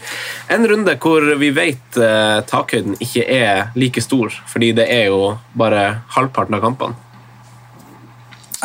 en 0.48 0.68
runde 0.70 0.96
hvor 1.02 1.26
vi 1.36 1.50
vet 1.50 1.98
eh, 1.98 2.40
takhøyden 2.46 2.96
ikke 3.04 3.26
er 3.26 3.66
like 3.76 4.00
stor, 4.00 4.32
fordi 4.48 4.72
det 4.80 4.86
er 4.88 5.10
jo 5.10 5.34
bare 5.52 5.90
halvparten 6.16 6.56
av 6.56 6.64
kampene? 6.70 7.02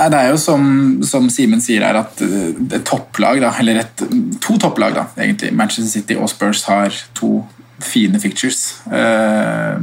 Det 0.10 0.18
er 0.18 0.32
jo 0.32 0.38
som, 0.42 0.64
som 1.06 1.28
Simen 1.30 1.62
sier 1.62 1.84
her, 1.86 2.00
at 2.02 2.22
eh, 2.26 2.52
et 2.78 2.86
topplag, 2.88 3.42
da, 3.44 3.52
eller 3.62 3.84
et, 3.84 4.06
to 4.42 4.58
topplag, 4.62 4.96
da, 4.98 5.08
egentlig, 5.20 5.52
Manchester 5.54 5.92
City 6.00 6.18
og 6.18 6.32
Spurs 6.32 6.64
har 6.70 6.96
to 7.18 7.42
fine 7.82 8.20
fictures. 8.22 8.82
Eh, 8.88 9.78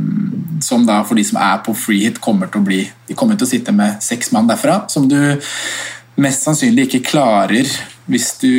som 0.64 0.86
da 0.86 1.02
for 1.06 1.18
de 1.18 1.26
som 1.26 1.38
er 1.42 1.60
på 1.66 1.74
free 1.76 2.06
hit, 2.06 2.22
kommer 2.22 2.50
til 2.50 2.62
å 2.62 2.66
bli 2.66 2.80
De 3.08 3.14
kommer 3.18 3.38
til 3.38 3.46
å 3.46 3.50
sitte 3.50 3.74
med 3.74 4.02
seks 4.04 4.32
mann 4.34 4.48
derfra, 4.50 4.82
som 4.90 5.06
du 5.10 5.18
mest 6.18 6.46
sannsynlig 6.46 6.88
ikke 6.88 7.06
klarer 7.12 7.68
hvis 8.08 8.28
du 8.40 8.50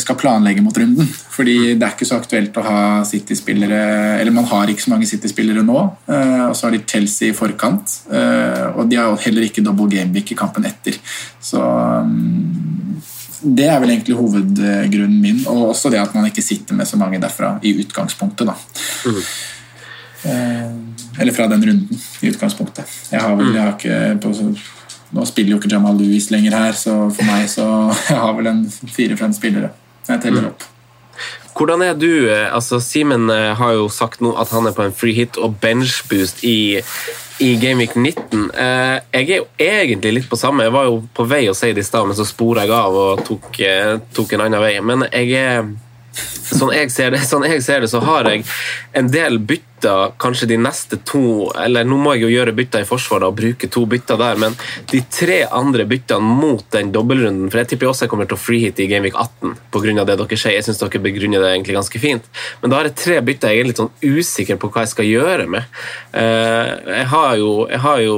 skal 0.00 0.16
planlegge 0.16 0.62
mot 0.64 0.76
runden. 0.80 1.08
Fordi 1.34 1.74
det 1.76 1.84
er 1.84 1.92
ikke 1.92 2.08
så 2.08 2.16
aktuelt 2.20 2.56
å 2.56 2.64
ha 2.64 2.78
City-spillere 3.04 3.80
Eller 4.20 4.32
man 4.32 4.46
har 4.48 4.70
ikke 4.70 4.84
så 4.86 4.92
mange 4.94 5.08
City-spillere 5.10 5.64
nå. 5.66 5.80
eh, 6.08 6.44
og 6.48 6.54
så 6.56 6.68
har 6.68 6.76
de 6.76 6.82
Chelsea 6.88 7.28
i 7.30 7.36
forkant. 7.36 7.98
eh, 8.10 8.64
og 8.74 8.88
de 8.88 8.96
har 9.00 9.16
heller 9.26 9.48
ikke 9.48 9.64
double 9.66 9.90
game 9.92 10.14
week 10.14 10.32
i 10.32 10.38
kampen 10.38 10.64
etter. 10.68 10.96
Så 11.42 11.60
mm, 11.60 13.02
det 13.44 13.66
er 13.68 13.80
vel 13.82 13.92
egentlig 13.92 14.16
hovedgrunnen 14.16 15.20
min. 15.20 15.42
Og 15.52 15.74
også 15.74 15.92
det 15.92 16.00
at 16.00 16.14
man 16.16 16.30
ikke 16.30 16.44
sitter 16.44 16.78
med 16.78 16.88
så 16.88 16.96
mange 16.96 17.20
derfra 17.20 17.58
i 17.62 17.74
utgangspunktet. 17.84 18.48
da. 18.48 18.56
Eh, 20.24 20.70
eller 21.20 21.32
fra 21.36 21.46
den 21.46 21.66
runden 21.66 22.00
i 22.20 22.30
utgangspunktet. 22.32 22.88
Jeg 23.12 23.20
har 23.20 23.36
vel, 23.36 23.52
jeg 23.54 23.62
har 23.62 23.74
ikke 23.76 23.98
på, 24.24 24.32
Nå 25.14 25.24
spiller 25.30 25.54
jo 25.54 25.60
ikke 25.60 25.70
Jamal 25.70 25.98
Lewis 26.00 26.30
lenger 26.34 26.56
her, 26.58 26.76
så 26.78 26.94
for 27.14 27.26
meg 27.28 27.48
så 27.50 27.66
jeg 28.10 28.20
har 28.20 28.36
vel 28.38 28.50
en 28.50 28.62
fire-fem 28.70 29.34
spillere. 29.36 29.70
Jeg 30.08 30.22
teller 30.24 30.50
opp. 30.50 30.70
Hvordan 31.54 31.84
er 31.86 31.94
du? 31.94 32.26
eh, 32.30 32.48
altså 32.54 32.80
Simen 32.82 33.30
eh, 33.30 33.52
har 33.54 33.76
jo 33.76 33.86
sagt 33.88 34.20
nå 34.24 34.32
at 34.40 34.50
han 34.50 34.66
er 34.66 34.74
på 34.74 34.82
en 34.82 34.96
free 34.96 35.14
hit 35.14 35.38
og 35.38 35.54
benchboost 35.62 36.42
i, 36.42 36.80
i 37.38 37.50
Gameweek 37.62 37.94
19. 37.94 38.48
Eh, 38.50 38.96
jeg 39.14 39.28
er 39.30 39.38
jo 39.38 39.46
egentlig 39.62 40.12
litt 40.16 40.28
på 40.30 40.38
samme. 40.40 40.66
Jeg 40.66 40.74
var 40.74 40.88
jo 40.90 40.98
på 41.14 41.28
vei 41.30 41.44
å 41.46 41.54
si 41.54 41.70
det 41.70 41.84
i 41.84 41.86
stad, 41.86 42.08
men 42.10 42.18
så 42.18 42.26
spora 42.26 42.66
jeg 42.66 42.74
av 42.74 42.98
og 42.98 43.22
tok, 43.28 43.62
tok 44.18 44.34
en 44.34 44.46
annen 44.48 44.64
vei. 44.66 44.74
Men 44.82 45.06
jeg 45.12 45.30
er 45.38 45.70
sånn 46.14 46.72
jeg, 46.74 46.90
det, 47.12 47.20
sånn 47.26 47.46
jeg 47.48 47.62
ser 47.64 47.84
det, 47.84 47.90
så 47.92 48.00
har 48.04 48.28
jeg 48.30 48.44
en 48.96 49.08
del 49.12 49.38
bytter 49.38 50.14
kanskje 50.22 50.46
de 50.48 50.56
neste 50.56 50.96
to 51.04 51.50
Eller 51.60 51.84
nå 51.84 51.98
må 52.00 52.14
jeg 52.14 52.22
jo 52.22 52.30
gjøre 52.32 52.54
bytter 52.56 52.84
i 52.84 52.88
forsvaret 52.88 53.26
og 53.28 53.36
bruke 53.36 53.68
to 53.68 53.82
bytter 53.90 54.16
der, 54.16 54.38
men 54.40 54.56
de 54.92 55.02
tre 55.12 55.42
andre 55.44 55.84
byttene 55.90 56.38
mot 56.40 56.64
den 56.72 56.92
dobbeltrunden 56.94 57.50
For 57.52 57.60
jeg 57.60 57.74
tipper 57.74 57.90
også 57.90 58.06
jeg 58.06 58.12
kommer 58.14 58.30
til 58.30 58.38
å 58.38 58.40
freehite 58.40 58.84
i 58.84 58.88
Gameweek 58.88 59.18
18 59.18 59.58
pga. 59.74 60.06
det 60.06 60.16
dere 60.16 60.38
sier. 60.40 60.56
Jeg 60.56 60.64
syns 60.64 60.80
dere 60.80 61.02
begrunner 61.04 61.44
det 61.44 61.52
egentlig 61.52 61.76
ganske 61.76 62.00
fint. 62.00 62.24
Men 62.62 62.72
da 62.72 62.78
har 62.78 62.88
jeg 62.88 62.96
tre 63.02 63.20
bytter 63.28 63.52
jeg 63.52 63.60
er 63.60 63.68
litt 63.68 63.82
sånn 63.82 63.92
usikker 64.00 64.56
på 64.62 64.70
hva 64.72 64.86
jeg 64.86 64.94
skal 64.94 65.10
gjøre 65.10 65.46
med. 65.50 65.68
Eh, 66.16 66.72
Jeg 66.94 67.06
har 67.12 67.36
jo, 67.36 67.66
jeg 67.68 67.80
har 67.84 68.00
jo 68.00 68.16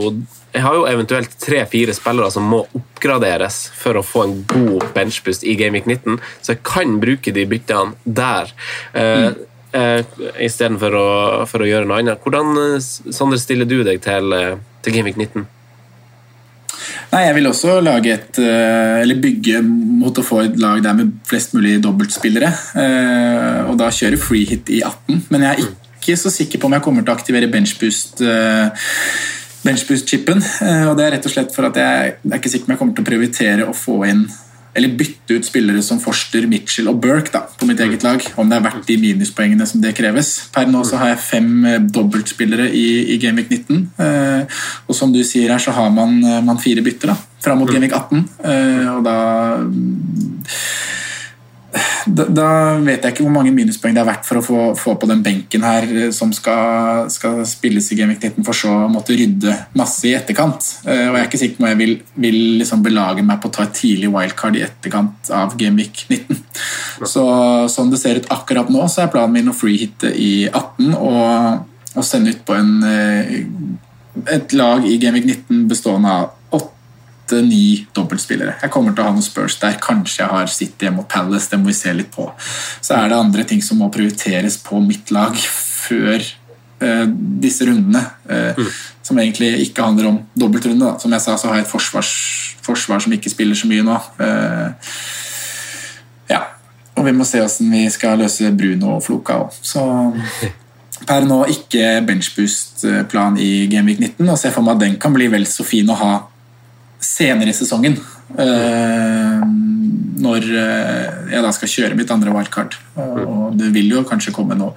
jeg 0.56 0.64
har 0.64 0.76
jo 0.78 0.86
eventuelt 0.88 1.34
tre-fire 1.42 1.92
spillere 1.96 2.32
som 2.32 2.46
må 2.48 2.62
oppgraderes 2.78 3.66
for 3.76 3.98
å 3.98 4.04
få 4.06 4.22
en 4.24 4.38
god 4.48 4.86
benchboost 4.96 5.44
i 5.44 5.56
Gameweek 5.60 5.88
19, 5.90 6.16
så 6.40 6.54
jeg 6.54 6.62
kan 6.66 6.96
bruke 7.02 7.34
de 7.36 7.44
byttene 7.50 7.92
der. 8.04 8.54
Uh, 8.96 9.28
uh, 9.76 10.00
Istedenfor 10.40 10.96
å, 10.96 11.08
for 11.50 11.64
å 11.64 11.68
gjøre 11.68 11.88
noe 11.88 12.00
annet. 12.00 12.22
Hvordan 12.24 12.56
eh, 12.62 12.80
Sander, 12.80 13.40
stiller 13.42 13.68
du 13.68 13.82
deg 13.84 14.00
til, 14.04 14.32
eh, 14.32 14.56
til 14.84 14.96
Gameweek 14.96 15.20
19? 15.20 15.44
Nei, 17.12 17.22
Jeg 17.26 17.36
vil 17.36 17.48
også 17.50 17.78
lage 17.84 18.12
et, 18.14 18.38
eh, 18.40 19.02
eller 19.02 19.20
bygge 19.22 19.60
mot 19.62 20.16
å 20.16 20.24
få 20.24 20.42
et 20.46 20.56
lag 20.60 20.80
der 20.84 20.96
med 20.96 21.12
flest 21.28 21.54
mulig 21.56 21.76
dobbeltspillere. 21.84 22.50
Uh, 22.76 23.70
Og 23.70 23.76
da 23.80 23.92
kjøre 23.92 24.20
free 24.20 24.46
hit 24.48 24.70
i 24.72 24.80
18, 24.84 25.26
men 25.32 25.44
jeg 25.46 25.52
er 25.52 25.74
ikke 26.06 26.16
så 26.20 26.32
sikker 26.32 26.62
på 26.62 26.68
om 26.68 26.76
jeg 26.76 26.84
kommer 26.84 27.04
til 27.04 27.12
å 27.12 27.18
aktivere 27.18 27.50
benchboost. 27.50 28.20
eh, 28.22 28.70
Benchboost-chipen, 29.66 30.42
eh, 30.64 30.86
og 30.88 30.96
det 30.98 31.06
er 31.06 31.16
rett 31.16 31.28
og 31.28 31.34
slett 31.34 31.54
for 31.54 31.68
at 31.68 31.78
jeg, 31.80 32.16
jeg 32.22 32.32
er 32.32 32.40
ikke 32.40 32.52
sikker 32.52 32.70
om 32.70 32.74
jeg 32.74 32.82
kommer 32.82 32.98
til 32.98 33.06
å 33.06 33.10
prioritere 33.12 33.68
å 33.68 33.76
få 33.76 34.00
inn 34.08 34.26
eller 34.76 34.92
bytte 34.92 35.38
ut 35.38 35.46
spillere 35.46 35.80
som 35.84 36.00
Forster, 36.02 36.44
Mitchell 36.50 36.90
og 36.90 36.98
Burke 37.00 37.32
da, 37.32 37.42
på 37.48 37.68
mitt 37.68 37.80
eget 37.80 38.04
lag. 38.04 38.20
Om 38.36 38.50
det 38.50 38.58
er 38.58 38.64
verdt 38.66 38.90
de 38.90 38.98
minuspoengene 39.00 39.66
som 39.68 39.80
det 39.80 39.94
kreves. 39.96 40.34
Per 40.52 40.68
nå 40.68 40.82
så 40.84 41.00
har 41.00 41.14
jeg 41.14 41.22
fem 41.24 41.48
eh, 41.64 41.78
dobbeltspillere 41.80 42.68
i, 42.76 42.86
i 43.14 43.18
Gameweek 43.22 43.48
19. 43.54 43.80
Eh, 44.04 44.60
og 44.84 44.98
som 44.98 45.14
du 45.14 45.22
sier 45.24 45.54
her, 45.54 45.62
så 45.62 45.72
har 45.76 45.88
man, 45.94 46.18
eh, 46.20 46.42
man 46.44 46.60
fire 46.60 46.84
bytter 46.84 47.14
da, 47.14 47.16
fram 47.44 47.62
mot 47.62 47.72
Gameweek 47.72 47.96
18. 47.96 48.26
Eh, 48.52 48.90
og 48.98 49.00
da 49.06 49.16
da, 52.16 52.26
da 52.30 52.48
vet 52.84 53.04
jeg 53.04 53.14
ikke 53.14 53.24
hvor 53.26 53.34
mange 53.34 53.52
minuspoeng 53.54 53.94
det 53.96 54.00
er 54.02 54.08
verdt 54.08 54.26
for 54.28 54.40
å 54.40 54.44
få, 54.44 54.60
få 54.78 54.94
på 55.00 55.08
den 55.10 55.22
benken 55.24 55.64
her 55.66 55.86
eh, 55.90 56.08
som 56.14 56.32
skal, 56.34 57.10
skal 57.12 57.42
spilles 57.48 57.90
i 57.92 57.98
Gameweek 57.98 58.22
19, 58.22 58.46
for 58.46 58.56
så 58.56 58.72
å 58.86 58.90
måtte 58.92 59.16
rydde 59.16 59.54
masse 59.78 60.06
i 60.08 60.14
etterkant. 60.16 60.70
Uh, 60.86 61.10
og 61.10 61.16
jeg 61.16 61.20
er 61.20 61.28
ikke 61.28 61.40
sikker 61.42 61.58
på 61.58 61.64
om 61.64 61.68
jeg 61.70 61.80
vil, 61.80 61.94
vil 62.26 62.38
liksom 62.62 62.84
belage 62.84 63.24
meg 63.26 63.40
på 63.42 63.50
å 63.50 63.56
ta 63.56 63.66
et 63.66 63.76
tidlig 63.76 64.10
wildcard 64.14 64.58
i 64.58 64.64
etterkant 64.66 65.32
av 65.34 65.56
Gameweek 65.60 66.06
19. 66.08 66.40
Så 67.04 67.26
som 67.72 67.92
det 67.92 68.00
ser 68.02 68.22
ut 68.22 68.30
akkurat 68.32 68.70
nå, 68.72 68.86
så 68.92 69.04
er 69.04 69.12
planen 69.12 69.36
min 69.36 69.52
å 69.52 69.56
freehitte 69.56 70.12
i 70.12 70.46
18 70.48 70.94
og, 70.96 71.66
og 71.96 72.06
sende 72.06 72.32
ut 72.32 72.42
på 72.46 72.56
en, 72.56 72.72
eh, 72.86 73.36
et 74.32 74.56
lag 74.56 74.86
i 74.88 74.96
Gameweek 75.02 75.28
19 75.28 75.66
bestående 75.70 76.16
av 76.16 76.35
åtte-ni 77.26 77.86
dobbeltspillere. 77.94 78.54
Jeg 78.62 78.70
kommer 78.70 78.94
til 78.94 79.02
å 79.02 79.08
ha 79.08 79.14
noen 79.14 79.24
Spurs 79.24 79.58
der. 79.58 79.76
Kanskje 79.82 80.22
jeg 80.22 80.30
har 80.30 80.50
City 80.50 80.88
og 80.92 81.06
Palace. 81.10 81.50
Det 81.50 81.58
må 81.58 81.70
vi 81.72 81.76
se 81.76 81.92
litt 81.92 82.10
på. 82.14 82.28
Så 82.80 82.94
er 82.94 83.08
det 83.10 83.18
andre 83.18 83.44
ting 83.44 83.62
som 83.62 83.78
må 83.78 83.90
prioriteres 83.90 84.58
på 84.62 84.78
mitt 84.80 85.10
lag 85.10 85.34
før 85.36 86.22
uh, 86.22 87.06
disse 87.42 87.66
rundene. 87.66 88.04
eh, 88.28 88.54
Som 89.02 89.18
egentlig 89.18 89.68
ikke 89.68 89.82
handler 89.82 90.08
om 90.08 90.20
dobbeltrunde. 90.34 90.84
Da. 90.84 90.98
Som 90.98 91.12
jeg 91.12 91.20
sa, 91.20 91.36
så 91.36 91.48
har 91.48 91.56
jeg 91.56 91.66
et 91.66 91.70
forsvars, 91.70 92.12
forsvar 92.62 93.02
som 93.02 93.12
ikke 93.12 93.30
spiller 93.30 93.58
så 93.58 93.66
mye 93.70 93.86
nå. 93.86 93.96
Uh, 94.20 94.70
ja. 96.30 96.44
Og 96.96 97.04
vi 97.06 97.12
må 97.12 97.26
se 97.26 97.42
hvordan 97.42 97.74
vi 97.74 97.88
skal 97.90 98.18
løse 98.22 98.52
Bruno 98.54 98.96
og 98.96 99.02
Floka 99.04 99.40
òg. 99.42 99.58
Så 99.62 99.82
per 101.08 101.26
nå 101.26 101.42
ikke 101.50 102.00
benchboost-plan 102.06 103.36
i 103.42 103.66
Gameweek 103.70 104.00
19, 104.00 104.30
og 104.30 104.38
ser 104.40 104.54
for 104.54 104.62
meg 104.62 104.78
at 104.78 104.86
den 104.86 104.98
kan 105.02 105.14
bli 105.14 105.26
vel 105.30 105.46
så 105.50 105.66
fin 105.66 105.90
å 105.90 105.98
ha 105.98 106.14
senere 107.02 107.52
i 107.52 107.56
sesongen. 107.56 107.98
eh, 108.38 109.42
når 110.16 110.46
eh, 110.48 111.18
jeg 111.34 111.44
da 111.44 111.52
skal 111.54 111.70
kjøre 111.70 111.98
mitt 111.98 112.10
andre 112.12 112.32
wildcard. 112.34 112.76
Og 112.96 113.56
det 113.58 113.70
vil 113.74 113.92
jo 113.92 114.04
kanskje 114.08 114.34
komme 114.34 114.56
noen 114.58 114.74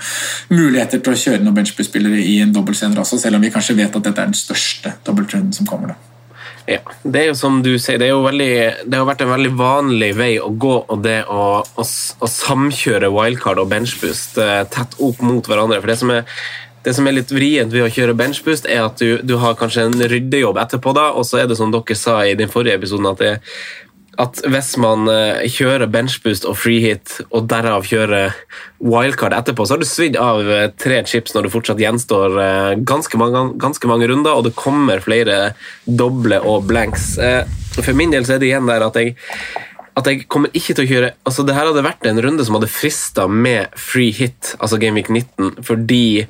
muligheter 0.52 1.02
til 1.04 1.16
å 1.16 1.22
kjøre 1.24 1.42
noen 1.44 1.58
benchboost-spillere 1.58 2.20
i 2.20 2.40
en 2.44 2.54
dobbelt 2.56 2.80
senere 2.80 3.06
også, 3.06 3.22
selv 3.22 3.40
om 3.40 3.46
vi 3.46 3.54
kanskje 3.54 3.78
vet 3.80 3.96
at 3.96 4.06
dette 4.06 4.22
er 4.22 4.32
den 4.32 4.38
største 4.38 4.94
dobbeltrunden 5.08 5.56
som 5.56 5.70
kommer. 5.70 5.94
da. 5.94 6.00
Ja, 6.70 6.84
det 7.02 7.22
er 7.22 7.28
jo 7.32 7.38
som 7.40 7.64
du 7.66 7.72
sier, 7.82 7.98
det, 7.98 8.12
veldig, 8.14 8.54
det 8.86 8.98
har 9.00 9.08
vært 9.08 9.24
en 9.26 9.32
veldig 9.32 9.52
vanlig 9.58 10.10
vei 10.20 10.34
å 10.38 10.52
gå, 10.54 10.76
og 10.86 11.00
det 11.02 11.24
å, 11.26 11.46
å, 11.66 11.86
å 11.86 12.30
samkjøre 12.30 13.10
wildcard 13.16 13.62
og 13.64 13.72
benchboost 13.72 14.38
eh, 14.44 14.62
tett 14.70 14.94
opp 15.02 15.24
mot 15.26 15.50
hverandre. 15.50 15.80
For 15.82 15.90
det 15.90 15.98
som 16.02 16.14
er, 16.14 16.28
det 16.86 16.94
som 16.96 17.08
er 17.08 17.18
litt 17.18 17.34
vrient 17.34 17.74
ved 17.74 17.86
å 17.86 17.92
kjøre 17.92 18.16
benchboost, 18.20 18.70
er 18.70 18.86
at 18.88 19.02
du, 19.02 19.20
du 19.26 19.36
har 19.42 19.58
kanskje 19.60 19.90
en 19.90 20.00
ryddejobb 20.00 20.60
etterpå, 20.62 20.96
da, 20.96 21.10
og 21.18 21.28
så 21.28 21.42
er 21.42 21.50
det 21.50 21.60
som 21.60 21.74
dere 21.74 21.98
sa 21.98 22.22
i 22.26 22.38
den 22.40 22.52
forrige 22.52 22.80
episoden, 22.80 23.10
at 23.12 23.22
det, 23.24 23.34
at 24.20 24.42
hvis 24.52 24.74
man 24.82 25.08
eh, 25.12 25.46
kjører 25.52 25.90
benchboost 25.92 26.48
og 26.50 26.58
freehit, 26.60 27.20
og 27.30 27.48
derav 27.52 27.88
kjører 27.88 28.36
wildcard 28.84 29.36
etterpå, 29.38 29.66
så 29.66 29.76
har 29.76 29.84
du 29.84 29.88
svidd 29.88 30.20
av 30.20 30.44
eh, 30.44 30.68
tre 30.80 31.00
chips 31.08 31.36
når 31.36 31.48
det 31.48 31.54
fortsatt 31.56 31.84
gjenstår 31.84 32.40
eh, 32.44 32.74
ganske 32.88 33.22
mange, 33.22 33.46
ganske 33.62 33.92
mange 33.92 34.10
runder, 34.12 34.36
og 34.36 34.48
det 34.48 34.58
kommer 34.60 35.04
flere 35.04 35.54
doble 35.86 36.42
og 36.44 36.68
blanks. 36.70 37.14
For 37.80 37.96
min 37.96 38.12
del 38.12 38.28
så 38.28 38.36
er 38.36 38.44
det 38.44 38.52
igjen 38.52 38.70
der 38.70 38.88
at 38.88 39.00
jeg 39.00 39.16
at 40.00 40.08
jeg 40.08 40.28
kommer 40.32 40.52
ikke 40.56 40.76
til 40.78 40.86
å 40.86 40.90
kjøre 40.90 41.08
altså 41.28 41.44
det 41.44 41.56
her 41.58 41.68
hadde 41.68 41.84
vært 41.84 42.06
en 42.08 42.22
runde 42.24 42.44
som 42.48 42.56
hadde 42.56 42.70
frista 42.72 43.26
med 43.28 43.74
free 43.76 44.14
hit, 44.16 44.54
altså 44.60 44.80
Gameweek 44.80 45.10
19, 45.12 45.60
fordi 45.66 46.24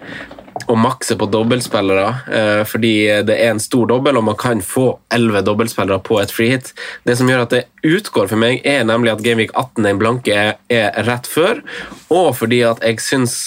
å 0.68 0.76
makse 0.80 1.16
på 1.20 1.28
dobbeltspillere 1.32 2.07
eh, 2.36 2.64
fordi 2.68 2.93
det 3.28 3.38
er 3.38 3.53
en 3.53 3.62
stor 3.64 3.88
dobbel, 3.91 4.20
og 4.20 4.28
man 4.32 4.39
kan 4.39 4.64
få 4.66 4.88
elleve 5.14 5.43
dobbeltspillere 5.47 6.01
på 6.05 6.20
et 6.22 6.34
free 6.34 6.55
hit. 6.55 6.74
Det 7.07 7.16
som 7.20 7.30
gjør 7.30 7.45
at 7.45 7.55
det 7.55 7.64
utgår 7.88 8.32
for 8.32 8.41
meg, 8.41 8.60
er 8.68 8.84
nemlig 8.88 9.14
at 9.14 9.24
Gameweek 9.26 9.55
18 9.55 9.88
den 9.88 10.01
blanke 10.01 10.36
er, 10.36 10.57
er 10.72 10.91
rett 11.07 11.30
før, 11.30 11.64
og 12.10 12.34
fordi 12.41 12.64
at 12.68 12.84
jeg 12.86 13.01
syns 13.03 13.39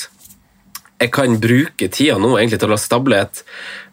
jeg 1.03 1.11
kan 1.11 1.39
bruke 1.43 1.89
tida 1.91 2.15
nå 2.21 2.37
egentlig 2.37 2.61
til 2.63 2.73
å 2.75 2.79
stable 2.79 3.25
et 3.25 3.43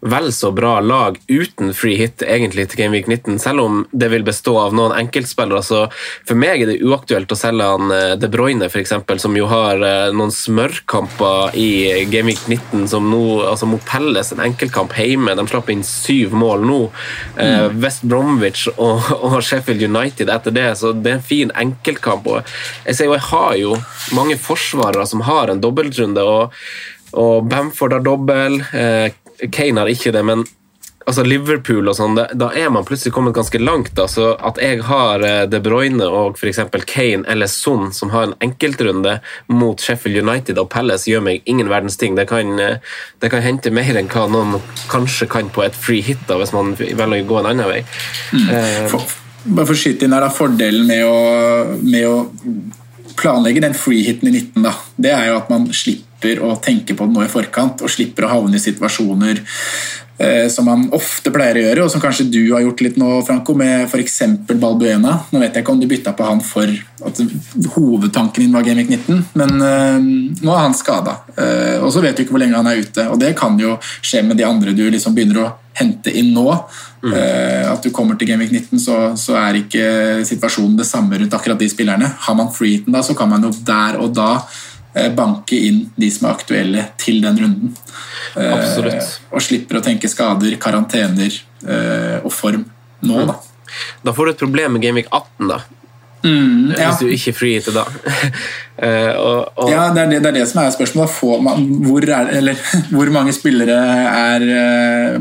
vel 0.02 0.34
så 0.34 0.52
bra 0.52 0.80
lag 0.80 1.18
uten 1.28 1.74
free 1.74 1.98
hit 2.00 2.24
egentlig 2.24 2.70
til 2.70 2.84
Gameweek 2.84 3.08
19, 3.08 3.40
selv 3.40 3.64
om 3.64 3.80
det 3.92 4.10
vil 4.14 4.24
bestå 4.24 4.56
av 4.62 4.76
noen 4.76 4.94
enkeltspillere. 4.96 5.62
Så 5.66 5.82
for 6.28 6.40
meg 6.40 6.64
er 6.64 6.72
det 6.72 6.80
uaktuelt 6.86 7.32
å 7.32 7.38
selge 7.38 7.68
han 7.68 7.92
eh, 7.94 8.14
De 8.20 8.30
Bruyne, 8.32 8.70
eksempel, 8.70 9.20
som 9.20 9.36
jo 9.36 9.50
har 9.52 9.84
eh, 9.84 10.12
noen 10.16 10.32
smørkamper 10.34 11.58
i 11.60 12.06
Gameweek 12.12 12.46
19, 12.48 12.88
som 12.92 13.10
nå 13.12 13.24
altså 13.50 13.68
mot 13.70 13.84
Pelles, 13.90 14.32
en 14.34 14.44
enkeltkamp 14.46 14.96
hjemme. 14.96 15.36
De 15.36 15.48
slapp 15.50 15.72
inn 15.74 15.84
syv 15.88 16.36
mål 16.38 16.64
nå. 16.70 16.80
Mm. 17.40 17.80
West 17.84 18.06
Bromwich 18.08 18.68
og, 18.78 19.10
og 19.20 19.40
Sheffield 19.44 19.84
United 19.84 20.32
etter 20.32 20.56
det, 20.56 20.70
så 20.80 20.94
det 20.96 21.12
er 21.12 21.20
en 21.20 21.28
fin 21.34 21.52
enkeltkamp. 21.60 22.30
Og 22.30 22.56
jeg 22.86 22.96
ser 22.96 23.10
jo, 23.10 23.18
jeg 23.18 23.28
har 23.32 23.60
jo 23.60 23.76
mange 24.16 24.40
forsvarere 24.40 25.08
som 25.10 25.26
har 25.28 25.52
en 25.52 25.62
dobbeltrunde. 25.64 26.24
og 26.24 26.56
og 27.18 27.48
Bamford 27.50 27.94
har 27.96 28.04
dobbel, 28.06 28.60
eh, 28.74 29.12
Kane 29.52 29.80
har 29.84 29.92
ikke 29.92 30.12
det, 30.16 30.24
men 30.28 30.46
altså 31.10 31.24
Liverpool 31.26 31.90
og 31.90 31.96
sånn, 31.98 32.18
da, 32.18 32.50
er 32.56 32.70
man 32.74 32.86
plutselig 32.88 33.14
kommet 33.16 33.36
ganske 33.38 33.60
langt. 33.62 33.92
da, 33.98 34.06
så 34.12 34.34
At 34.46 34.60
jeg 34.62 34.84
har 34.88 35.24
eh, 35.26 35.46
De 35.50 35.62
Bruyne 35.64 36.06
og 36.06 36.38
f.eks. 36.38 36.62
Kane 36.90 37.26
eller 37.30 37.50
Son 37.52 37.90
som 37.96 38.12
har 38.14 38.28
en 38.28 38.36
enkeltrunde 38.46 39.18
mot 39.48 39.82
Sheffield 39.82 40.22
United 40.22 40.60
og 40.62 40.70
Palace, 40.74 41.10
gjør 41.10 41.26
meg 41.26 41.48
ingen 41.50 41.72
verdens 41.72 41.98
ting. 41.98 42.18
Det 42.20 42.28
kan, 42.30 42.52
eh, 42.60 42.78
det 43.22 43.32
kan 43.34 43.46
hente 43.46 43.74
mer 43.74 43.98
enn 44.00 44.12
hva 44.12 44.28
noen 44.32 44.60
kanskje 44.92 45.30
kan 45.32 45.50
på 45.54 45.66
et 45.66 45.78
free 45.78 46.06
hit, 46.06 46.22
da, 46.30 46.38
hvis 46.42 46.54
man 46.56 46.76
velger 46.78 47.24
å 47.24 47.30
gå 47.32 47.40
en 47.42 47.50
annen 47.54 47.72
vei. 47.72 47.82
Eh, 48.50 48.86
For, 48.92 49.18
bare 49.46 49.66
for 49.66 49.76
å 49.78 49.80
skyte 49.80 50.06
inn 50.06 50.14
her 50.16 50.26
da, 50.26 50.34
Fordelen 50.34 50.86
med 50.90 51.06
å, 51.08 51.18
med 51.80 52.06
å 52.10 52.18
planlegge 53.20 53.64
den 53.66 53.76
free 53.76 54.06
hiten 54.06 54.30
i 54.30 54.36
19, 54.38 54.62
da, 54.68 54.76
det 55.00 55.16
er 55.16 55.32
jo 55.32 55.40
at 55.42 55.50
man 55.52 55.68
slipper 55.74 56.09
å 56.44 56.56
tenke 56.62 56.96
på 56.96 57.08
det 57.08 57.16
nå 57.16 57.24
i 57.26 57.32
forkant, 57.32 57.82
og 57.84 57.92
slipper 57.92 58.28
å 58.28 58.34
havne 58.34 58.60
i 58.60 58.64
situasjoner 58.64 59.42
eh, 60.20 60.48
som 60.52 60.68
man 60.68 60.86
ofte 60.96 61.32
pleier 61.34 61.60
å 61.60 61.64
gjøre, 61.64 61.86
og 61.86 61.94
som 61.94 62.04
kanskje 62.04 62.28
du 62.32 62.42
har 62.52 62.64
gjort 62.66 62.84
litt 62.86 63.00
nå, 63.00 63.12
Franco, 63.28 63.56
med 63.58 63.88
f.eks. 63.88 64.20
Balbuena. 64.52 65.16
Nå 65.32 65.42
vet 65.42 65.56
jeg 65.56 65.64
ikke 65.64 65.76
om 65.76 65.82
du 65.82 65.88
bytta 65.90 66.14
på 66.18 66.28
han 66.28 66.44
for 66.46 66.70
at 67.08 67.22
hovedtanken 67.76 68.44
din 68.44 68.56
var 68.56 68.68
Gameweek 68.68 68.92
19, 68.92 69.24
men 69.40 69.66
eh, 69.70 69.98
nå 70.44 70.54
er 70.54 70.62
han 70.66 70.78
skada. 70.78 71.22
Eh, 71.38 71.80
og 71.80 71.92
så 71.96 72.04
vet 72.04 72.18
du 72.18 72.26
ikke 72.26 72.36
hvor 72.36 72.44
lenge 72.44 72.60
han 72.60 72.70
er 72.70 72.84
ute, 72.84 73.08
og 73.10 73.20
det 73.22 73.34
kan 73.40 73.58
jo 73.60 73.78
skje 74.02 74.26
med 74.28 74.40
de 74.40 74.48
andre 74.48 74.76
du 74.76 74.86
liksom 74.90 75.16
begynner 75.16 75.44
å 75.46 75.50
hente 75.80 76.12
inn 76.20 76.34
nå. 76.36 76.48
Eh, 77.08 77.64
at 77.64 77.86
du 77.86 77.94
kommer 77.96 78.18
til 78.20 78.28
Gameweek 78.28 78.52
19, 78.52 78.82
så, 78.84 78.98
så 79.20 79.38
er 79.40 79.62
ikke 79.62 79.86
situasjonen 80.28 80.76
det 80.80 80.88
samme 80.90 81.22
rundt 81.22 81.36
akkurat 81.38 81.62
de 81.62 81.70
spillerne. 81.72 82.10
Har 82.26 82.36
man 82.36 82.52
freeheaten 82.52 82.96
da, 82.96 83.04
så 83.06 83.16
kan 83.16 83.32
man 83.32 83.48
jo 83.48 83.54
der 83.64 84.02
og 84.04 84.12
da 84.18 84.34
banke 85.16 85.58
inn 85.68 85.84
de 86.00 86.10
som 86.12 86.28
er 86.28 86.38
aktuelle 86.38 86.86
til 87.00 87.22
den 87.24 87.38
runden. 87.44 87.76
Eh, 88.36 88.54
Absolutt. 88.54 89.20
og 89.32 89.44
slipper 89.44 89.80
å 89.80 89.84
tenke 89.86 90.10
skader, 90.12 90.56
karantener 90.62 91.34
eh, 91.66 92.18
og 92.24 92.32
form 92.34 92.66
nå, 93.06 93.26
da. 93.30 93.38
Da 94.04 94.14
får 94.16 94.26
du 94.26 94.32
et 94.34 94.42
problem 94.42 94.76
med 94.76 94.84
Gameweek 94.84 95.12
18, 95.12 95.52
da. 95.52 95.60
Mm, 96.20 96.74
ja. 96.76 96.90
Hvis 96.90 97.00
du 97.00 97.14
ikke 97.16 97.38
freehitter 97.38 97.80
da. 97.82 97.86
Eh, 98.80 99.12
og, 99.20 99.50
og, 99.60 99.68
Ja, 99.68 99.90
det 99.92 100.06
er 100.06 100.08
det, 100.08 100.18
det 100.24 100.30
er 100.30 100.36
det 100.38 100.44
som 100.48 100.62
er 100.62 100.70
spørsmålet. 100.72 101.12
Får 101.12 101.42
man, 101.44 101.66
hvor, 101.84 102.00
er, 102.00 102.30
eller, 102.40 102.62
hvor 102.96 103.10
mange 103.12 103.34
spillere 103.36 103.76
er, 103.76 104.46
eh, 104.56 105.18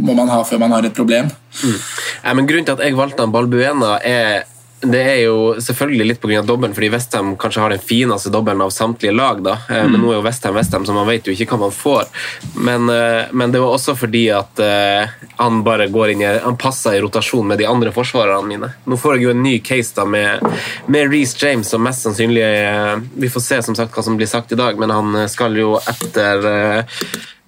må 0.00 0.14
man 0.16 0.32
ha 0.32 0.38
før 0.48 0.62
man 0.62 0.72
har 0.72 0.88
et 0.88 0.96
problem? 0.96 1.28
Mm. 1.60 1.74
Ja, 2.22 2.32
men 2.32 2.48
grunnen 2.48 2.70
til 2.70 2.78
at 2.78 2.80
jeg 2.86 2.96
valgte 2.96 3.26
han 3.26 3.34
Balbuena, 3.34 3.98
er 4.00 4.46
det 4.82 5.00
er 5.06 5.18
jo 5.24 5.54
selvfølgelig 5.62 6.06
litt 6.08 6.20
pga. 6.20 6.42
dobbelen, 6.42 6.74
fordi 6.74 6.90
Westham 6.90 7.36
kanskje 7.36 7.60
har 7.62 7.70
den 7.70 7.78
fineste 7.78 8.30
dobbelen 8.34 8.60
av 8.64 8.70
samtlige 8.74 9.14
lag. 9.14 9.42
da, 9.44 9.52
Eh, 9.68 9.82
Men 9.86 9.92
Mm. 9.92 10.00
nå 10.02 10.10
er 10.10 10.16
jo 10.16 10.22
Westham 10.22 10.54
Westham, 10.54 10.84
så 10.86 10.92
man 10.94 11.06
vet 11.06 11.24
jo 11.24 11.32
ikke 11.32 11.46
hva 11.52 11.58
man 11.60 11.70
får. 11.70 12.04
Men, 12.56 12.88
eh, 12.90 13.26
men 13.32 13.52
det 13.52 13.60
var 13.60 13.68
også 13.76 13.94
fordi 13.96 14.28
at 14.34 14.58
eh, 14.58 15.06
han 15.38 15.62
bare 15.62 15.88
går 15.88 16.10
inn 16.12 16.20
i, 16.22 16.38
han 16.38 16.56
passer 16.56 16.94
i 16.94 17.00
rotasjon 17.00 17.46
med 17.46 17.58
de 17.58 17.66
andre 17.66 17.92
forsvarerne 17.92 18.46
mine. 18.46 18.72
Nå 18.86 18.96
får 18.98 19.14
jeg 19.14 19.22
jo 19.22 19.30
en 19.30 19.42
ny 19.42 19.58
case 19.60 19.94
da 19.94 20.04
med, 20.04 20.40
med 20.88 21.10
Reece 21.10 21.36
James, 21.42 21.68
som 21.68 21.82
mest 21.82 22.02
sannsynlig 22.02 22.42
Vi 23.16 23.28
får 23.28 23.40
se 23.40 23.62
som 23.62 23.74
sagt 23.74 23.94
hva 23.94 24.02
som 24.02 24.16
blir 24.16 24.26
sagt 24.26 24.52
i 24.52 24.56
dag, 24.56 24.78
men 24.78 24.90
han 24.90 25.28
skal 25.28 25.54
jo 25.56 25.76
etter 25.78 26.84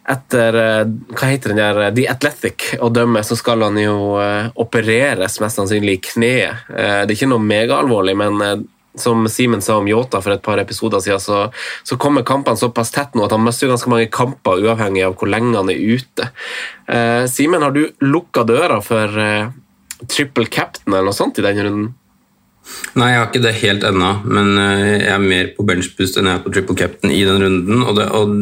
etter 0.08 0.56
eh, 0.60 0.82
hva 1.16 1.30
heter 1.30 1.52
den 1.52 1.60
der, 1.62 1.80
The 1.96 2.06
Athletic 2.12 2.74
å 2.82 2.90
dømme, 2.92 3.22
så 3.24 3.36
skal 3.38 3.64
han 3.64 3.78
jo 3.80 4.18
eh, 4.20 4.50
opereres 4.60 5.38
mest 5.40 5.60
sannsynlig 5.60 5.98
i 5.98 6.02
kneet. 6.10 6.68
Eh, 6.68 7.00
det 7.04 7.14
er 7.14 7.16
ikke 7.16 7.30
noe 7.32 7.44
megaalvorlig, 7.44 8.16
men 8.20 8.66
som 9.00 9.24
Simen 9.26 9.64
sa 9.64 9.80
om 9.80 9.88
Yota 9.90 10.20
for 10.22 10.36
et 10.36 10.44
par 10.44 10.60
episoder 10.62 11.02
siden, 11.02 11.22
så, 11.22 11.40
så 11.82 11.98
kommer 11.98 12.26
kampene 12.26 12.60
såpass 12.60 12.92
tett 12.94 13.16
nå 13.16 13.24
at 13.24 13.32
han 13.34 13.42
mister 13.42 13.72
ganske 13.72 13.90
mange 13.90 14.06
kamper 14.12 14.62
uavhengig 14.62 15.02
av 15.08 15.16
hvor 15.18 15.32
lenge 15.32 15.56
han 15.56 15.72
er 15.72 15.80
ute. 15.82 16.28
Simen, 17.26 17.64
har 17.66 17.74
du 17.74 17.88
lukka 18.06 18.44
døra 18.46 18.78
for 18.86 19.18
triple 20.06 20.46
captain 20.46 20.94
eller 20.94 21.08
noe 21.08 21.16
sånt 21.16 21.42
i 21.42 21.46
denne 21.48 21.66
runden? 21.66 21.90
Nei, 22.94 23.10
jeg 23.10 23.20
har 23.20 23.28
ikke 23.28 23.42
det 23.44 23.54
helt 23.60 23.84
ennå, 23.86 24.10
men 24.24 24.52
eh, 24.60 24.90
jeg 25.02 25.12
er 25.14 25.22
mer 25.22 25.50
på 25.56 25.66
benchboost 25.68 26.18
enn 26.20 26.30
jeg 26.30 26.38
er 26.38 26.44
på 26.44 26.52
triple 26.54 26.76
captain 26.78 27.12
i 27.12 27.22
den 27.26 27.42
runden. 27.42 27.82
Og 27.84 27.98
det, 27.98 28.08
og 28.14 28.34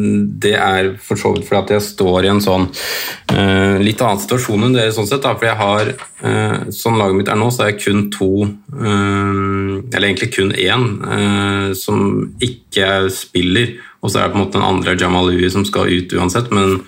det 0.44 0.54
er 0.58 0.92
for 1.02 1.20
så 1.20 1.32
vidt 1.34 1.48
fordi 1.48 1.60
at 1.62 1.74
jeg 1.76 1.86
står 1.88 2.28
i 2.28 2.32
en 2.32 2.42
sånn 2.44 2.68
uh, 2.68 3.78
litt 3.82 4.02
annen 4.04 4.22
situasjon 4.22 4.68
enn 4.68 4.76
dere. 4.76 4.94
sånn 4.94 5.08
sett 5.10 5.24
da, 5.24 5.34
For 5.38 5.48
jeg 5.48 5.58
har, 5.58 5.94
uh, 6.22 6.56
sånn 6.74 7.00
laget 7.00 7.18
mitt 7.18 7.32
er 7.32 7.40
nå, 7.40 7.50
så 7.50 7.64
er 7.64 7.72
jeg 7.72 7.82
kun 7.86 8.06
to, 8.14 8.32
uh, 8.76 9.62
eller 9.92 10.08
egentlig 10.08 10.32
kun 10.34 10.52
én, 10.52 10.84
eh, 11.12 11.72
som 11.74 12.34
ikke 12.40 13.10
spiller. 13.12 13.76
Og 14.02 14.10
så 14.10 14.18
er 14.18 14.26
det 14.26 14.34
på 14.34 14.38
en 14.38 14.44
måte 14.44 14.58
den 14.58 14.66
andre 14.66 14.96
Jamal 14.98 15.30
Ui 15.30 15.50
som 15.50 15.64
skal 15.68 15.90
ut 15.90 16.12
uansett, 16.16 16.50
men 16.50 16.80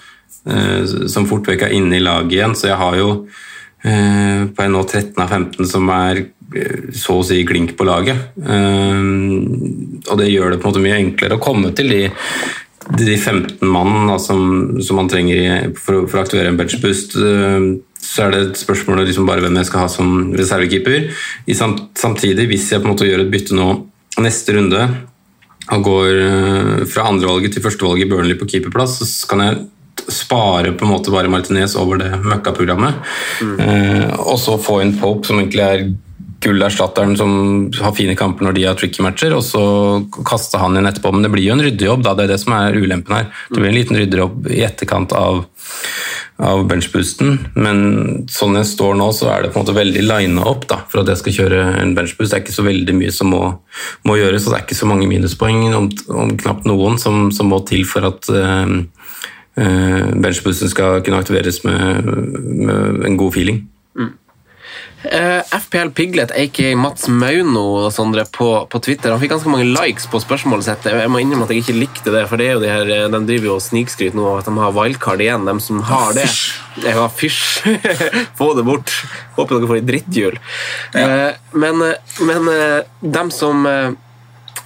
eh, 0.47 1.09
som 1.09 1.29
fort 1.31 1.47
vekk 1.49 1.67
er 1.67 1.77
inne 1.77 1.99
i 1.99 2.05
laget 2.05 2.39
igjen. 2.39 2.57
Så 2.59 2.71
jeg 2.71 2.81
har 2.81 2.97
jo 2.99 3.11
eh, 3.85 4.47
på 4.51 4.65
en 4.65 4.75
nå 4.75 4.83
13 4.85 5.21
av 5.23 5.29
15 5.29 5.71
som 5.71 5.91
er 5.95 6.25
eh, 6.25 6.33
så 6.95 7.19
å 7.19 7.25
si 7.27 7.41
klink 7.47 7.75
på 7.79 7.87
laget. 7.89 8.35
Eh, 8.39 9.01
og 10.09 10.21
det 10.21 10.31
gjør 10.31 10.55
det 10.55 10.61
på 10.61 10.69
en 10.69 10.73
måte 10.73 10.85
mye 10.85 11.01
enklere 11.01 11.39
å 11.39 11.43
komme 11.43 11.73
til 11.77 11.91
de, 11.91 12.03
de 13.01 13.17
15 13.17 13.65
mann 13.67 14.11
da, 14.11 14.19
som, 14.23 14.77
som 14.85 15.01
man 15.01 15.11
trenger 15.11 15.73
for, 15.79 16.05
for 16.07 16.21
å 16.21 16.25
aktivere 16.25 16.53
en 16.53 16.61
benchboost. 16.61 17.19
Eh, 17.19 17.73
så 18.05 18.27
er 18.27 18.35
det 18.35 18.43
et 18.43 18.61
spørsmål 18.61 19.01
om 19.01 19.09
liksom 19.09 19.27
bare 19.29 19.43
hvem 19.45 19.57
jeg 19.63 19.71
skal 19.71 19.87
ha 19.87 19.91
som 19.91 20.35
reservekeeper. 20.37 21.09
Samtidig, 21.97 22.49
hvis 22.51 22.69
jeg 22.71 22.83
på 22.83 22.89
en 22.89 22.93
måte 22.93 23.09
gjør 23.09 23.25
et 23.25 23.33
bytte 23.33 23.57
nå 23.57 23.69
neste 24.23 24.55
runde 24.55 24.83
og 25.73 25.87
går 25.87 26.11
eh, 26.21 26.83
fra 26.91 27.07
andrevalget 27.09 27.57
til 27.57 27.65
førstevalget 27.65 28.05
i 28.05 28.11
Burnley 28.11 28.37
på 28.37 28.49
keeperplass, 28.51 28.99
så 29.01 29.31
kan 29.31 29.41
jeg 29.41 29.63
spare 30.11 30.75
på 30.77 30.85
en 30.85 30.91
måte 30.91 31.13
bare 31.15 31.31
Martinez 31.33 31.77
over 31.81 32.03
det 32.03 32.11
møkkaprogrammet. 32.21 33.01
Eh, 33.41 34.11
og 34.21 34.37
så 34.43 34.59
få 34.61 34.83
inn 34.85 34.97
Pope, 35.01 35.25
som 35.29 35.41
egentlig 35.41 35.65
er 35.65 35.87
gullerstatteren 36.45 37.17
som 37.19 37.35
har 37.81 37.97
fine 37.97 38.17
kamper 38.19 38.47
når 38.47 38.59
de 38.59 38.67
har 38.69 38.79
tricky 38.79 39.05
matcher, 39.05 39.35
og 39.37 39.45
så 39.47 39.65
kaste 40.29 40.61
han 40.61 40.77
inn 40.79 40.89
etterpå. 40.91 41.13
Men 41.15 41.27
det 41.27 41.33
blir 41.35 41.49
jo 41.49 41.57
en 41.57 41.65
ryddejobb, 41.65 42.05
da. 42.05 42.15
Det 42.15 42.27
er 42.27 42.35
det 42.35 42.43
som 42.45 42.57
er 42.57 42.79
ulempen 42.79 43.17
her. 43.19 43.31
Det 43.51 43.61
blir 43.61 43.73
en 43.73 43.79
liten 43.79 44.01
ryddejobb 44.01 44.53
i 44.53 44.63
etterkant 44.69 45.17
av 45.19 45.45
av 46.43 46.65
benchboosten, 46.67 47.37
men 47.55 47.79
sånn 48.33 48.57
jeg 48.59 48.67
står 48.67 48.97
nå, 48.99 49.07
så 49.15 49.29
er 49.31 49.45
det 49.45 49.53
på 49.53 49.61
en 49.61 49.63
måte 49.65 49.77
veldig 49.77 50.03
lina 50.03 50.47
opp 50.51 50.67
da, 50.71 50.81
for 50.91 51.05
at 51.05 51.13
jeg 51.13 51.21
skal 51.21 51.37
kjøre 51.37 51.61
en 51.79 51.93
benchboost. 51.95 52.33
Det 52.33 52.39
er 52.41 52.43
ikke 52.43 52.57
så 52.57 52.67
veldig 52.67 52.97
mye 52.99 53.13
som 53.15 53.31
må, 53.31 53.43
må 54.09 54.17
gjøres, 54.19 54.47
og 54.47 54.55
det 54.55 54.59
er 54.59 54.65
ikke 54.67 54.81
så 54.81 54.89
mange 54.91 55.07
minuspoeng, 55.11 55.63
om, 55.79 55.87
om 56.11 56.33
knapt 56.41 56.67
noen, 56.67 56.99
som, 56.99 57.29
som 57.35 57.53
må 57.53 57.61
til 57.69 57.87
for 57.87 58.09
at 58.11 58.27
uh, 58.35 58.67
benchboosten 59.55 60.73
skal 60.73 61.05
kunne 61.07 61.23
aktiveres 61.23 61.63
med, 61.69 62.03
med 62.03 63.07
en 63.07 63.21
god 63.21 63.39
feeling. 63.39 63.63
Eh, 65.05 65.41
FPL 65.61 65.91
Piglet, 65.93 66.33
aka 66.33 66.71
Mats 66.77 67.09
Mauno 67.09 67.65
og 67.85 67.91
Sondre, 67.93 68.25
på, 68.33 68.49
på 68.73 68.81
Twitter 68.81 69.13
Han 69.13 69.21
fikk 69.21 69.35
ganske 69.35 69.51
mange 69.53 69.67
likes 69.69 70.07
på 70.09 70.21
spørsmålet 70.23 70.69
sitt. 70.69 70.89
Jeg 70.89 71.11
må 71.13 71.21
innrømme 71.21 71.45
at 71.45 71.53
jeg 71.53 71.65
ikke 71.65 71.77
likte 71.77 72.15
det, 72.15 72.25
for 72.31 72.41
det 72.41 72.49
er 72.49 72.57
jo 72.57 72.63
de 72.63 72.71
her, 72.73 72.93
de 73.13 73.21
driver 73.29 73.51
jo 73.51 73.57
og 73.59 73.65
snikskryter 73.65 74.17
nå 74.17 74.25
av 74.31 74.41
at 74.41 74.49
de 74.49 74.55
har 74.63 74.77
wildcard 74.77 75.25
igjen, 75.25 75.45
de 75.49 75.57
som 75.65 75.83
har 75.91 76.17
det. 76.17 76.29
Jeg 76.85 76.97
har 76.97 77.13
fysj! 77.13 77.77
Få 78.39 78.53
det 78.57 78.65
bort. 78.67 78.95
Håper 79.37 79.59
dere 79.59 79.71
får 79.71 79.81
ei 79.83 79.87
dritthjul. 79.91 80.41
Eh, 80.97 81.31
men 81.59 81.85
men 82.25 82.49
eh, 82.51 82.81
dem 83.03 83.31
som 83.35 83.67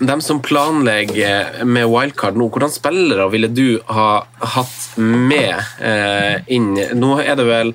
eh, 0.01 0.07
dem 0.07 0.21
som 0.25 0.41
planlegger 0.45 1.65
med 1.67 1.89
wildcard 1.91 2.39
nå, 2.39 2.49
hvordan 2.55 2.73
spillere 2.73 3.29
ville 3.33 3.51
du 3.51 3.81
ha 3.91 4.25
hatt 4.55 4.79
med 4.97 5.59
eh, 5.83 6.39
inn 6.55 6.73
Nå 6.99 7.19
er 7.23 7.35
det 7.39 7.47
vel 7.49 7.75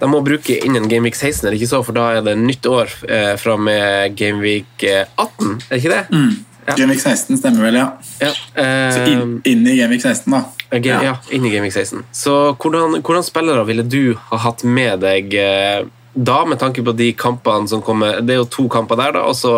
De 0.00 0.08
må 0.10 0.22
bruke 0.24 0.56
innen 0.66 0.88
Gameweek 0.90 1.18
16, 1.18 1.46
er 1.46 1.54
det 1.54 1.60
ikke 1.60 1.72
så? 1.74 1.82
For 1.86 1.96
da 1.96 2.08
er 2.16 2.26
det 2.26 2.38
nytt 2.40 2.66
år 2.70 2.90
eh, 3.08 3.34
fra 3.40 3.58
med 3.58 4.16
Gameweek 4.18 4.86
18, 4.86 5.54
er 5.68 5.70
det 5.74 5.82
ikke 5.82 5.94
det? 5.94 6.04
Mm. 6.14 6.34
Gameweek 6.64 7.00
16 7.00 7.38
stemmer 7.38 7.66
vel, 7.66 7.76
ja. 7.76 7.88
Ja, 8.22 8.30
eh, 8.62 8.94
Så 8.94 9.02
inn, 9.10 9.34
inn 9.44 9.66
i 9.68 9.76
Gameweek 9.76 10.02
16, 10.02 10.32
da. 10.32 10.44
ja. 10.80 11.00
ja, 11.10 11.16
inn 11.30 11.44
i 11.44 11.52
Gameweek 11.52 11.74
16. 11.74 12.04
Så 12.14 12.36
hvordan, 12.56 13.00
hvordan 13.04 13.26
spillere 13.26 13.66
ville 13.68 13.84
du 13.84 14.16
ha 14.30 14.40
hatt 14.46 14.64
med 14.64 15.04
deg 15.04 15.36
eh, 15.36 15.84
da, 16.14 16.44
med 16.46 16.60
tanke 16.62 16.84
på 16.86 16.94
de 16.94 17.10
kampene 17.18 17.66
som 17.68 17.82
kommer 17.82 18.20
Det 18.22 18.36
er 18.36 18.38
jo 18.38 18.46
to 18.46 18.68
kamper 18.70 18.98
der, 19.00 19.16
da, 19.18 19.24
og 19.28 19.36
så 19.36 19.54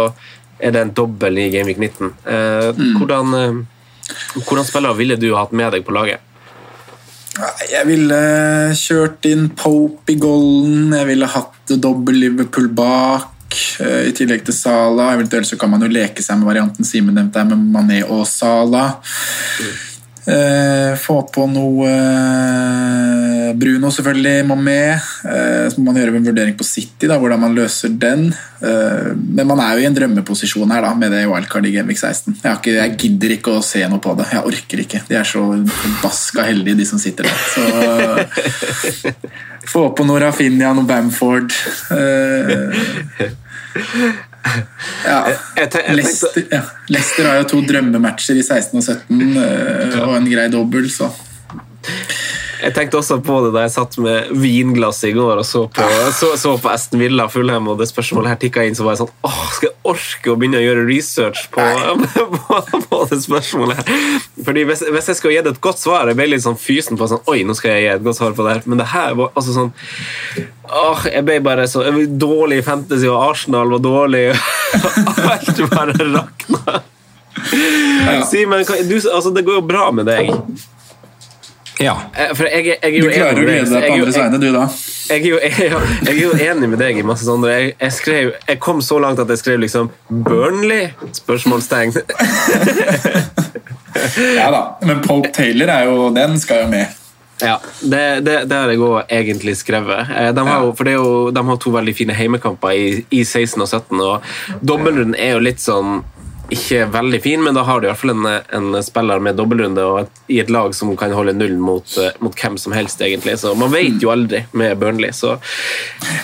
er 0.59 0.73
det 0.73 0.83
en 0.83 0.95
dobbel 0.97 1.39
i 1.39 1.51
Gameweek 1.53 1.79
19. 1.79 2.13
Eh, 2.25 2.71
hvordan, 2.99 3.35
eh, 3.35 4.41
hvordan 4.47 4.67
spillere 4.69 4.97
ville 4.97 5.17
du 5.21 5.35
hatt 5.37 5.53
med 5.53 5.73
deg 5.77 5.85
på 5.87 5.95
laget? 5.97 6.23
Jeg 7.69 7.85
ville 7.85 8.19
kjørt 8.79 9.27
inn 9.29 9.51
Pope 9.53 10.15
i 10.15 10.19
golden, 10.21 10.95
jeg 10.97 11.09
ville 11.11 11.29
hatt 11.29 11.75
dobbel 11.83 12.17
Liverpool 12.23 12.69
bak. 12.73 13.33
eh, 13.81 14.09
I 14.09 14.13
tillegg 14.17 14.45
til 14.45 14.55
Sala. 14.57 15.13
Eventuelt 15.15 15.47
så 15.47 15.59
kan 15.59 15.71
man 15.71 15.81
jo 15.85 15.89
leke 15.89 16.23
seg 16.25 16.39
med 16.41 16.49
varianten 16.49 16.85
Simen 16.85 17.15
nevnte 17.15 17.45
med 17.45 17.59
Mané 17.73 18.03
og 18.09 18.27
Sala. 18.27 18.87
Eh, 19.61 19.96
få 20.99 21.21
på 21.31 21.45
noe 21.47 21.87
eh, 21.87 23.27
Bruno 23.55 23.91
selvfølgelig 23.95 24.57
med. 24.59 24.99
Eh, 25.25 25.71
så 25.71 25.81
må 25.81 25.85
man 25.91 25.97
gjøre 26.01 26.17
en 26.19 26.27
vurdering 26.27 26.57
på 26.59 26.65
City, 26.67 27.07
da, 27.07 27.19
hvordan 27.21 27.41
man 27.41 27.55
løser 27.57 27.89
den. 27.95 28.35
Eh, 28.61 29.15
men 29.15 29.47
man 29.47 29.61
er 29.63 29.75
jo 29.77 29.83
i 29.85 29.87
en 29.89 29.97
drømmeposisjon 29.97 30.73
her 30.75 30.83
da, 30.83 30.95
med 30.99 31.11
det 31.15 31.29
wildcard 31.31 31.67
i 31.69 31.73
Gameweek 31.77 31.99
16. 32.01 32.35
Jeg, 32.43 32.51
har 32.51 32.59
ikke, 32.61 32.77
jeg 32.77 32.97
gidder 33.03 33.31
ikke 33.37 33.51
å 33.57 33.65
se 33.65 33.81
noe 33.91 34.01
på 34.03 34.11
det. 34.19 34.27
Jeg 34.35 34.47
orker 34.53 34.79
ikke. 34.85 35.01
De 35.09 35.15
er 35.21 35.27
så 35.29 35.43
forbaska 35.83 36.41
heldige, 36.49 36.81
de 36.81 36.87
som 36.89 36.99
sitter 37.03 37.25
der. 37.31 37.39
Så 37.55 37.63
få 39.73 39.83
på 39.97 40.03
noe 40.07 40.19
Rafinha, 40.27 40.69
noe 40.77 40.89
Bamford. 40.89 41.51
Ja. 45.07 45.21
Leicester, 45.95 46.43
ja. 46.51 46.63
Leicester 46.93 47.29
har 47.29 47.41
jo 47.41 47.49
to 47.51 47.61
drømmematcher 47.67 48.39
i 48.39 48.45
16 48.45 48.79
og 48.79 48.85
17 48.85 49.37
eh, 49.43 49.97
og 50.03 50.17
en 50.17 50.29
grei 50.31 50.47
dobbel, 50.53 50.89
så 50.93 51.11
Jeg 52.63 52.73
tenkte 52.77 52.99
også 53.01 53.19
på 53.25 53.37
det 53.45 53.51
da 53.55 53.63
jeg 53.67 53.73
satt 53.75 53.97
med 54.01 54.31
vinglass 54.41 55.03
i 55.05 55.11
går 55.17 55.41
og 55.43 55.45
så 55.47 55.65
på, 55.73 55.87
så, 56.17 56.31
så 56.41 56.55
på 56.63 56.71
Aston 56.73 57.03
Villa 57.03 57.27
Fulham, 57.29 57.69
og 57.69 57.79
det 57.81 57.89
spørsmålet 57.91 58.33
her 58.33 58.39
tikka 58.41 58.65
inn, 58.65 58.77
så 58.79 58.87
var 58.87 58.95
jeg 58.97 59.03
sånn 59.05 59.13
Åh, 59.29 59.41
skal 59.57 59.69
jeg 59.71 59.77
orke 59.93 60.33
å 60.33 60.37
begynne 60.41 60.61
å 60.61 60.65
gjøre 60.65 60.85
research 60.89 61.43
på, 61.55 61.67
på, 62.17 62.61
på 62.91 63.01
det 63.11 63.19
spørsmålet 63.27 63.81
her? 63.83 64.03
Fordi 64.47 64.65
hvis, 64.71 64.85
hvis 64.95 65.11
jeg 65.13 65.19
skulle 65.21 65.37
gitt 65.37 65.51
et 65.51 65.61
godt 65.65 65.81
svar 65.83 66.09
Jeg 66.11 66.19
ble 66.19 66.29
litt 66.33 66.45
sånn 66.45 66.59
fysen 66.61 66.99
på 67.01 67.09
sånn 67.11 67.25
Oi, 67.33 67.41
nå 67.49 67.57
skal 67.59 67.75
jeg 67.77 67.85
gi 67.87 67.91
et 67.97 68.05
godt 68.07 68.19
svar 68.21 68.37
på 68.37 68.45
det 68.47 68.57
her. 68.57 68.63
Men 68.71 68.81
det 68.81 68.89
her 68.93 69.17
var 69.19 69.33
altså 69.37 69.57
sånn 69.57 69.73
Åh, 70.67 71.05
jeg 71.13 71.23
ble 71.29 71.37
bare 71.47 71.65
så 71.71 71.85
var 71.85 72.01
dårlig 72.19 72.61
i 72.63 72.67
fantasy, 72.67 73.07
og 73.07 73.21
Arsenal 73.23 73.71
var 73.77 73.83
dårlig. 73.85 74.25
Alt 75.31 75.61
bare 75.71 75.95
rakna. 76.11 76.81
Simen, 78.27 78.65
hva- 78.67 78.81
du, 78.89 78.97
altså, 78.99 79.31
det 79.37 79.45
går 79.47 79.61
jo 79.61 79.67
bra 79.69 79.85
med 79.95 80.09
deg. 80.11 80.33
Ja. 81.83 81.95
Eh, 82.17 82.31
For 82.37 82.49
jeg, 82.49 82.67
jeg, 82.71 82.79
er 82.83 83.03
Du 83.03 83.09
klarer 83.13 83.37
å 83.37 83.45
glede 83.45 83.69
deg 83.69 83.87
på 83.89 83.97
andres 83.99 84.17
vegne, 84.17 84.39
du, 84.41 84.49
da. 84.55 84.67
Jeg 85.07 85.21
er, 85.21 85.27
jo, 85.29 85.41
jeg, 85.43 85.53
jeg 86.09 86.15
er 86.15 86.21
jo 86.23 86.33
enig 86.51 86.71
med 86.73 86.81
deg 86.83 86.99
i 86.99 87.05
masse 87.07 87.27
sånne 87.29 87.53
jeg, 87.53 87.75
jeg, 87.79 87.93
skrev, 87.95 88.31
jeg 88.49 88.61
kom 88.65 88.81
så 88.83 88.99
langt 89.03 89.21
at 89.23 89.31
jeg 89.31 89.43
skrev 89.43 89.61
liksom 89.63 89.91
Burnley? 90.09 90.89
Spørsmålstegn. 91.21 91.95
Ja 94.37 94.51
da, 94.51 94.79
Men 94.83 95.01
Pope 95.03 95.31
Taylor 95.33 95.71
er 95.73 95.85
jo, 95.89 96.11
den 96.15 96.39
skal 96.41 96.67
jo 96.67 96.69
med. 96.69 96.87
Ja, 97.41 97.59
det, 97.81 98.21
det, 98.25 98.35
det 98.49 98.57
har 98.57 98.71
jeg 98.73 98.81
òg 98.81 99.11
egentlig 99.13 99.57
skrevet. 99.61 100.09
Eh, 100.13 100.31
De 100.37 100.45
har, 100.47 100.63
jo, 100.65 100.73
for 100.77 100.89
det 100.89 100.95
er 100.95 101.01
jo, 101.01 101.31
de 101.37 101.43
har 101.49 101.59
to 101.61 101.73
veldig 101.75 101.95
fine 101.97 102.17
heimekamper 102.17 102.73
i, 102.77 102.87
i 103.13 103.25
16 103.25 103.61
og 103.61 103.69
17, 103.69 104.01
og 104.01 104.61
dobbeltrunden 104.65 105.17
er 105.21 105.35
jo 105.37 105.43
litt 105.45 105.61
sånn 105.61 106.01
ikke 106.55 106.85
veldig 106.95 107.19
fin, 107.25 107.41
men 107.43 107.57
da 107.57 107.63
har 107.67 107.81
du 107.81 107.87
i 107.87 107.91
hvert 107.91 107.99
fall 107.99 108.13
en, 108.15 108.27
en 108.55 108.77
spiller 108.85 109.19
med 109.23 109.35
dobbeltrunde 109.39 109.83
og 109.83 109.97
et, 110.05 110.21
i 110.31 110.39
et 110.43 110.51
lag 110.53 110.75
som 110.79 110.93
kan 110.99 111.11
holde 111.17 111.33
null 111.35 111.57
mot, 111.59 111.97
eh, 111.99 112.13
mot 112.23 112.35
hvem 112.39 112.59
som 112.61 112.75
helst, 112.77 113.01
egentlig. 113.03 113.35
Så 113.43 113.55
man 113.59 113.73
vet 113.73 113.99
jo 114.03 114.13
aldri 114.15 114.45
med 114.55 114.77
Burnley, 114.79 115.11
så 115.17 115.37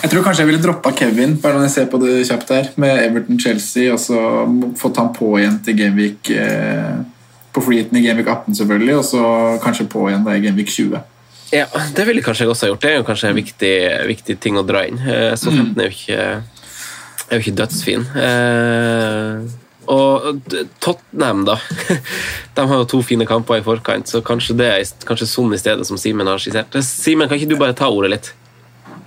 Jeg 0.03 0.11
tror 0.11 0.23
kanskje 0.23 0.45
jeg 0.45 0.51
ville 0.53 0.63
droppa 0.63 0.93
Kevin 0.95 1.35
bare 1.43 1.57
når 1.59 1.67
jeg 1.67 1.73
ser 1.75 1.89
på 1.91 1.99
det 2.03 2.21
kjapt 2.29 2.53
her, 2.55 2.69
med 2.79 3.01
Everton-Chelsea, 3.09 3.89
og 3.93 3.99
så 3.99 4.21
fått 4.79 4.99
han 5.01 5.11
på 5.15 5.33
igjen 5.41 5.57
til 5.65 5.75
Gameweek 5.81 6.31
eh, 6.35 7.01
på 7.53 7.61
freeheaten 7.65 7.99
i 7.99 8.05
Gameweek 8.05 8.29
18, 8.31 8.55
selvfølgelig, 8.61 8.95
og 9.01 9.03
så 9.05 9.23
kanskje 9.63 9.89
på 9.91 10.05
igjen 10.09 10.23
da 10.25 10.37
i 10.37 10.43
Gameweek 10.45 10.71
20. 10.71 11.03
ja, 11.53 11.67
det 11.95 12.05
ville 12.07 12.23
kanskje 12.25 12.47
jeg 12.47 12.49
også 12.55 12.65
ha 12.65 12.71
gjort. 12.71 12.81
Det 12.81 12.89
er 12.93 12.95
jo 13.01 13.03
kanskje 13.11 13.29
en 13.29 13.37
viktig, 13.37 13.73
viktig 14.09 14.37
ting 14.41 14.55
å 14.57 14.63
dra 14.65 14.85
inn. 14.87 14.97
Eh, 15.03 15.35
Så 15.37 15.51
15 15.51 15.75
er 15.83 15.91
jo 15.91 15.93
ikke, 15.93 16.23
er 17.27 17.35
jo 17.37 17.43
ikke 17.43 17.57
dødsfin. 17.59 18.07
Eh, 18.23 19.59
Og 19.91 20.43
Tottenham, 20.83 21.43
da. 21.47 21.57
De 22.55 22.67
har 22.69 22.83
jo 22.83 22.87
to 22.89 23.01
fine 23.05 23.27
kamper 23.27 23.59
i 23.59 23.65
forkant, 23.65 24.07
så 24.09 24.23
kanskje 24.25 24.55
det 24.59 24.69
er 24.69 24.93
kanskje 25.07 25.29
sånn 25.29 25.55
i 25.55 25.59
stedet 25.59 25.87
som 25.89 25.99
Simen 25.99 26.29
har 26.29 26.41
skissert. 26.41 26.75
Simen, 26.85 27.27
kan 27.29 27.39
ikke 27.39 27.51
du 27.51 27.59
bare 27.59 27.75
ta 27.77 27.89
ordet 27.91 28.13
litt? 28.13 28.31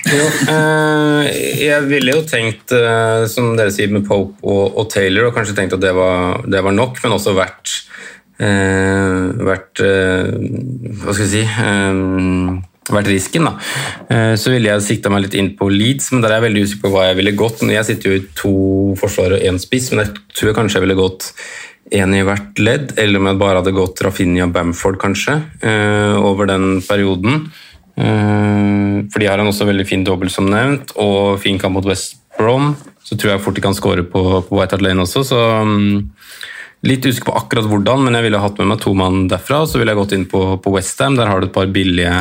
Eh, 0.06 1.28
jeg 1.64 1.86
ville 1.88 2.14
jo 2.14 2.22
tenkt, 2.28 2.70
eh, 2.74 3.24
som 3.30 3.56
dere 3.58 3.72
sier, 3.74 3.90
med 3.90 4.06
Pope 4.06 4.38
og, 4.42 4.76
og 4.78 4.90
Taylor, 4.92 5.28
og 5.28 5.34
kanskje 5.34 5.56
tenkt 5.56 5.74
at 5.78 5.82
det 5.82 5.94
var, 5.96 6.44
det 6.46 6.62
var 6.62 6.74
nok, 6.76 7.00
men 7.02 7.16
også 7.16 7.34
vært 7.38 7.72
eh, 8.42 9.26
vært 9.48 9.82
eh, 9.84 10.30
Hva 11.00 11.14
skal 11.16 11.26
jeg 11.26 11.32
si 11.32 11.44
eh, 11.46 12.62
vært 12.94 13.10
risken, 13.10 13.44
da. 13.48 13.52
Eh, 14.08 14.34
Så 14.38 14.50
ville 14.52 14.68
jeg 14.70 14.84
sikta 14.86 15.10
meg 15.10 15.22
litt 15.26 15.34
inn 15.34 15.52
på 15.58 15.68
Leeds, 15.72 16.12
men 16.12 16.22
der 16.22 16.30
er 16.30 16.40
jeg 16.40 16.46
veldig 16.50 16.64
usikker 16.66 16.82
på 16.86 16.92
hva 16.94 17.06
jeg 17.08 17.16
ville 17.20 17.32
gått. 17.36 17.62
Jeg 17.66 17.84
sitter 17.88 18.10
jo 18.10 18.18
i 18.20 18.26
to 18.34 18.52
forsvar 19.00 19.36
og 19.36 19.40
én 19.42 19.58
spiss, 19.58 19.90
men 19.92 20.04
jeg 20.04 20.14
tror 20.34 20.50
jeg 20.52 20.58
kanskje 20.58 20.78
jeg 20.78 20.86
ville 20.86 21.00
gått 21.00 21.32
én 21.94 22.14
i 22.18 22.22
hvert 22.26 22.58
ledd, 22.58 22.94
eller 22.98 23.20
om 23.20 23.26
jeg 23.30 23.38
bare 23.38 23.60
hadde 23.62 23.74
gått 23.76 24.02
Rafinha 24.02 24.46
Bamford, 24.50 24.98
kanskje, 24.98 25.36
eh, 25.62 26.16
over 26.18 26.46
den 26.46 26.80
perioden. 26.82 27.50
Eh, 27.96 29.02
For 29.10 29.20
de 29.20 29.26
har 29.26 29.38
han 29.38 29.46
også 29.46 29.66
veldig 29.66 29.86
fin 29.86 30.04
dobbel, 30.04 30.30
som 30.30 30.46
nevnt, 30.50 30.92
og 30.96 31.40
fin 31.40 31.58
kamp 31.58 31.74
mot 31.74 31.84
West 31.86 32.16
Brom. 32.38 32.74
Så 33.04 33.16
tror 33.16 33.32
jeg 33.36 33.40
fort 33.44 33.54
de 33.54 33.60
kan 33.62 33.74
skåre 33.74 34.02
på, 34.02 34.20
på 34.48 34.58
White 34.58 34.72
Hart 34.76 34.82
Lane 34.82 35.02
også, 35.04 35.24
så 35.24 35.40
mm, 35.64 36.10
Litt 36.86 37.02
usikker 37.06 37.32
på 37.32 37.38
akkurat 37.40 37.64
hvordan, 37.66 38.02
men 38.04 38.14
jeg 38.14 38.26
ville 38.26 38.38
hatt 38.38 38.58
med 38.60 38.68
meg 38.68 38.80
to 38.82 38.92
mann 38.94 39.24
derfra. 39.30 39.62
og 39.62 39.68
Så 39.68 39.78
ville 39.80 39.90
jeg 39.90 39.98
gått 39.98 40.12
inn 40.12 40.26
på, 40.26 40.60
på 40.62 40.70
Westham. 40.74 41.16
Der 41.16 41.26
har 41.26 41.40
du 41.40 41.46
et 41.48 41.52
par 41.54 41.66
billige 41.66 42.12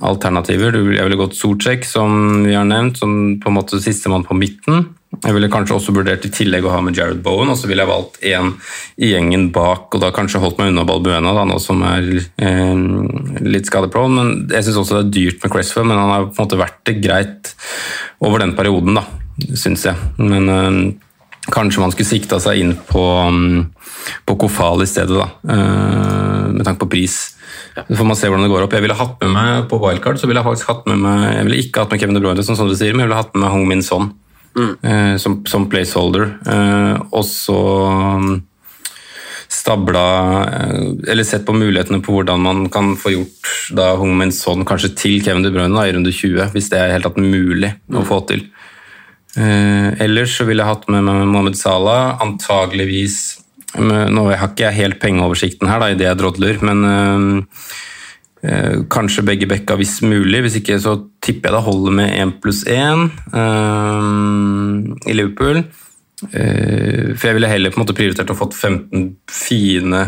alternativer. 0.00 0.76
Jeg 0.76 1.06
ville 1.06 1.18
gått 1.18 1.36
Sorcek, 1.38 1.86
som 1.86 2.44
vi 2.46 2.54
har 2.56 2.66
nevnt, 2.68 3.00
som 3.00 3.36
på 3.42 3.50
en 3.50 3.56
måte 3.56 3.80
sistemann 3.82 4.26
på 4.26 4.36
midten. 4.38 4.88
Jeg 5.22 5.32
ville 5.32 5.48
kanskje 5.50 5.76
også 5.78 5.94
vurdert 5.96 6.26
i 6.28 6.32
tillegg 6.34 6.66
å 6.66 6.72
ha 6.74 6.80
med 6.84 6.96
Jared 6.98 7.22
Bowen, 7.24 7.48
og 7.52 7.56
så 7.58 7.70
ville 7.70 7.84
jeg 7.84 7.90
valgt 7.90 8.18
én 8.26 8.52
i 9.00 9.12
gjengen 9.12 9.48
bak, 9.54 9.88
og 9.94 10.02
da 10.02 10.10
kanskje 10.14 10.42
holdt 10.42 10.58
meg 10.60 10.72
unna 10.72 10.84
Balbuena, 10.88 11.32
da, 11.36 11.46
nå 11.48 11.56
som 11.62 11.80
er 11.88 12.10
eh, 12.18 12.82
litt 13.46 13.70
skadeprone. 13.70 14.16
Men 14.18 14.34
jeg 14.52 14.66
syns 14.66 14.82
også 14.82 14.98
det 14.98 15.04
er 15.06 15.14
dyrt 15.16 15.46
med 15.46 15.54
Cresswell, 15.54 15.88
men 15.88 16.00
han 16.02 16.12
har 16.12 16.28
på 16.28 16.36
en 16.36 16.48
måte 16.48 16.60
vært 16.60 16.82
det 16.90 16.98
greit 17.04 17.54
over 18.26 18.44
den 18.44 18.56
perioden, 18.58 18.98
da, 18.98 19.06
syns 19.56 19.88
jeg. 19.88 20.14
Men 20.20 20.52
eh, 20.52 20.80
Kanskje 21.46 21.78
man 21.78 21.92
skulle 21.94 22.08
sikta 22.08 22.40
seg 22.42 22.58
inn 22.58 22.72
på, 22.88 23.02
um, 23.22 23.68
på 24.26 24.34
Kofal 24.42 24.82
i 24.82 24.88
stedet, 24.90 25.14
da. 25.14 25.28
eh, 25.54 26.46
med 26.56 26.64
tanke 26.66 26.82
på 26.82 26.90
pris. 26.96 27.35
Så 27.76 27.98
får 27.98 28.08
man 28.08 28.16
se 28.16 28.28
hvordan 28.30 28.46
det 28.46 28.52
går 28.52 28.64
opp. 28.64 28.74
Jeg 28.76 28.84
ville 28.86 28.96
hatt 28.96 29.24
med 29.24 29.34
meg 29.34 29.66
på 29.70 29.78
wildcard, 29.82 30.20
så 30.20 30.28
ville 30.28 30.40
jeg 30.40 30.48
faktisk 30.48 30.70
hatt 30.72 30.86
med 30.88 31.02
meg 31.02 31.24
Jeg 31.28 31.48
ville 31.48 31.62
ikke 31.64 31.84
hatt 31.84 31.92
med 31.92 32.02
Kevin 32.02 32.16
De 32.16 32.22
Bruyne, 32.24 32.46
som, 32.46 32.56
Sondre 32.58 32.76
du 32.76 32.80
sier, 32.80 32.96
men 32.96 33.04
jeg 33.04 33.10
ville 33.10 33.20
hatt 33.20 33.34
med 33.34 33.44
meg 33.44 33.52
Hong 33.52 33.66
Min 33.68 33.84
Son 33.84 34.10
eh, 34.56 35.16
som, 35.20 35.40
som 35.48 35.68
placeholder. 35.72 36.28
Eh, 36.48 36.94
og 37.10 37.24
så 37.28 37.58
um, 38.16 38.30
stabla 39.52 40.06
eh, 40.44 41.10
Eller 41.12 41.26
sett 41.26 41.46
på 41.46 41.54
mulighetene 41.56 42.00
på 42.04 42.16
hvordan 42.16 42.42
man 42.42 42.66
kan 42.72 42.94
få 42.98 43.12
gjort 43.14 43.52
da 43.76 43.92
Hong 44.00 44.16
Min 44.18 44.34
Son 44.34 44.64
kanskje 44.68 44.94
til 44.96 45.20
Kevin 45.24 45.46
De 45.46 45.52
Bruyne 45.54 45.76
da, 45.76 45.86
i 45.86 45.94
runde 45.96 46.12
20, 46.12 46.52
hvis 46.54 46.70
det 46.72 46.80
er 46.80 46.94
helt 46.96 47.08
tatt 47.08 47.20
mulig 47.20 47.74
å 47.92 48.04
få 48.06 48.22
til. 48.30 48.46
Eh, 49.36 49.90
ellers 50.06 50.38
så 50.38 50.46
ville 50.48 50.64
jeg 50.64 50.72
hatt 50.72 50.86
med 50.92 51.04
meg 51.04 51.26
Mohammed 51.28 51.58
Salah, 51.60 52.16
antageligvis 52.24 53.18
Nå 53.74 54.28
har 54.30 54.50
ikke 54.50 54.68
jeg 54.68 54.78
helt 54.78 55.00
pengeoversikten 55.02 55.68
her 55.68 55.82
da, 55.82 55.90
i 55.90 55.98
det 55.98 56.06
jeg 56.06 56.18
drodler, 56.20 56.60
men 56.64 56.84
øh, 56.86 57.64
eh, 58.46 58.76
kanskje 58.92 59.24
begge 59.26 59.48
bekka 59.50 59.76
hvis 59.76 59.98
mulig. 60.06 60.44
Hvis 60.46 60.60
ikke 60.62 60.78
så 60.80 60.94
tipper 61.24 61.50
jeg 61.50 61.58
det 61.58 61.64
holder 61.66 61.98
med 61.98 62.14
én 62.14 62.36
pluss 62.40 62.62
én 62.64 63.10
i 65.06 65.16
Liverpool. 65.18 65.64
Uh, 66.24 67.12
for 67.12 67.28
jeg 67.28 67.36
ville 67.36 67.50
heller 67.50 67.72
på 67.72 67.76
en 67.76 67.82
måte 67.84 67.96
prioritert 67.96 68.30
å 68.32 68.36
fått 68.38 68.54
15 68.56 69.10
fine 69.28 69.98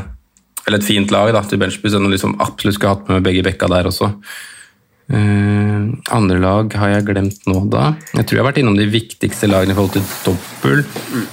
eller 0.65 0.81
et 0.81 0.87
fint 0.87 1.13
lag 1.13 1.31
da, 1.37 1.43
til 1.49 1.61
benchbuss 1.61 1.97
enn 1.97 2.09
å 2.09 2.13
liksom 2.13 2.39
absolutt 2.45 2.77
skulle 2.77 2.95
hatt 2.95 3.11
med 3.13 3.25
begge 3.25 3.45
bekka 3.45 3.69
der 3.73 3.89
også. 3.89 4.11
Uh, 5.09 5.89
andre 6.13 6.37
lag 6.41 6.75
har 6.81 6.95
jeg 6.95 7.09
glemt 7.09 7.49
nå, 7.49 7.63
da. 7.73 7.95
Jeg 8.13 8.29
tror 8.29 8.39
jeg 8.39 8.45
har 8.45 8.51
vært 8.51 8.63
innom 8.65 8.77
de 8.77 8.89
viktigste 8.93 9.49
lagene 9.49 9.77
i 9.77 9.79
forhold 9.79 9.97
til 9.97 10.09
dobbel. 10.29 11.29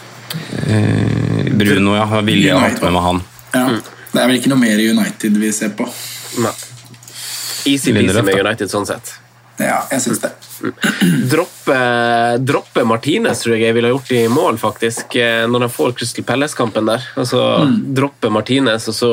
Eh, 0.68 1.52
Bruno, 1.52 1.96
ja. 1.96 2.08
Ville 2.22 2.50
jeg 2.50 2.62
hatt 2.62 2.82
med 2.84 2.96
meg 2.96 3.06
han. 3.10 3.22
Ja. 3.56 3.68
Det 4.16 4.24
er 4.24 4.32
vel 4.32 4.40
ikke 4.40 4.52
noe 4.54 4.62
mer 4.62 4.80
i 4.80 4.90
United 4.96 5.38
vi 5.42 5.52
ser 5.56 5.76
på. 5.76 5.88
Nei. 6.44 6.56
Easy 7.66 7.92
peasy 7.92 7.94
Lindelöf, 7.98 8.28
med. 8.28 8.42
United 8.46 8.72
sånn 8.72 8.88
sett. 8.88 9.16
Ja, 9.60 9.86
jeg 9.92 10.04
syns 10.04 10.20
det. 10.24 10.32
Droppe, 11.32 11.76
droppe 12.44 12.84
Martinez 12.88 13.42
tror 13.44 13.56
jeg 13.56 13.68
jeg 13.68 13.76
ville 13.78 13.92
gjort 13.94 14.12
i 14.16 14.22
mål, 14.32 14.60
faktisk, 14.60 15.16
eh, 15.20 15.44
når 15.48 15.66
de 15.66 15.70
får 15.72 15.94
Crystal 16.00 16.26
Palace-kampen 16.28 16.90
der. 16.92 17.04
Altså, 17.16 17.42
Droppe 17.96 18.32
Martinez 18.32 18.88
og 18.92 18.98
så 18.98 19.12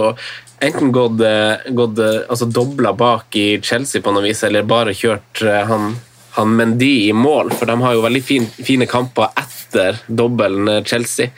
enten 0.62 0.90
gått, 0.94 1.22
eh, 1.26 1.70
gått 1.74 1.98
eh, 2.02 2.22
altså, 2.28 2.50
dobla 2.50 2.92
bak 2.94 3.38
i 3.38 3.60
Chelsea 3.62 4.02
på 4.02 4.14
noe 4.14 4.26
vis, 4.26 4.42
eller 4.46 4.66
bare 4.66 4.94
kjørt 4.94 5.42
han, 5.68 5.94
han 6.32 6.54
Mendy 6.56 7.08
i 7.08 7.12
mål, 7.12 7.52
for 7.52 7.68
de 7.68 7.76
har 7.82 7.96
jo 7.96 8.04
veldig 8.04 8.22
fin, 8.24 8.46
fine 8.64 8.86
kamper 8.88 9.34
etter 9.36 9.98
dobbelen 10.06 10.68
eh, 10.68 10.80
Chelsea. 10.88 11.28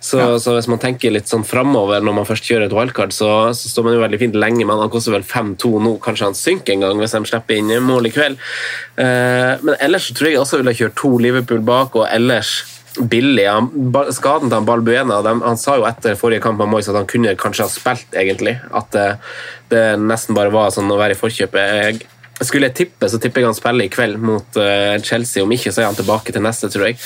Så, 0.00 0.20
så 0.40 0.56
hvis 0.56 0.68
man 0.68 0.82
tenker 0.82 1.14
litt 1.14 1.30
sånn 1.30 1.46
framover 1.48 2.04
når 2.04 2.18
man 2.18 2.28
først 2.28 2.50
kjører 2.50 2.68
et 2.68 2.76
wildcard, 2.76 3.14
så, 3.16 3.30
så 3.56 3.72
står 3.72 3.88
man 3.88 3.96
jo 3.96 4.04
veldig 4.04 4.20
fint 4.20 4.36
lenge, 4.36 4.66
men 4.68 4.82
han 4.82 4.92
koster 4.92 5.16
vel 5.16 5.24
5-2 5.24 5.72
nå. 5.86 5.96
Kanskje 6.04 6.28
han 6.28 6.38
synker 6.38 6.76
en 6.76 6.86
gang 6.86 7.00
hvis 7.00 7.16
de 7.16 7.24
slipper 7.30 7.56
inn 7.60 7.72
mål 7.88 8.10
i 8.10 8.14
kveld. 8.14 8.44
Eh, 9.00 9.64
men 9.64 9.80
ellers 9.80 10.12
tror 10.12 10.30
jeg 10.30 10.42
også 10.42 10.60
ville 10.60 10.76
kjørt 10.76 10.98
to 11.00 11.16
Liverpool 11.24 11.64
bak, 11.64 11.96
og 11.96 12.08
ellers 12.10 12.58
billig. 13.00 13.46
Han, 13.48 13.70
skaden 14.14 14.50
til 14.50 14.58
han 14.58 14.66
Balbuena 14.68 15.20
de, 15.24 15.34
Han 15.42 15.58
sa 15.58 15.78
jo 15.80 15.86
etter 15.88 16.18
forrige 16.18 16.44
kamp 16.44 16.60
med 16.60 16.70
Moyes 16.70 16.88
at 16.90 16.98
han 16.98 17.08
kunne 17.10 17.34
kanskje 17.38 17.66
ha 17.66 17.72
spilt, 17.72 18.10
egentlig. 18.14 18.56
At 18.74 18.92
det, 18.94 19.06
det 19.72 19.84
nesten 20.02 20.36
bare 20.36 20.52
var 20.54 20.72
sånn 20.74 20.92
å 20.92 20.98
være 21.00 21.16
i 21.16 21.18
forkjøpet. 21.18 21.74
Jeg, 21.80 22.10
skulle 22.42 22.70
jeg 22.70 22.76
tippe, 22.80 23.08
så 23.10 23.20
tipper 23.22 23.42
jeg 23.42 23.52
han 23.52 23.56
spiller 23.56 23.86
i 23.86 23.92
kveld 23.92 24.18
mot 24.22 24.58
uh, 24.58 24.96
Chelsea. 25.04 25.44
Om 25.44 25.54
ikke, 25.54 25.70
så 25.70 25.84
er 25.84 25.90
han 25.90 25.98
tilbake 25.98 26.34
til 26.34 26.42
neste, 26.44 26.70
tror 26.72 26.88
jeg. 26.90 26.98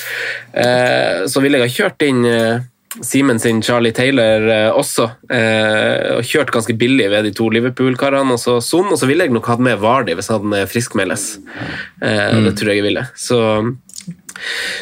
Uh, 0.55 1.27
så 1.29 1.43
ville 1.43 1.59
jeg 1.59 1.69
ha 1.69 1.75
kjørt 1.75 2.05
inn 2.07 2.25
uh, 2.25 2.67
Simen 3.05 3.37
sin 3.37 3.59
Charlie 3.61 3.93
Taylor 3.93 4.73
også. 4.73 5.03
og 5.29 6.23
kjørt 6.25 6.49
ganske 6.49 6.73
billig 6.73 7.05
ved 7.11 7.27
de 7.27 7.31
to 7.37 7.45
Liverpool-karene. 7.53 8.33
Og 8.33 8.41
så 8.41 8.55
Son, 8.65 8.89
og 8.89 8.97
så 8.97 9.05
ville 9.05 9.27
jeg 9.27 9.31
nok 9.35 9.45
hatt 9.45 9.61
med 9.61 9.77
Vardi 9.77 10.15
hvis 10.17 10.31
han 10.33 10.55
friskmeldes. 10.67 11.27
Mm. 12.01 12.47
Det 12.47 12.55
tror 12.57 12.71
jeg 12.73 12.81
jeg 12.81 12.87
ville. 12.87 13.03
Så 13.13 13.37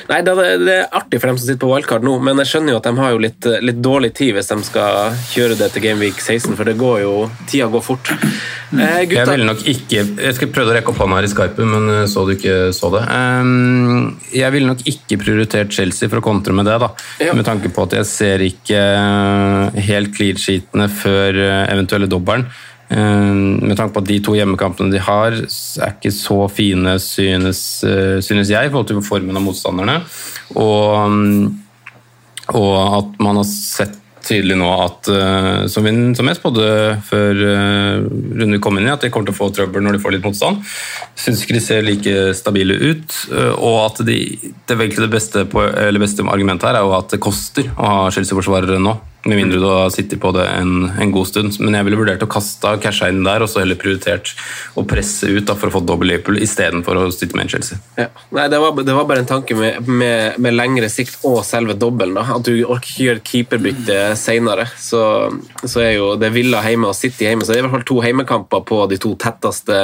Nei, 0.10 0.22
det, 0.26 0.34
er- 0.38 0.88
artig 0.98 1.20
for 1.22 1.32
dem 1.32 1.38
som 1.40 1.48
sitter 1.48 1.62
på 1.64 1.72
wildcard 1.74 2.06
nå, 2.06 2.16
men 2.24 2.40
jeg 2.44 2.52
skjønner 2.52 2.74
jo 2.76 2.80
at 2.82 2.88
de 2.90 2.94
har 3.02 3.14
jo 3.16 3.22
litt, 3.24 3.48
litt 3.66 3.80
dårlig 3.84 4.12
tid 4.18 4.36
hvis 4.38 4.52
de 4.52 4.58
skal 4.68 5.16
kjøre 5.32 5.58
det 5.60 5.72
til 5.74 5.84
Gameweek 5.88 6.20
16, 6.22 6.56
for 6.58 6.68
det 6.70 6.78
går 6.80 7.02
jo 7.04 7.14
Tida 7.50 7.68
går 7.72 7.84
fort. 7.86 8.12
Eh, 8.76 9.04
Jeg 9.08 9.24
ville 9.30 9.48
nok 9.48 9.62
ikke 9.64 10.02
Jeg 10.20 10.36
skal 10.36 10.50
prøve 10.52 10.74
å 10.74 10.76
rekke 10.76 10.92
opp 10.92 11.00
hånda 11.00 11.20
her 11.22 11.28
i 11.28 11.32
Skype, 11.32 11.68
men 11.72 11.90
eh, 11.94 12.06
så 12.12 12.26
du 12.28 12.34
ikke 12.36 12.58
så 12.76 12.92
det. 12.94 13.04
Um, 13.08 14.18
Jeg 14.34 14.52
ville 14.56 14.68
nok 14.74 14.84
ikke 14.92 15.20
prioritert 15.24 15.72
Chelsea 15.76 16.10
for 16.12 16.20
å 16.22 16.26
kontre 16.26 16.56
med 16.56 16.68
det, 16.68 16.78
da. 16.84 16.92
Ja. 17.24 17.36
Med 17.38 17.48
tanke 17.48 17.72
på 17.74 17.88
at 17.88 17.96
jeg 18.00 18.10
ser 18.10 18.44
ikke 18.46 18.82
eh, 18.82 19.82
helt 19.88 20.14
clean-sheetene 20.18 20.90
før 20.92 21.40
eventuelle 21.72 22.10
dobbelen. 22.12 22.48
Ehm, 22.90 23.60
Med 23.68 23.78
tanke 23.78 23.94
på 23.94 24.04
at 24.04 24.10
de 24.10 24.20
to 24.24 24.36
hjemmekampene 24.38 24.94
de 24.94 25.04
har, 25.04 25.36
er 25.36 25.96
ikke 25.96 26.14
så 26.16 26.48
fine, 26.52 26.98
synes, 27.04 27.84
eh, 27.84 28.20
synes 28.22 28.50
jeg, 28.50 28.66
i 28.68 28.70
forhold 28.74 28.88
til 28.88 29.02
formen 29.04 29.36
av 29.36 29.44
motstanderne. 29.44 30.02
Og 30.56 31.10
mm, 31.12 31.64
og 32.56 32.76
at 33.00 33.18
man 33.24 33.42
har 33.42 33.48
sett 33.50 33.98
tydelig 34.28 34.58
nå 34.60 34.68
at, 34.84 35.08
eh, 35.08 35.66
som, 35.72 35.86
vi, 35.88 35.92
som 36.18 36.28
jeg 36.28 36.36
spådde 36.36 36.68
før 37.08 37.38
uh, 37.48 38.08
runden 38.08 38.60
kom 38.64 38.76
inn 38.80 38.90
i, 38.90 38.92
at 38.92 39.06
de 39.06 39.12
kommer 39.14 39.30
til 39.30 39.36
å 39.36 39.38
få 39.38 39.48
trøbbel 39.56 39.86
når 39.86 39.96
de 39.96 40.02
får 40.04 40.16
litt 40.18 40.26
motstand. 40.28 40.60
Syns 41.16 41.46
ikke 41.46 41.56
de 41.56 41.64
ser 41.64 41.86
like 41.88 42.16
stabile 42.36 42.76
ut. 42.76 43.16
eh, 43.32 43.54
og 43.56 43.78
at 43.86 44.02
de, 44.08 44.18
det, 44.68 44.80
beste, 45.14 45.46
på, 45.48 45.64
beste 46.02 46.28
argumentet 46.28 46.68
her 46.68 46.82
er 46.82 46.88
jo 46.88 46.98
at 46.98 47.16
det 47.16 47.22
koster 47.24 47.72
å 47.78 47.94
ha 47.94 48.10
Chelsea-forsvarere 48.12 48.82
nå. 48.84 48.98
Med 49.26 49.36
mindre 49.42 49.60
du 49.60 49.66
har 49.66 49.90
sittet 49.92 50.22
på 50.22 50.30
det 50.32 50.46
en, 50.56 50.92
en 51.02 51.12
god 51.12 51.28
stund. 51.28 51.58
Men 51.60 51.76
jeg 51.76 51.88
ville 51.88 52.00
vurdert 52.00 52.24
å 52.24 52.30
kaste 52.32 52.76
casha 52.84 53.10
inn 53.12 53.26
der, 53.26 53.44
og 53.44 53.50
så 53.52 53.64
heller 53.64 53.80
prioritert 53.80 54.32
å 54.78 54.86
presse 54.88 55.28
ut 55.28 55.48
da, 55.50 55.56
for 55.58 55.68
å 55.68 55.74
få 55.74 55.82
dobbel 55.84 56.14
Liverpool 56.14 56.40
istedenfor 56.44 57.02
å 57.02 57.08
sitte 57.12 57.36
med 57.36 57.48
en 57.48 57.52
Chelsea. 57.56 57.80
Ja. 57.98 58.08
Nei, 58.38 58.46
det 58.54 58.62
var, 58.62 58.78
det 58.78 58.96
var 58.96 59.10
bare 59.10 59.26
en 59.26 59.30
tanke 59.30 59.58
med, 59.58 59.90
med, 59.90 60.38
med 60.44 60.56
lengre 60.56 60.90
sikt 60.94 61.26
og 61.28 61.42
selve 61.48 61.76
dobbelen. 61.80 62.16
da. 62.16 62.38
At 62.38 62.48
du 62.48 62.54
orker 62.62 62.88
ikke 62.94 63.08
gjøre 63.08 63.26
keeperbytte 63.32 64.00
senere. 64.20 64.70
Så, 64.80 65.02
så 65.66 65.84
er 65.84 65.98
jo 65.98 66.14
det 66.22 66.32
Villa 66.36 66.64
hjemme 66.64 66.94
og 66.94 66.98
City 66.98 67.28
hjemme, 67.28 67.44
så 67.44 67.52
det 67.52 67.60
er 67.60 67.66
i 67.66 67.68
hvert 67.68 67.80
fall 67.80 67.88
to 67.92 68.00
heimekamper 68.06 68.64
på 68.70 68.82
de 68.94 69.02
to 69.02 69.16
tetteste 69.20 69.78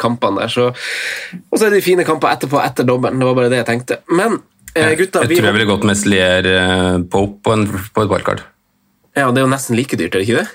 kampene 0.00 0.42
der. 0.42 0.54
Så, 0.58 0.70
og 0.72 1.54
så 1.54 1.66
er 1.66 1.70
det 1.70 1.82
de 1.82 1.86
fine 1.86 2.06
kamper 2.08 2.34
etterpå 2.34 2.60
etter 2.64 2.88
dobbelen. 2.88 3.20
Det 3.20 3.30
var 3.30 3.38
bare 3.38 3.52
det 3.52 3.62
jeg 3.62 3.70
tenkte. 3.70 4.02
Men 4.10 4.40
eh, 4.74 4.94
gutta 4.98 5.22
Jeg 5.26 5.36
vi 5.36 5.42
tror 5.42 5.52
jeg 5.52 5.60
ville 5.60 5.72
gått 5.76 5.86
med 5.86 6.06
Lier 6.10 6.54
eh, 6.58 6.94
Pope 7.10 7.42
på, 7.44 7.58
en, 7.58 7.68
på 7.68 8.06
et 8.06 8.16
wildcard. 8.16 8.48
Ja, 9.16 9.30
det 9.32 9.40
er 9.40 9.46
jo 9.46 9.52
nesten 9.52 9.76
like 9.78 9.96
dyrt, 9.96 10.14
er 10.14 10.20
det 10.20 10.28
ikke 10.28 10.42
det? 10.42 10.48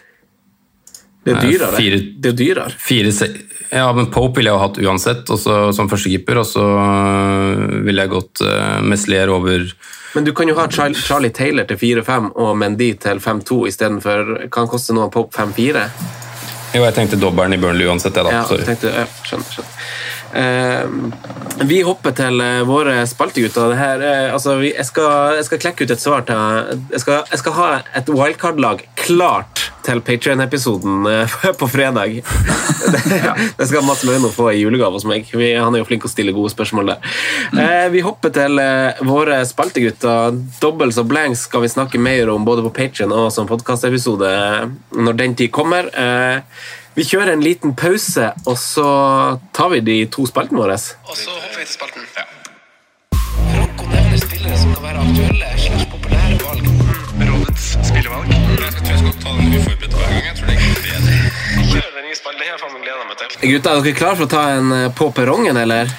Det 1.24 1.34
er 1.34 1.41
dyrere. 1.41 1.76
fire- 1.78 2.04
Det 2.20 2.30
er 2.34 2.38
dyrere. 2.38 2.72
Fire, 2.78 3.12
ja, 3.72 3.91
men 3.93 4.10
Pope 4.12 4.38
ville 4.38 4.51
jeg 4.51 4.60
ha 4.60 4.68
hatt 4.68 4.78
uansett, 4.78 5.30
også 5.32 5.74
som 5.74 5.89
førstekeeper. 5.89 6.38
Og 6.43 6.45
så 6.45 6.62
øh, 6.62 7.86
ville 7.86 8.04
jeg 8.04 8.12
gått 8.12 8.41
uh, 8.45 8.82
Meslier 8.86 9.32
over 9.34 9.66
Men 10.14 10.24
du 10.28 10.34
kan 10.34 10.47
jo 10.47 10.56
ha 10.60 10.68
Charlie, 10.70 10.99
Charlie 10.99 11.32
Taylor 11.34 11.66
til 11.66 11.78
4-5 11.82 12.34
og 12.36 12.58
Mendy 12.58 12.91
til 13.01 13.18
5-2 13.24 13.64
istedenfor 13.72 14.49
Kan 14.54 14.68
koste 14.70 14.93
noe 14.93 15.10
Pope 15.10 15.34
5-4. 15.34 15.88
Jo, 16.74 16.84
jeg 16.84 16.93
tenkte 16.97 17.18
dobbelen 17.22 17.54
i 17.54 17.58
Burnley 17.62 17.88
uansett, 17.89 18.16
jeg, 18.18 18.26
da. 18.26 18.32
Ja, 18.34 18.43
Sorry. 18.49 18.66
tenkte, 18.66 18.89
ja, 18.93 19.06
skjønner, 19.26 19.49
skjønner. 19.56 19.82
Eh, 20.34 20.86
vi 21.64 21.82
hopper 21.86 22.16
til 22.18 22.42
eh, 22.42 22.64
våre 22.66 23.04
spaltegutter. 23.10 23.76
Eh, 23.78 24.34
altså, 24.34 24.58
jeg, 24.66 24.86
skal, 24.88 25.38
jeg 25.38 25.46
skal 25.48 25.62
klekke 25.62 25.86
ut 25.86 25.94
et 25.94 26.02
svar 26.02 26.26
til 26.26 26.80
Jeg 26.96 27.04
skal, 27.04 27.28
jeg 27.30 27.42
skal 27.44 27.58
ha 27.60 27.68
et 28.00 28.10
wildcard-lag 28.10 28.82
klart 29.04 29.68
til 29.84 30.00
Patrion-episoden 30.02 31.06
på 31.60 31.68
fredag. 31.68 32.22
det, 32.24 33.68
skal 33.68 33.84
Mats 33.86 34.06
Løino 34.08 34.32
få 34.34 34.50
i 34.54 34.62
julegave 34.64 34.96
hos 34.96 35.06
meg. 35.08 35.28
Han 35.34 35.76
er 35.76 35.84
jo 35.84 35.88
flink 35.90 36.08
å 36.08 36.12
stille 36.12 36.34
gode 36.36 36.54
spørsmål 36.54 36.94
der. 36.94 37.90
Vi 37.92 38.04
hopper 38.06 38.32
til 38.34 38.62
våre 39.04 39.42
spaltegutter. 39.48 40.40
Dobbelt 40.64 40.98
og 41.02 41.10
blanks 41.12 41.44
skal 41.50 41.66
vi 41.66 41.74
snakke 41.74 42.00
mer 42.00 42.32
om 42.32 42.48
både 42.48 42.64
på 42.64 42.72
Patrion 42.80 43.12
og 43.12 43.28
som 43.36 43.50
podkastepisode 43.50 44.32
når 44.96 45.20
den 45.20 45.36
tid 45.36 45.52
kommer. 45.52 45.92
Eh, 45.92 46.40
vi 46.94 47.04
kjører 47.10 47.34
en 47.34 47.41
liten 47.41 47.74
pause, 47.74 48.28
og 48.46 48.58
så 48.62 48.86
tar 49.56 49.72
vi 49.74 49.80
de 49.82 49.96
to 50.14 50.28
spaltene 50.30 50.62
våre. 50.62 50.76
Og 50.78 51.18
så 51.18 51.34
hopper 51.34 51.58
vi 51.58 51.66
til 51.66 51.74
spalten. 51.74 52.06
Franco 53.54 53.88
nevner 53.89 54.22
spillere 54.22 54.60
som 54.62 54.76
kan 54.76 54.86
være 54.86 55.06
aktuelle 55.08 55.50
slags 55.64 55.88
populære 55.96 56.38
valg. 56.44 56.70
Rådets 57.32 57.66
spillevalg. 57.89 58.30
Jeg 58.30 58.72
tror 58.78 58.91
jeg 58.91 59.02
skal 59.02 59.18
ta 59.26 59.36
den 59.39 59.58
uforberedt 59.58 59.98
hver 59.98 60.14
gang. 60.14 60.26
Jeg 60.30 60.36
tror 60.38 60.52
det 60.52 60.58
er 60.58 60.62
bedre. 60.86 61.18
Kjør 61.72 61.89
den 61.98 62.08
nye 62.08 62.20
spalten. 62.22 62.39
Det 62.39 62.48
har 62.48 62.54
jeg 62.54 62.64
faen 62.64 62.74
meg 62.78 62.86
gleda 62.86 63.10
meg 63.10 63.22
til. 63.24 63.28
Gutta, 63.54 63.74
er 63.74 63.86
dere 63.88 64.00
klare 64.04 64.20
for 64.22 64.30
å 64.30 64.34
ta 64.36 64.44
en 64.60 64.74
eh, 64.78 64.89
på 65.02 65.10
perrongen, 65.18 65.62
eller? 65.66 65.96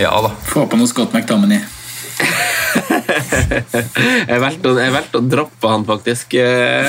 Ja 0.00 0.14
da. 0.26 0.34
Få 0.50 0.66
på 0.66 0.80
noe 0.80 0.90
Scott 0.90 1.14
McTominay. 1.14 1.62
Jeg 4.28 4.40
valgte, 4.42 4.72
å- 4.72 5.20
å 5.20 5.22
droppe 5.30 5.68
han, 5.72 5.84
faktisk. 5.88 6.34
Eh, 6.34 6.86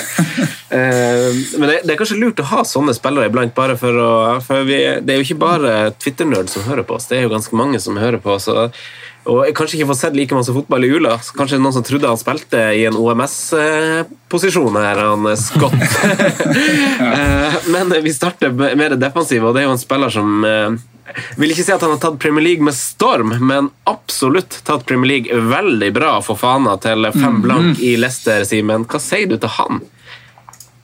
eh, 0.71 1.29
Men 1.57 1.69
det, 1.69 1.77
det 1.85 1.93
er 1.95 1.99
kanskje 2.01 2.19
lurt 2.21 2.39
å 2.43 2.47
ha 2.51 2.63
sånne 2.67 2.93
spillere 2.97 3.29
iblant, 3.31 3.53
bare 3.57 3.77
for 3.79 3.93
å 4.01 4.11
for 4.45 4.63
vi, 4.67 4.79
Det 5.01 5.13
er 5.15 5.21
jo 5.21 5.27
ikke 5.27 5.39
bare 5.41 5.75
Twitter-nerd 6.01 6.49
som 6.49 6.63
hører 6.69 6.83
på 6.87 6.95
oss, 6.97 7.07
det 7.11 7.17
er 7.19 7.23
jo 7.27 7.33
ganske 7.35 7.55
mange 7.57 7.79
som 7.83 7.97
hører 8.01 8.21
på. 8.23 8.37
Så, 8.41 8.69
og 9.29 9.43
jeg 9.45 9.53
kanskje 9.57 9.77
ikke 9.77 9.89
får 9.91 9.99
sett 9.99 10.15
like 10.17 10.33
masse 10.33 10.53
fotball 10.55 10.83
i 10.85 10.89
jula. 10.89 11.17
Så 11.21 11.35
kanskje 11.37 11.59
noen 11.61 11.75
som 11.75 11.83
trodde 11.85 12.09
han 12.09 12.17
spilte 12.17 12.61
i 12.73 12.85
en 12.89 12.97
OMS-posisjon 12.97 14.79
her, 14.81 15.03
han 15.05 15.27
Scott. 15.37 15.77
Eh, 17.01 17.53
Men 17.73 17.89
vi 18.03 18.11
starter 18.13 18.51
med 18.53 18.91
det 18.93 18.99
defensive, 19.01 19.45
og 19.47 19.55
det 19.55 19.63
er 19.63 19.67
jo 19.69 19.75
en 19.75 19.81
spiller 19.81 20.09
som 20.13 20.43
vil 21.39 21.53
ikke 21.53 21.65
si 21.65 21.73
at 21.73 21.83
han 21.85 21.93
har 21.95 22.01
tatt 22.03 22.19
Premier 22.21 22.45
League 22.45 22.65
med 22.65 22.75
storm, 22.77 23.33
men 23.39 23.69
absolutt 23.89 24.61
tatt 24.67 24.85
Premier 24.89 25.11
League 25.15 25.41
veldig 25.51 25.91
bra 25.95 26.13
for 26.25 26.39
Fana 26.39 26.77
til 26.81 27.07
fem 27.15 27.41
blank 27.43 27.81
i 27.83 27.95
Leicester, 27.99 28.45
Simen. 28.47 28.87
Hva 28.89 29.01
sier 29.01 29.29
du 29.31 29.37
til 29.37 29.53
han? 29.59 29.81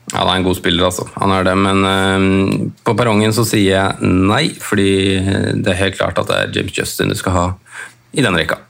Ja, 0.08 0.22
det 0.22 0.30
er 0.30 0.36
en 0.38 0.46
god 0.46 0.56
spiller, 0.56 0.86
altså. 0.88 1.04
Han 1.20 1.34
er 1.36 1.44
det, 1.44 1.54
men 1.60 1.84
uh, 1.84 2.70
på 2.86 2.94
perrongen 2.96 3.34
så 3.36 3.44
sier 3.44 3.74
jeg 3.74 4.14
nei, 4.30 4.46
fordi 4.56 4.90
det 5.60 5.74
er 5.74 5.82
helt 5.82 5.98
klart 5.98 6.20
at 6.22 6.30
det 6.30 6.38
er 6.38 6.56
James 6.56 6.78
Justin 6.78 7.12
du 7.12 7.18
skal 7.18 7.36
ha 7.36 7.46
i 8.16 8.24
den 8.24 8.38
rekka. 8.38 8.62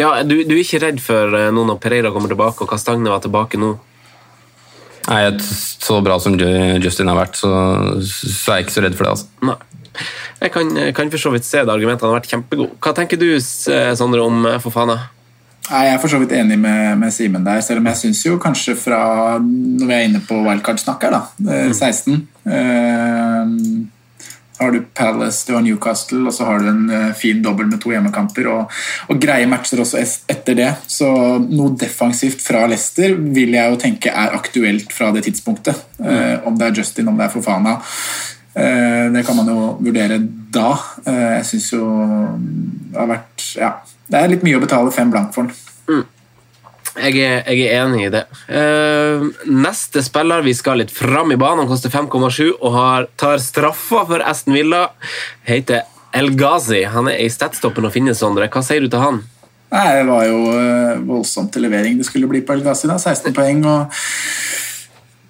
Ja, 0.00 0.14
du, 0.24 0.38
du 0.48 0.54
er 0.54 0.62
ikke 0.62 0.80
redd 0.80 1.02
for 1.04 1.28
noen 1.36 1.58
nå 1.58 1.66
når 1.74 1.80
Pereira 1.82 2.12
kommer 2.14 2.32
tilbake 2.32 2.64
og 2.64 2.70
Castagne 2.70 3.12
var 3.12 3.20
tilbake 3.20 3.60
nå? 3.60 3.74
Nei, 5.10 5.20
så 5.42 5.98
bra 6.04 6.16
som 6.22 6.36
Justin 6.40 7.10
har 7.10 7.18
vært, 7.18 7.36
så, 7.36 7.50
så 8.00 8.54
er 8.54 8.60
jeg 8.60 8.68
ikke 8.68 8.76
så 8.76 8.84
redd 8.86 8.96
for 8.96 9.08
det, 9.08 9.12
altså. 9.16 9.28
Nei. 9.50 9.58
Jeg 10.40 10.52
kan, 10.54 10.70
kan 10.96 11.10
for 11.12 11.20
så 11.20 11.32
vidt 11.34 11.46
se 11.48 11.62
det 11.64 11.72
argumentet. 11.72 12.06
Han 12.06 12.14
har 12.14 12.20
vært 12.20 12.32
kjempegod. 12.32 12.76
Hva 12.80 12.92
tenker 12.96 13.20
du, 13.20 13.28
Sondre, 13.40 14.22
om 14.24 14.46
eh, 14.48 14.60
Fofana? 14.62 14.98
Nei, 15.70 15.84
Jeg 15.86 15.94
er 15.94 16.02
for 16.02 16.10
så 16.10 16.18
vidt 16.18 16.32
enig 16.34 16.58
med, 16.58 16.98
med 16.98 17.14
Simen 17.14 17.44
der, 17.46 17.60
selv 17.62 17.82
om 17.82 17.86
jeg 17.92 18.00
syns 18.00 18.24
jo 18.26 18.38
kanskje 18.42 18.74
fra 18.74 19.00
Når 19.38 19.86
vi 19.86 19.94
er 19.94 20.08
inne 20.08 20.22
på 20.26 20.40
wildcard-snakk 20.46 21.06
her, 21.06 21.14
da. 21.14 21.52
eh, 21.52 21.72
16. 21.76 22.16
Eh, 22.50 23.52
har 24.60 24.72
du 24.74 24.80
Palace, 24.94 25.46
du 25.46 25.54
har 25.54 25.62
Newcastle, 25.64 26.20
og 26.26 26.34
så 26.36 26.44
har 26.44 26.60
du 26.60 26.66
en 26.68 26.90
eh, 26.92 27.12
fin 27.16 27.38
dobbel 27.42 27.70
med 27.70 27.80
to 27.80 27.94
hjemmekamper. 27.94 28.48
Og, 28.52 28.74
og 29.08 29.22
greie 29.22 29.46
matcher 29.48 29.80
også 29.80 30.02
etter 30.28 30.58
det. 30.58 30.68
Så 30.90 31.08
noe 31.46 31.72
defensivt 31.80 32.42
fra 32.44 32.66
Leicester 32.68 33.14
vil 33.16 33.56
jeg 33.56 33.72
jo 33.72 33.80
tenke 33.80 34.12
er 34.12 34.36
aktuelt 34.36 34.92
fra 34.92 35.14
det 35.16 35.24
tidspunktet. 35.28 35.80
Eh, 36.02 36.36
om 36.44 36.58
det 36.60 36.68
er 36.68 36.82
Justin, 36.82 37.08
om 37.08 37.16
det 37.16 37.28
er 37.28 37.32
Fofana. 37.32 37.78
Eh, 38.56 39.06
det 39.14 39.22
kan 39.26 39.36
man 39.38 39.46
jo 39.46 39.76
vurdere 39.80 40.18
da. 40.50 40.72
Eh, 41.06 41.36
jeg 41.38 41.44
syns 41.52 41.68
jo 41.72 41.84
det 42.90 42.98
har 42.98 43.10
vært 43.12 43.44
Ja. 43.56 43.72
Det 44.10 44.18
er 44.18 44.28
litt 44.32 44.42
mye 44.42 44.58
å 44.58 44.62
betale 44.64 44.90
fem 44.90 45.10
blank 45.10 45.34
for 45.34 45.46
den. 45.46 45.54
Jeg 46.98 47.14
er, 47.22 47.44
jeg 47.46 47.68
er 47.70 47.84
enig 47.84 48.00
i 48.08 48.10
det. 48.10 48.24
Eh, 48.50 49.22
neste 49.46 50.02
spiller, 50.02 50.42
vi 50.42 50.52
skal 50.58 50.80
litt 50.82 50.90
fram 50.90 51.30
i 51.30 51.36
banen, 51.38 51.62
han 51.62 51.68
koster 51.70 51.88
5,7 51.92 52.56
og 52.58 52.72
har, 52.74 53.06
tar 53.16 53.38
straffa 53.38 54.02
for 54.08 54.24
Aston 54.26 54.56
Villa. 54.58 54.88
Heter 55.46 55.84
El 56.12 56.32
Ghazi. 56.34 56.82
Han 56.90 57.06
er 57.08 57.22
i 57.22 57.28
statstoppen 57.30 57.86
å 57.86 57.92
finne, 57.94 58.16
Sondre. 58.18 58.48
Hva 58.50 58.64
sier 58.66 58.82
du 58.82 58.88
til 58.90 58.98
han? 59.04 59.22
Nei, 59.70 59.86
Det 60.00 60.06
var 60.08 60.24
jo 60.26 60.40
voldsomt 61.06 61.52
til 61.54 61.62
levering 61.62 61.96
det 62.00 62.08
skulle 62.10 62.26
bli 62.26 62.42
på 62.42 62.56
El 62.58 62.64
Ghazi. 62.66 62.88
da, 62.90 62.98
16 62.98 63.32
poeng. 63.38 63.64
og 63.64 63.94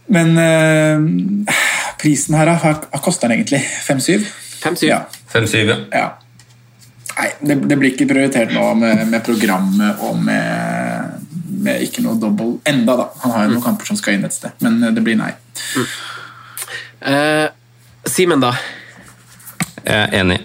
Men 0.08 0.38
eh, 0.38 1.59
prisen 2.00 2.36
her, 2.38 2.54
har, 2.62 2.80
hva 2.90 3.02
koster 3.04 3.28
den 3.28 3.40
egentlig? 3.40 3.60
5-7? 3.84 4.26
5-7. 4.62 4.86
Ja. 4.88 5.04
5-7, 5.32 5.62
ja. 5.68 5.78
ja. 5.92 6.08
Nei, 7.20 7.28
det, 7.40 7.56
det 7.68 7.76
blir 7.76 7.92
ikke 7.92 8.08
prioritert 8.08 8.52
nå 8.54 8.64
med, 8.78 9.02
med 9.10 9.24
programmet 9.26 10.00
og 10.06 10.18
med, 10.24 11.26
med 11.60 11.84
ikke 11.84 12.04
noe 12.04 12.16
double 12.20 12.60
enda 12.68 12.96
da. 13.02 13.08
Han 13.24 13.34
har 13.34 13.46
jo 13.46 13.54
noen 13.56 13.64
kamper 13.64 13.90
som 13.90 13.98
skal 13.98 14.16
inn 14.16 14.28
et 14.28 14.36
sted, 14.36 14.54
men 14.64 14.78
eh, 14.84 14.94
det 14.96 15.04
blir 15.04 15.18
nei. 15.20 15.32
Eh, 17.00 17.46
Simen, 18.08 18.40
da? 18.40 18.54
Jeg 19.84 19.96
er 19.96 20.16
enig. 20.22 20.40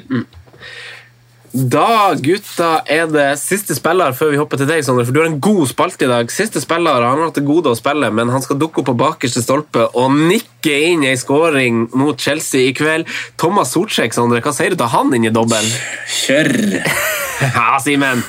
Da, 1.56 2.12
gutta, 2.20 2.82
er 2.92 3.06
det 3.08 3.38
siste 3.40 3.78
spiller 3.78 4.12
før 4.18 4.34
vi 4.34 4.40
hopper 4.42 4.60
til 4.60 4.68
deg, 4.68 4.82
Sondre. 4.84 5.06
For 5.08 5.16
du 5.16 5.22
har 5.22 5.30
en 5.30 5.38
god 5.40 5.70
spalte 5.70 6.04
i 6.04 6.10
dag. 6.12 6.32
Siste 6.34 6.60
spiller 6.60 7.00
han 7.00 7.16
har 7.16 7.30
hatt 7.30 7.40
det 7.40 7.46
gode 7.48 7.72
å 7.72 7.78
spille, 7.80 8.10
men 8.12 8.34
han 8.34 8.44
skal 8.44 8.60
dukke 8.60 8.82
opp 8.82 8.90
på 8.90 8.98
bakerste 9.00 9.44
stolpe 9.44 9.86
og 9.96 10.12
nikke 10.18 10.76
inn 10.90 11.06
ei 11.08 11.16
scoring 11.20 11.86
mot 11.96 12.20
Chelsea 12.20 12.68
i 12.68 12.76
kveld. 12.76 13.08
Thomas 13.40 13.72
Sortsjek, 13.72 14.12
Sondre, 14.18 14.44
hva 14.44 14.52
sier 14.56 14.76
du 14.76 14.82
til 14.82 14.92
han 14.92 15.16
inn 15.16 15.30
i 15.30 15.32
dobbelen? 15.32 15.72
Kjør! 16.18 16.52
ja, 17.46 17.70
Simen. 17.86 18.26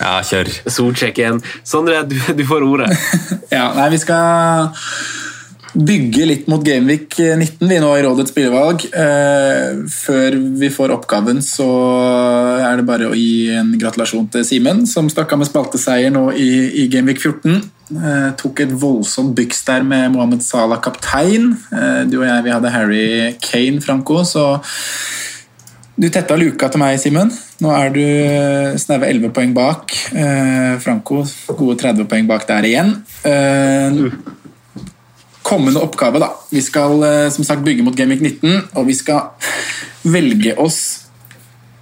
Ja, 0.00 0.16
kjør. 0.26 0.50
Sortsjek 0.66 1.22
igjen. 1.22 1.38
Sondre, 1.62 2.02
du, 2.10 2.18
du 2.18 2.46
får 2.48 2.66
ordet. 2.66 2.90
Ja, 3.52 3.68
nei, 3.76 3.90
vi 3.92 3.98
skal 4.00 4.72
bygge 5.72 6.26
litt 6.28 6.48
mot 6.52 6.62
Gameweek 6.64 7.16
19 7.16 7.68
vi 7.68 7.78
nå 7.80 7.90
i 7.96 8.02
rådets 8.04 8.32
spillevalg. 8.32 8.84
Eh, 8.92 9.82
før 9.88 10.36
vi 10.60 10.68
får 10.72 10.92
oppgaven, 10.96 11.40
så 11.44 11.68
er 12.60 12.80
det 12.80 12.86
bare 12.88 13.08
å 13.08 13.16
gi 13.16 13.52
en 13.56 13.72
gratulasjon 13.80 14.28
til 14.32 14.44
Simen, 14.46 14.84
som 14.88 15.08
stakk 15.12 15.32
av 15.32 15.40
med 15.40 15.48
spalteseier 15.48 16.12
nå 16.12 16.28
i, 16.36 16.50
i 16.82 16.88
Gameweek 16.92 17.22
14. 17.22 17.62
Eh, 17.92 18.28
tok 18.40 18.64
et 18.64 18.74
voldsomt 18.82 19.34
byks 19.36 19.64
der 19.68 19.86
med 19.88 20.12
Mohammed 20.14 20.44
Salah 20.44 20.80
kaptein. 20.84 21.54
Eh, 21.72 22.02
du 22.10 22.18
og 22.20 22.28
jeg 22.28 22.46
vi 22.46 22.54
hadde 22.54 22.74
Harry 22.76 23.06
Kane, 23.40 23.80
Franco, 23.84 24.22
så 24.28 24.60
du 25.96 26.08
tetta 26.12 26.36
luka 26.36 26.68
til 26.72 26.84
meg, 26.84 27.00
Simen. 27.00 27.32
Nå 27.62 27.72
er 27.72 27.92
du 27.94 28.04
snaue 28.80 29.08
11 29.08 29.32
poeng 29.32 29.56
bak. 29.56 29.96
Eh, 30.12 30.76
Franco 30.84 31.22
gode 31.56 31.80
30 31.80 32.08
poeng 32.10 32.28
bak 32.28 32.48
der 32.48 32.68
igjen. 32.68 32.96
Kommende 35.52 35.82
oppgave, 35.84 36.16
da. 36.22 36.30
Vi 36.48 36.62
skal 36.64 37.02
eh, 37.04 37.30
som 37.34 37.44
sagt 37.44 37.64
bygge 37.66 37.84
mot 37.84 37.96
Gameweek 37.96 38.22
19, 38.24 38.70
og 38.72 38.86
vi 38.88 38.94
skal 38.96 39.34
velge 40.08 40.54
oss 40.56 40.78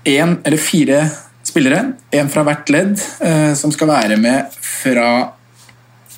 én 0.02 0.40
eller 0.42 0.58
fire 0.58 1.04
spillere, 1.46 1.92
én 2.10 2.30
fra 2.32 2.42
hvert 2.48 2.72
ledd, 2.74 2.96
eh, 3.22 3.52
som 3.54 3.70
skal 3.70 3.92
være 3.92 4.16
med 4.18 4.56
fra 4.58 5.10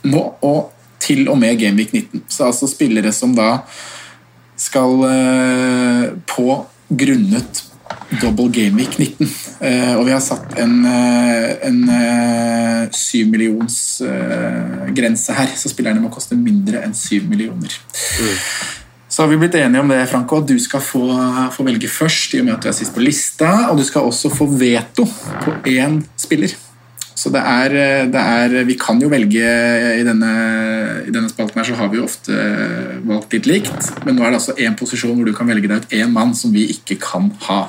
nå 0.09 0.23
og 0.41 0.71
til 1.03 1.29
og 1.29 1.37
med 1.43 1.61
Gameweek 1.61 1.93
19. 1.93 2.25
Så 2.25 2.49
altså 2.49 2.71
spillere 2.71 3.13
som 3.13 3.37
da 3.37 3.59
skal 4.57 5.05
eh, 5.11 6.09
på 6.33 6.57
grunnet 6.89 7.63
double 8.21 8.51
Gamic 8.53 8.99
19. 8.99 9.29
Eh, 9.63 9.95
og 9.97 10.07
vi 10.09 10.15
har 10.15 10.23
satt 10.25 10.57
en, 10.61 10.75
eh, 10.89 11.53
en 11.69 11.81
eh, 11.89 12.91
syv 12.97 13.31
millions 13.33 13.77
eh, 14.05 14.89
grense 14.97 15.37
her, 15.37 15.53
så 15.57 15.71
spillerne 15.73 16.03
må 16.03 16.13
koste 16.13 16.39
mindre 16.39 16.83
enn 16.83 16.97
syv 16.97 17.29
millioner. 17.31 17.77
Så 19.13 19.23
har 19.23 19.31
vi 19.31 19.39
blitt 19.41 19.57
enige 19.61 19.85
om 19.85 19.93
det, 19.93 20.01
Franco, 20.09 20.41
du 20.41 20.57
skal 20.61 20.81
få, 20.81 21.05
få 21.53 21.65
velge 21.69 21.89
først, 21.93 22.35
i 22.35 22.41
og 22.41 22.49
med 22.49 22.57
at 22.57 22.65
du 22.65 22.71
er 22.73 22.77
sist 22.77 22.95
på 22.95 23.05
lista, 23.05 23.53
og 23.71 23.81
du 23.81 23.85
skal 23.85 24.09
også 24.09 24.33
få 24.33 24.49
veto 24.49 25.05
på 25.45 25.57
én 25.69 26.01
spiller. 26.17 26.55
Så 27.15 27.31
det 27.31 27.43
er, 27.45 27.75
det 28.11 28.19
er 28.19 28.65
Vi 28.67 28.75
kan 28.81 28.99
jo 28.99 29.11
velge 29.13 29.51
i 30.01 30.03
denne, 30.07 30.31
I 31.07 31.13
denne 31.13 31.29
spalten 31.31 31.61
her 31.61 31.69
så 31.69 31.77
har 31.79 31.91
vi 31.93 32.01
jo 32.01 32.07
ofte 32.09 32.33
valgt 33.05 33.37
litt 33.37 33.47
likt, 33.51 33.93
men 34.07 34.17
nå 34.17 34.25
er 34.25 34.33
det 34.33 34.41
altså 34.41 34.57
én 34.57 34.75
posisjon 34.79 35.15
hvor 35.19 35.29
du 35.29 35.37
kan 35.37 35.47
velge 35.47 35.71
deg 35.71 35.85
ut 35.85 35.95
én 36.01 36.11
mann 36.11 36.33
som 36.35 36.55
vi 36.57 36.65
ikke 36.73 36.99
kan 37.05 37.31
ha. 37.47 37.61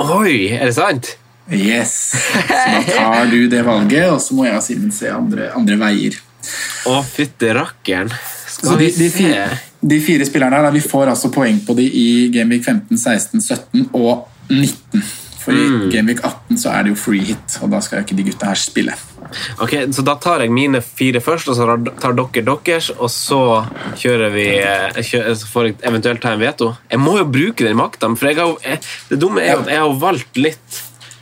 Oi, 0.00 0.50
er 0.56 0.68
det 0.68 0.74
sant? 0.76 1.14
Yes! 1.50 1.94
Så 2.14 2.66
da 2.70 2.82
tar 2.86 3.30
du 3.30 3.48
det 3.50 3.62
valget, 3.66 4.06
og 4.12 4.20
så 4.22 4.36
må 4.38 4.46
jeg 4.46 4.58
og 4.58 4.62
Simen 4.64 4.92
se 4.94 5.10
andre, 5.10 5.50
andre 5.56 5.78
veier. 5.80 6.18
Å, 6.88 7.00
fytti 7.04 7.50
rakkeren. 7.56 8.12
Skal 8.50 8.78
de, 8.78 8.90
vi 8.94 9.08
se 9.10 9.16
fire, 9.16 9.48
de 9.80 9.98
fire 10.04 10.26
spillerne 10.28 10.60
her, 10.60 10.68
da, 10.68 10.74
vi 10.74 10.84
får 10.84 11.12
altså 11.14 11.32
poeng 11.34 11.58
på 11.66 11.74
de 11.78 11.86
i 11.86 12.06
Gameweek 12.34 12.64
15, 12.66 13.00
16, 13.00 13.42
17 13.42 13.88
og 13.98 14.28
19. 14.50 15.02
For 15.40 15.52
i 15.56 15.62
Mm. 15.70 15.90
Gameweek 15.90 16.20
18 16.24 16.58
så 16.60 16.72
er 16.74 16.82
det 16.84 16.90
jo 16.92 16.96
free 17.00 17.20
hit, 17.24 17.54
og 17.62 17.70
da 17.72 17.80
skal 17.80 17.98
jo 18.00 18.04
ikke 18.04 18.16
de 18.18 18.24
gutta 18.30 18.46
her 18.50 18.58
spille. 18.60 18.92
Ok, 19.60 19.70
Så 19.94 20.02
da 20.04 20.14
tar 20.20 20.40
jeg 20.40 20.50
mine 20.50 20.80
fire 20.82 21.20
først, 21.20 21.48
og 21.48 21.56
så 21.56 21.66
tar 22.00 22.12
dere 22.18 22.44
deres, 22.64 22.90
og 22.98 23.08
så 23.08 23.40
kjører 23.96 24.32
vi 24.34 24.44
eh, 24.58 25.00
kjører, 25.00 25.34
så 25.40 25.46
får 25.46 25.64
jeg 25.70 25.76
eventuelt 25.88 26.20
ta 26.20 26.32
en 26.34 26.40
veto. 26.40 26.74
Jeg 26.90 26.98
må 27.00 27.16
jo 27.18 27.24
bruke 27.24 27.64
den 27.64 27.76
makta, 27.78 28.10
for 28.16 28.26
jeg 28.28 28.36
har, 28.36 28.54
jeg, 28.66 28.80
det 29.08 29.18
dumme 29.22 29.40
er 29.40 29.52
jo 29.54 29.60
at 29.64 29.68
jeg 29.72 29.78
har 29.84 29.98
valgt 30.02 30.36
litt. 30.36 30.80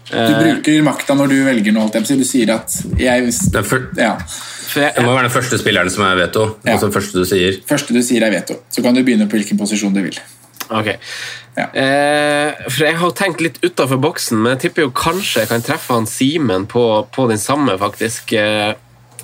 Du 0.08 0.16
eh, 0.16 0.38
bruker 0.40 0.82
makta 0.86 1.14
når 1.14 1.28
du 1.28 1.36
velger 1.44 1.72
noe. 1.76 1.90
Du 1.92 2.24
sier 2.24 2.50
at 2.54 2.72
jeg 2.98 3.26
Det, 3.52 3.64
fyr- 3.68 3.90
Ja. 3.98 4.16
det 4.74 5.04
må 5.04 5.12
være 5.14 5.28
den 5.28 5.34
første 5.36 5.58
spilleren 5.60 5.90
som 5.92 6.04
er 6.08 6.16
veto. 6.16 6.56
Altså 6.64 6.88
den 6.88 6.92
første 6.96 7.12
du 7.18 7.24
sier. 7.28 7.60
Første 7.68 7.92
du 7.92 8.00
sier 8.02 8.24
er 8.24 8.30
veto. 8.32 8.56
Så 8.72 8.82
kan 8.82 8.94
du 8.94 9.02
begynne 9.04 9.28
på 9.28 9.36
hvilken 9.36 9.58
posisjon 9.60 9.92
du 9.92 10.00
vil. 10.02 10.16
Ok. 10.70 10.88
Eh, 11.58 12.50
for 12.68 12.84
jeg 12.84 12.98
har 13.00 13.14
tenkt 13.18 13.40
litt 13.42 13.56
utafor 13.64 13.98
boksen, 14.02 14.38
men 14.42 14.54
jeg 14.54 14.66
tipper 14.66 14.84
jo 14.86 14.92
kanskje 14.94 15.42
jeg 15.42 15.50
kan 15.50 15.64
treffe 15.64 15.96
han 15.96 16.06
Simen 16.06 16.66
på, 16.70 16.82
på 17.14 17.26
den 17.30 17.40
samme, 17.42 17.74
faktisk. 17.80 18.32
Eh, 18.36 18.74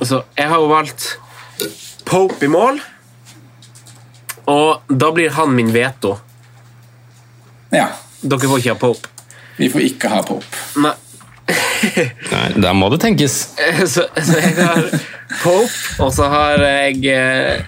så 0.00 0.22
jeg 0.38 0.48
har 0.50 0.58
jo 0.62 0.70
valgt 0.72 1.12
Pope 2.04 2.44
i 2.44 2.50
mål, 2.50 2.80
og 4.50 4.82
da 4.90 5.08
blir 5.14 5.30
han 5.38 5.54
min 5.56 5.70
veto. 5.72 6.16
Ja. 7.72 7.86
Dere 8.24 8.48
får 8.50 8.60
ikke 8.60 8.74
ha 8.74 8.80
Pope. 8.82 9.08
Vi 9.56 9.68
får 9.72 9.86
ikke 9.92 10.10
ha 10.12 10.20
Pope. 10.26 10.64
Nei. 10.82 10.94
Nei, 12.32 12.44
da 12.64 12.72
må 12.76 12.88
det 12.92 13.02
tenkes. 13.04 13.38
Eh, 13.60 13.84
Så, 13.84 14.06
så 14.16 14.40
jeg 14.40 14.54
har 14.58 14.82
Pope, 15.42 15.70
og 16.04 16.12
så 16.16 16.28
har 16.32 16.60
jeg 16.64 17.04
eh, 17.12 17.64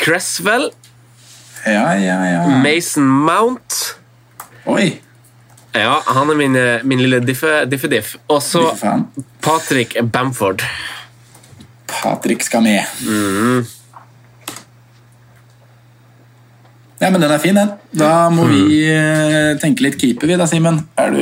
Cresswell. 0.00 0.70
Ja, 1.68 1.94
ja, 2.00 2.18
ja. 2.32 2.46
Mason 2.62 3.06
Mount. 3.06 3.98
Oi. 4.68 5.00
Ja, 5.72 6.02
han 6.06 6.30
er 6.30 6.34
min, 6.34 6.56
eh, 6.56 6.82
min 6.82 7.02
lille 7.02 7.20
diffediff. 7.20 8.16
Og 8.26 8.42
så 8.42 8.62
Patrick 9.40 9.96
Bamford. 10.02 10.62
Patrick 11.86 12.42
skal 12.42 12.62
med. 12.62 12.84
Mm. 13.06 13.66
Ja, 16.98 17.10
men 17.10 17.20
den 17.20 17.30
er 17.30 17.38
fin, 17.38 17.54
den. 17.54 17.70
Da 17.94 18.28
må 18.34 18.48
vi 18.50 18.80
eh, 18.90 19.54
tenke 19.62 19.84
litt 19.86 20.00
keeper, 20.00 20.26
vi 20.26 20.38
da, 20.40 20.48
Simen. 20.50 20.82
Er 20.98 21.14
du, 21.14 21.20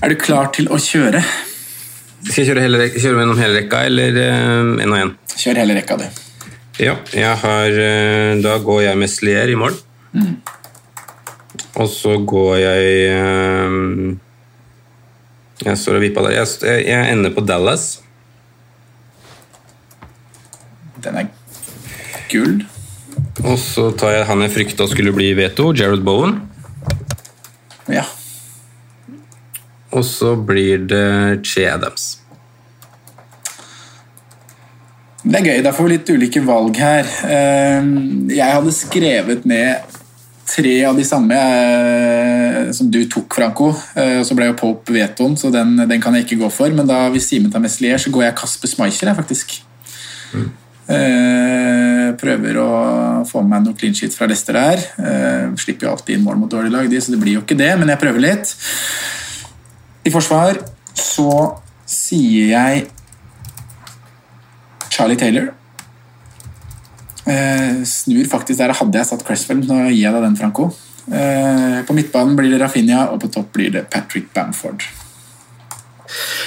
er 0.00 0.14
du 0.14 0.16
klar 0.16 0.48
til 0.54 0.70
å 0.72 0.80
kjøre? 0.80 1.20
Skal 2.24 2.40
jeg 2.40 2.52
kjøre, 2.54 2.62
hele, 2.64 2.86
kjøre 2.94 3.20
gjennom 3.20 3.42
hele 3.42 3.58
rekka, 3.58 3.84
eller 3.90 4.16
én 4.80 4.88
og 4.88 4.96
én? 4.96 5.12
Kjør 5.34 5.60
hele 5.60 5.76
rekka, 5.76 5.98
du. 6.00 6.23
Ja, 6.82 6.96
jeg 7.14 7.38
har 7.38 7.76
eh, 7.78 8.34
Da 8.42 8.56
går 8.58 8.80
jeg 8.88 8.98
med 8.98 9.10
Slier 9.10 9.50
i 9.50 9.58
morgen. 9.58 9.78
Mm. 10.14 10.40
Og 11.78 11.88
så 11.90 12.16
går 12.18 12.56
jeg 12.58 12.96
eh, 13.14 14.16
Jeg 15.64 15.78
står 15.78 16.00
og 16.00 16.02
vipper 16.02 16.26
der. 16.26 16.40
Jeg, 16.40 16.50
jeg, 16.62 16.86
jeg 16.90 17.12
ender 17.12 17.34
på 17.34 17.44
Dallas. 17.46 17.86
Den 21.04 21.20
er 21.20 21.30
gull. 22.32 22.64
Og 23.44 23.58
så 23.60 23.90
tar 23.98 24.16
jeg 24.16 24.26
han 24.26 24.42
jeg 24.42 24.54
frykta 24.54 24.86
skulle 24.90 25.12
bli 25.14 25.30
veto, 25.36 25.70
Jared 25.76 26.02
Bowen. 26.06 26.40
Ja. 27.92 28.06
Og 29.94 30.04
så 30.08 30.34
blir 30.34 30.86
det 30.90 31.44
Che 31.46 31.68
Adams. 31.70 32.23
Det 35.24 35.40
er 35.40 35.46
gøy. 35.48 35.60
Da 35.64 35.72
får 35.72 35.86
vi 35.86 35.92
litt 35.94 36.10
ulike 36.12 36.40
valg 36.44 36.76
her. 36.76 37.08
Eh, 37.24 37.86
Jeg 38.36 38.56
hadde 38.56 38.72
skrevet 38.76 39.44
ned 39.48 40.00
tre 40.44 40.74
av 40.84 40.98
de 40.98 41.04
samme 41.08 41.36
eh, 41.38 42.72
som 42.76 42.90
du 42.92 43.00
tok, 43.08 43.32
Franco. 43.32 43.70
Eh, 43.96 44.20
Så 44.26 44.36
ble 44.36 44.50
jo 44.50 44.58
Pope 44.60 44.92
vetoen, 44.92 45.36
så 45.40 45.48
den, 45.52 45.78
den 45.88 46.02
kan 46.02 46.14
jeg 46.14 46.26
ikke 46.26 46.42
gå 46.42 46.50
for. 46.52 46.68
Men 46.76 46.90
da 46.90 47.06
hvis 47.14 47.30
Simen 47.30 47.52
tar 47.52 47.64
Meslier, 47.64 47.96
så 47.98 48.12
går 48.12 48.26
jeg 48.28 48.36
Kasper 48.42 48.68
Schmeicher, 48.74 49.14
faktisk. 49.16 49.60
Mm. 50.34 50.50
prøver 52.20 52.56
å 52.60 52.68
få 53.24 53.40
med 53.40 53.50
meg 53.52 53.62
noe 53.64 53.76
clean 53.78 53.94
sheet 53.96 54.12
fra 54.12 54.26
Lester 54.28 54.56
der. 54.58 54.82
Eh, 54.98 55.54
slipper 55.62 55.86
jo 55.86 55.92
alltid 55.94 56.18
inn 56.18 56.24
mål 56.26 56.36
mot 56.42 56.50
dårlig 56.50 56.72
lag, 56.74 56.90
de, 56.90 57.00
så 57.00 57.14
det 57.14 57.20
blir 57.22 57.38
jo 57.38 57.44
ikke 57.44 57.56
det, 57.56 57.70
men 57.80 57.88
jeg 57.88 58.00
prøver 58.02 58.20
litt. 58.20 58.52
I 60.04 60.12
forsvar 60.12 60.58
så 60.98 61.30
sier 61.88 62.50
jeg 62.50 62.84
Charlie 64.94 65.18
Taylor. 65.18 65.52
Eh, 67.24 67.84
snur 67.88 68.26
faktisk 68.28 68.60
der 68.60 68.74
hadde 68.76 69.00
jeg 69.00 69.08
satt 69.08 69.24
Cresswell. 69.26 69.62
Nå 69.66 69.86
gir 69.88 70.02
jeg 70.04 70.12
deg 70.14 70.26
den, 70.26 70.36
Franco. 70.38 70.68
Eh, 71.04 71.80
på 71.84 71.96
midtbanen 71.96 72.36
blir 72.38 72.52
det 72.54 72.60
Rafinha, 72.62 73.08
og 73.12 73.22
på 73.24 73.32
topp 73.32 73.50
blir 73.56 73.72
det 73.74 73.86
Patrick 73.92 74.30
Bamford. 74.36 74.84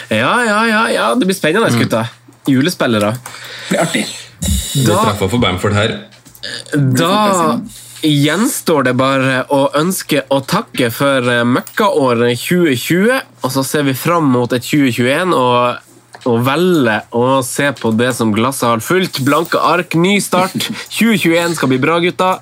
Ja, 0.09 0.43
ja, 0.45 0.61
ja, 0.69 0.83
ja. 0.93 1.09
det 1.15 1.27
blir 1.27 1.35
spennende, 1.35 1.69
gutta. 1.75 2.05
Julespillere. 2.47 3.11
Det 3.17 3.73
blir 3.73 3.83
artig. 3.83 4.05
Det 4.39 4.85
straffa 4.85 5.27
for 5.27 5.41
Bamford 5.41 5.75
her. 5.75 5.97
Da 6.73 7.59
gjenstår 8.05 8.85
det 8.87 8.93
bare 8.97 9.41
å 9.51 9.63
ønske 9.75 10.21
å 10.29 10.39
takke 10.45 10.91
for 10.93 11.25
eh, 11.31 11.43
møkkaåret 11.43 12.37
2020, 12.39 13.17
og 13.41 13.53
så 13.53 13.65
ser 13.65 13.87
vi 13.89 13.97
fram 13.97 14.29
mot 14.31 14.53
et 14.53 14.63
2021 14.63 15.33
og, 15.33 15.81
og 16.25 16.41
velge 16.47 16.97
å 17.15 17.41
se 17.45 17.69
på 17.77 17.91
det 17.99 18.09
som 18.17 18.31
glasset 18.35 18.67
har 18.69 18.81
fulgt. 18.83 19.19
Blanke 19.27 19.59
ark, 19.61 19.93
ny 19.99 20.17
start. 20.23 20.55
2021 20.97 21.55
skal 21.59 21.69
bli 21.73 21.79
bra, 21.83 21.99
gutta. 22.03 22.37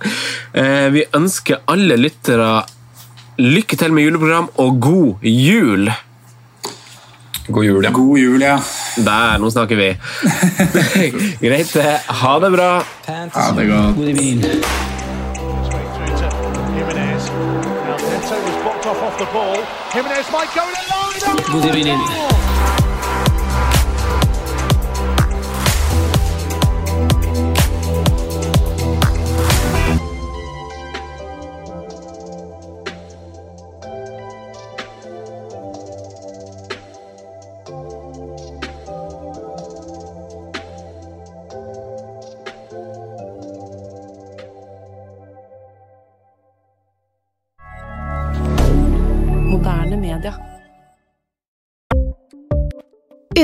Eh, 0.54 0.88
Vi 0.96 1.04
ønsker 1.18 1.64
alle 1.68 1.98
lyttere 2.00 2.64
lykke 3.42 3.76
til 3.78 3.92
med 3.92 4.06
juleprogram 4.08 4.48
og 4.64 4.80
god 4.80 5.26
jul. 5.28 5.90
God 7.48 7.66
jul, 7.68 7.84
ja. 7.84 7.92
God 7.94 8.18
jul, 8.18 8.42
ja. 8.42 8.56
Der, 8.98 9.38
nå 9.44 9.52
snakker 9.54 9.78
vi. 9.78 9.92
Greit, 11.44 11.74
det. 11.76 12.00
Ha 12.24 12.34
det 12.42 12.52
bra. 12.56 12.72
Ha 13.36 13.52
det 13.60 13.68
godt. 13.70 14.02
Jimenez. 21.66 21.86
Now 21.86 22.45